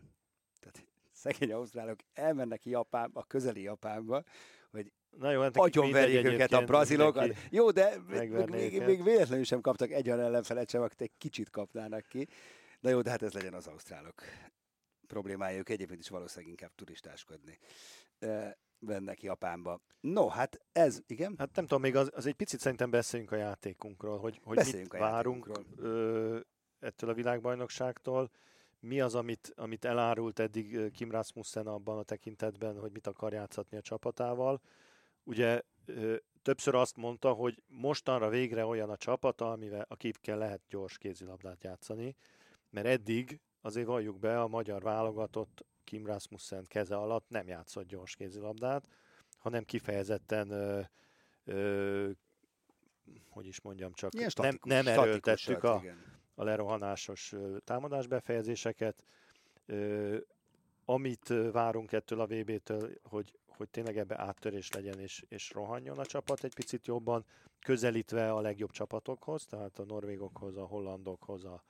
Szegény 1.19 1.51
ausztrálok 1.51 1.99
elmennek 2.13 2.65
Japán, 2.65 3.09
a 3.13 3.23
közeli 3.23 3.61
Japánba, 3.61 4.23
Na 5.17 5.31
jó, 5.31 5.41
hát 5.41 5.57
agyonverjék 5.57 6.25
őket 6.25 6.51
a 6.51 6.65
brazilokat. 6.65 7.35
Jó, 7.49 7.71
de 7.71 7.97
még, 8.07 8.31
még, 8.31 8.81
még 8.83 9.03
véletlenül 9.03 9.43
sem 9.43 9.61
kaptak 9.61 9.91
egy 9.91 10.07
olyan 10.07 10.19
ellenfelet 10.19 10.69
sem, 10.69 10.81
akit 10.81 11.01
egy 11.01 11.11
kicsit 11.17 11.49
kapnának 11.49 12.05
ki. 12.07 12.27
De 12.79 12.89
jó, 12.89 13.01
de 13.01 13.09
hát 13.09 13.21
ez 13.21 13.33
legyen 13.33 13.53
az 13.53 13.67
ausztrálok 13.67 14.21
problémája. 15.07 15.57
Ők 15.57 15.69
egyébként 15.69 15.99
is 15.99 16.09
valószínűleg 16.09 16.49
inkább 16.49 16.75
turistáskodni 16.75 17.59
vennek 18.79 19.23
Japánba. 19.23 19.81
No, 19.99 20.27
hát 20.27 20.59
ez, 20.71 21.01
igen? 21.07 21.35
Hát 21.37 21.55
nem 21.55 21.65
tudom, 21.65 21.81
még 21.81 21.95
az, 21.95 22.11
az 22.13 22.25
egy 22.25 22.33
picit 22.33 22.59
szerintem 22.59 22.89
beszéljünk 22.89 23.31
a 23.31 23.35
játékunkról, 23.35 24.19
hogy, 24.19 24.39
hogy 24.43 24.55
Beszéljünk 24.55 24.93
mit 24.93 25.01
a 25.01 25.05
várunk 25.05 25.49
ö, 25.77 26.39
ettől 26.79 27.09
a 27.09 27.13
világbajnokságtól. 27.13 28.31
Mi 28.79 29.01
az, 29.01 29.15
amit, 29.15 29.53
amit 29.55 29.85
elárult 29.85 30.39
eddig 30.39 30.91
Kim 30.91 31.11
Rasmussen 31.11 31.67
abban 31.67 31.97
a 31.97 32.03
tekintetben, 32.03 32.79
hogy 32.79 32.91
mit 32.91 33.07
akar 33.07 33.33
játszatni 33.33 33.77
a 33.77 33.81
csapatával. 33.81 34.61
Ugye 35.23 35.61
többször 36.41 36.75
azt 36.75 36.95
mondta, 36.95 37.31
hogy 37.33 37.61
mostanra 37.67 38.29
végre 38.29 38.65
olyan 38.65 38.89
a 38.89 38.97
csapata, 38.97 39.51
amivel, 39.51 39.85
akikkel 39.89 40.37
lehet 40.37 40.61
gyors 40.69 40.97
kézilabdát 40.97 41.63
játszani, 41.63 42.15
mert 42.69 42.87
eddig 42.87 43.39
azért 43.61 43.87
valljuk 43.87 44.19
be, 44.19 44.41
a 44.41 44.47
magyar 44.47 44.81
válogatott 44.81 45.65
Kim 45.83 46.05
Rasmussen 46.05 46.65
keze 46.67 46.95
alatt 46.95 47.29
nem 47.29 47.47
játszott 47.47 47.87
gyors 47.87 48.15
kézilabdát, 48.15 48.87
hanem 49.37 49.63
kifejezetten 49.63 50.49
ö, 50.49 50.81
ö, 51.43 52.09
hogy 53.29 53.45
is 53.45 53.61
mondjam, 53.61 53.93
csak 53.93 54.13
Ilyen 54.13 54.31
nem, 54.35 54.59
nem 54.63 54.87
erőltettük 54.87 55.63
a, 55.63 55.79
igen. 55.81 56.18
A 56.39 56.43
lerohanásos 56.43 57.31
ö, 57.31 57.57
támadásbefejezéseket. 57.63 59.03
Ö, 59.65 60.17
Amit 60.85 61.33
várunk 61.51 61.91
ettől 61.91 62.19
a 62.19 62.25
VB-től, 62.25 62.91
hogy, 63.03 63.33
hogy 63.47 63.69
tényleg 63.69 63.97
ebbe 63.97 64.19
áttörés 64.19 64.71
legyen, 64.71 64.99
és, 64.99 65.23
és 65.27 65.51
rohanjon 65.51 65.97
a 65.97 66.05
csapat 66.05 66.43
egy 66.43 66.53
picit 66.53 66.87
jobban, 66.87 67.25
közelítve 67.59 68.31
a 68.31 68.41
legjobb 68.41 68.71
csapatokhoz, 68.71 69.45
tehát 69.45 69.79
a 69.79 69.85
norvégokhoz, 69.85 70.57
a 70.57 70.65
hollandokhoz, 70.65 71.45
a, 71.45 71.63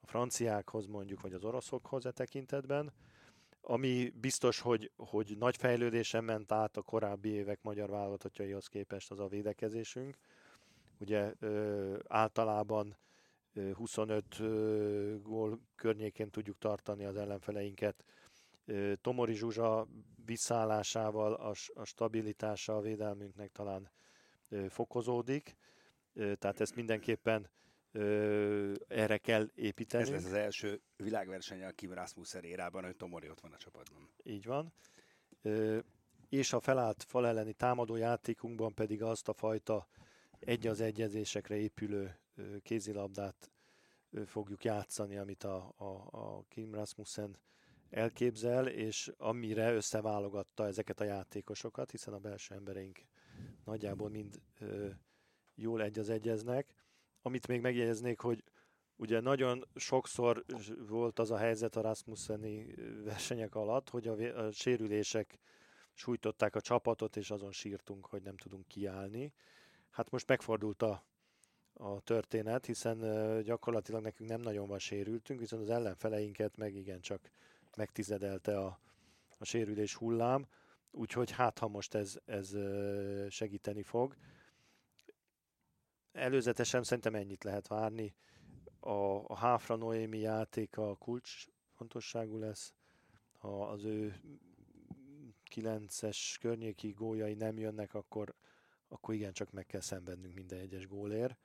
a 0.00 0.06
franciákhoz 0.06 0.86
mondjuk, 0.86 1.20
vagy 1.20 1.32
az 1.32 1.44
oroszokhoz 1.44 2.06
e 2.06 2.10
tekintetben. 2.10 2.92
Ami 3.60 4.12
biztos, 4.20 4.60
hogy, 4.60 4.90
hogy 4.96 5.36
nagy 5.38 5.56
fejlődésen 5.56 6.24
ment 6.24 6.52
át 6.52 6.76
a 6.76 6.82
korábbi 6.82 7.28
évek 7.28 7.62
magyar 7.62 7.90
válogatottjaihoz 7.90 8.66
képest 8.66 9.10
az 9.10 9.20
a 9.20 9.28
védekezésünk. 9.28 10.16
Ugye 10.98 11.32
ö, 11.38 11.96
általában 12.08 12.96
25 13.74 14.38
ö, 14.38 15.16
gól 15.22 15.60
környékén 15.74 16.30
tudjuk 16.30 16.58
tartani 16.58 17.04
az 17.04 17.16
ellenfeleinket. 17.16 18.04
Tomori 19.00 19.34
Zsuzsa 19.34 19.86
visszaállásával 20.24 21.32
a, 21.32 21.54
a 21.74 21.84
stabilitása 21.84 22.76
a 22.76 22.80
védelmünknek 22.80 23.52
talán 23.52 23.90
fokozódik, 24.68 25.56
tehát 26.14 26.60
ezt 26.60 26.74
mindenképpen 26.74 27.50
erre 28.88 29.18
kell 29.18 29.50
építeni. 29.54 30.02
Ez 30.02 30.10
lesz 30.10 30.24
az 30.24 30.32
első 30.32 30.80
világverseny 30.96 31.62
a 31.62 31.70
Kim 31.70 31.92
Rasmussen 31.92 32.44
érában, 32.44 32.84
hogy 32.84 32.96
Tomori 32.96 33.30
ott 33.30 33.40
van 33.40 33.52
a 33.52 33.56
csapatban. 33.56 34.08
Így 34.22 34.46
van. 34.46 34.72
És 36.28 36.52
a 36.52 36.60
felállt 36.60 37.02
fal 37.02 37.26
elleni 37.26 37.52
támadó 37.52 37.96
játékunkban 37.96 38.74
pedig 38.74 39.02
azt 39.02 39.28
a 39.28 39.32
fajta 39.32 39.88
egy 40.38 40.66
az 40.66 40.80
egyezésekre 40.80 41.56
épülő 41.56 42.21
kézilabdát 42.62 43.50
fogjuk 44.26 44.64
játszani, 44.64 45.16
amit 45.16 45.44
a, 45.44 45.74
a, 45.76 46.08
a 46.10 46.44
Kim 46.48 46.74
Rasmussen 46.74 47.36
elképzel, 47.90 48.66
és 48.66 49.12
amire 49.16 49.72
összeválogatta 49.72 50.66
ezeket 50.66 51.00
a 51.00 51.04
játékosokat, 51.04 51.90
hiszen 51.90 52.14
a 52.14 52.18
belső 52.18 52.54
embereink 52.54 53.00
nagyjából 53.64 54.08
mind 54.08 54.40
ö, 54.58 54.88
jól 55.54 55.82
egy 55.82 55.98
az 55.98 56.08
egyeznek. 56.08 56.74
Amit 57.22 57.46
még 57.46 57.60
megjegyeznék, 57.60 58.20
hogy 58.20 58.44
ugye 58.96 59.20
nagyon 59.20 59.64
sokszor 59.74 60.44
volt 60.88 61.18
az 61.18 61.30
a 61.30 61.36
helyzet 61.36 61.76
a 61.76 61.80
Rasmusseni 61.80 62.74
versenyek 63.04 63.54
alatt, 63.54 63.88
hogy 63.88 64.08
a, 64.08 64.46
a 64.46 64.50
sérülések 64.52 65.38
sújtották 65.92 66.54
a 66.54 66.60
csapatot, 66.60 67.16
és 67.16 67.30
azon 67.30 67.52
sírtunk, 67.52 68.06
hogy 68.06 68.22
nem 68.22 68.36
tudunk 68.36 68.68
kiállni. 68.68 69.32
Hát 69.90 70.10
most 70.10 70.28
megfordult 70.28 70.82
a, 70.82 71.04
a 71.72 72.00
történet, 72.00 72.66
hiszen 72.66 72.98
gyakorlatilag 73.42 74.02
nekünk 74.02 74.30
nem 74.30 74.40
nagyon 74.40 74.68
van 74.68 74.78
sérültünk, 74.78 75.40
viszont 75.40 75.62
az 75.62 75.70
ellenfeleinket 75.70 76.56
meg 76.56 76.74
igencsak 76.74 77.30
megtizedelte 77.76 78.58
a, 78.58 78.80
a 79.38 79.44
sérülés 79.44 79.94
hullám, 79.94 80.46
úgyhogy 80.90 81.30
hát 81.30 81.58
ha 81.58 81.68
most 81.68 81.94
ez, 81.94 82.18
ez 82.24 82.56
segíteni 83.28 83.82
fog. 83.82 84.16
Előzetesen 86.12 86.82
szerintem 86.82 87.14
ennyit 87.14 87.44
lehet 87.44 87.66
várni. 87.66 88.14
A, 88.80 88.90
a 89.26 89.36
Háfra 89.36 89.76
Noémi 89.76 90.18
játéka 90.18 90.94
kulcs 90.94 91.46
fontosságú 91.72 92.38
lesz. 92.38 92.74
Ha 93.38 93.68
az 93.68 93.84
ő 93.84 94.20
9-es 95.54 96.36
környéki 96.40 96.90
góljai 96.90 97.34
nem 97.34 97.58
jönnek, 97.58 97.94
akkor, 97.94 98.34
akkor 98.88 99.14
igencsak 99.14 99.50
meg 99.50 99.66
kell 99.66 99.80
szenvednünk 99.80 100.34
minden 100.34 100.58
egyes 100.58 100.86
gólért. 100.86 101.38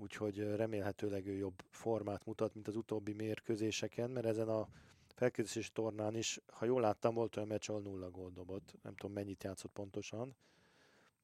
Úgyhogy 0.00 0.38
remélhetőleg 0.56 1.26
ő 1.26 1.36
jobb 1.36 1.62
formát 1.70 2.24
mutat, 2.24 2.54
mint 2.54 2.68
az 2.68 2.76
utóbbi 2.76 3.12
mérkőzéseken, 3.12 4.10
mert 4.10 4.26
ezen 4.26 4.48
a 4.48 4.68
felkészülési 5.14 5.70
tornán 5.72 6.14
is, 6.14 6.40
ha 6.52 6.64
jól 6.64 6.80
láttam, 6.80 7.14
volt 7.14 7.36
olyan 7.36 7.48
meccs, 7.48 7.68
ahol 7.68 7.80
nulla 7.82 8.10
gól 8.10 8.30
dobott. 8.30 8.74
Nem 8.82 8.94
tudom, 8.96 9.14
mennyit 9.14 9.44
játszott 9.44 9.72
pontosan, 9.72 10.36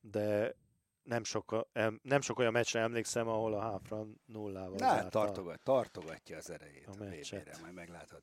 de 0.01 0.55
nem 1.03 1.25
sok, 1.25 1.67
em- 1.73 2.01
nem 2.03 2.21
sok 2.21 2.39
olyan 2.39 2.53
meccsre 2.53 2.81
emlékszem, 2.81 3.29
ahol 3.29 3.55
a 3.55 3.61
Háfra 3.61 4.07
nullával 4.27 4.77
Na, 4.79 4.89
zárta. 4.89 5.09
tartogat, 5.09 5.61
tartogatja 5.63 6.37
az 6.37 6.51
erejét 6.51 6.87
a 6.87 6.91
a, 6.91 7.05
meccset. 7.05 7.61
Majd 7.61 7.75
meglátod. 7.75 8.23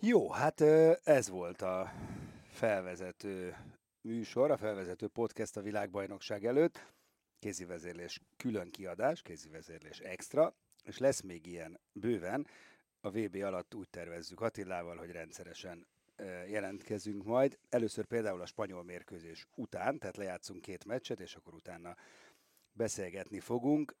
Jó, 0.00 0.30
hát 0.30 0.60
ez 1.04 1.28
volt 1.28 1.62
a 1.62 1.92
felvezető 2.52 3.56
műsor, 4.00 4.50
a 4.50 4.56
felvezető 4.56 5.08
podcast 5.08 5.56
a 5.56 5.60
világbajnokság 5.60 6.44
előtt. 6.44 6.86
Kézivezérlés 7.40 8.20
külön 8.36 8.70
kiadás, 8.70 9.22
kézivezérlés 9.22 9.98
extra, 9.98 10.54
és 10.84 10.98
lesz 10.98 11.20
még 11.20 11.46
ilyen 11.46 11.80
bőven. 11.92 12.46
A 13.00 13.10
VB 13.10 13.34
alatt 13.34 13.74
úgy 13.74 13.88
tervezzük 13.90 14.40
Attilával, 14.40 14.96
hogy 14.96 15.10
rendszeresen 15.10 15.86
jelentkezünk 16.48 17.24
majd. 17.24 17.58
Először 17.68 18.04
például 18.04 18.40
a 18.40 18.46
spanyol 18.46 18.84
mérkőzés 18.84 19.46
után, 19.54 19.98
tehát 19.98 20.16
lejátszunk 20.16 20.60
két 20.60 20.84
meccset, 20.84 21.20
és 21.20 21.34
akkor 21.34 21.54
utána 21.54 21.96
beszélgetni 22.72 23.40
fogunk. 23.40 23.96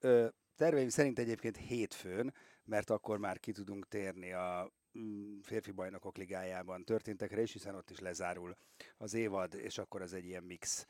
Terveim 0.56 0.88
szerint 0.88 1.18
egyébként 1.18 1.56
hétfőn, 1.56 2.34
mert 2.64 2.90
akkor 2.90 3.18
már 3.18 3.40
ki 3.40 3.52
tudunk 3.52 3.88
térni 3.88 4.32
a 4.32 4.72
mm, 4.98 5.38
férfi 5.40 5.70
bajnokok 5.70 6.16
ligájában 6.16 6.84
történtekre 6.84 7.42
is, 7.42 7.52
hiszen 7.52 7.74
ott 7.74 7.90
is 7.90 7.98
lezárul 7.98 8.56
az 8.96 9.14
évad, 9.14 9.54
és 9.54 9.78
akkor 9.78 10.02
az 10.02 10.12
egy 10.12 10.24
ilyen 10.24 10.42
mix 10.42 10.86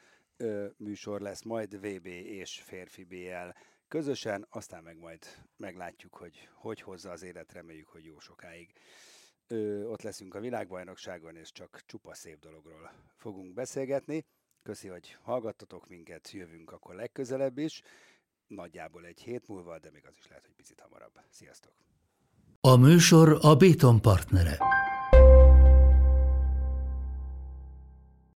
műsor 0.76 1.20
lesz, 1.20 1.43
majd 1.43 1.80
VB 1.80 2.07
és 2.07 2.61
férfi 2.64 3.05
BL 3.05 3.49
közösen, 3.88 4.47
aztán 4.51 4.82
meg 4.82 4.99
majd 4.99 5.18
meglátjuk, 5.57 6.14
hogy 6.14 6.49
hogy 6.55 6.80
hozza 6.80 7.11
az 7.11 7.22
élet, 7.22 7.53
reméljük, 7.53 7.88
hogy 7.88 8.05
jó 8.05 8.18
sokáig. 8.18 8.72
Ö, 9.47 9.84
ott 9.84 10.03
leszünk 10.03 10.34
a 10.34 10.41
világbajnokságon, 10.41 11.36
és 11.36 11.53
csak 11.53 11.82
csupa 11.86 12.14
szép 12.14 12.38
dologról 12.38 12.91
fogunk 13.16 13.55
beszélgetni. 13.55 14.24
Köszi, 14.62 14.88
hogy 14.88 15.16
hallgattatok 15.22 15.88
minket, 15.88 16.30
jövünk 16.30 16.72
akkor 16.72 16.95
legközelebb 16.95 17.59
is, 17.59 17.82
nagyjából 18.47 19.05
egy 19.05 19.20
hét 19.20 19.49
múlva, 19.49 19.78
de 19.78 19.91
még 19.91 20.07
az 20.07 20.14
is 20.18 20.28
lehet, 20.28 20.47
hogy 20.47 20.55
picit 20.55 20.80
hamarabb. 20.80 21.20
Sziasztok! 21.30 21.72
A 22.61 22.76
műsor 22.76 23.38
a 23.41 23.57
Béton 23.57 24.01
partnere. 24.01 24.59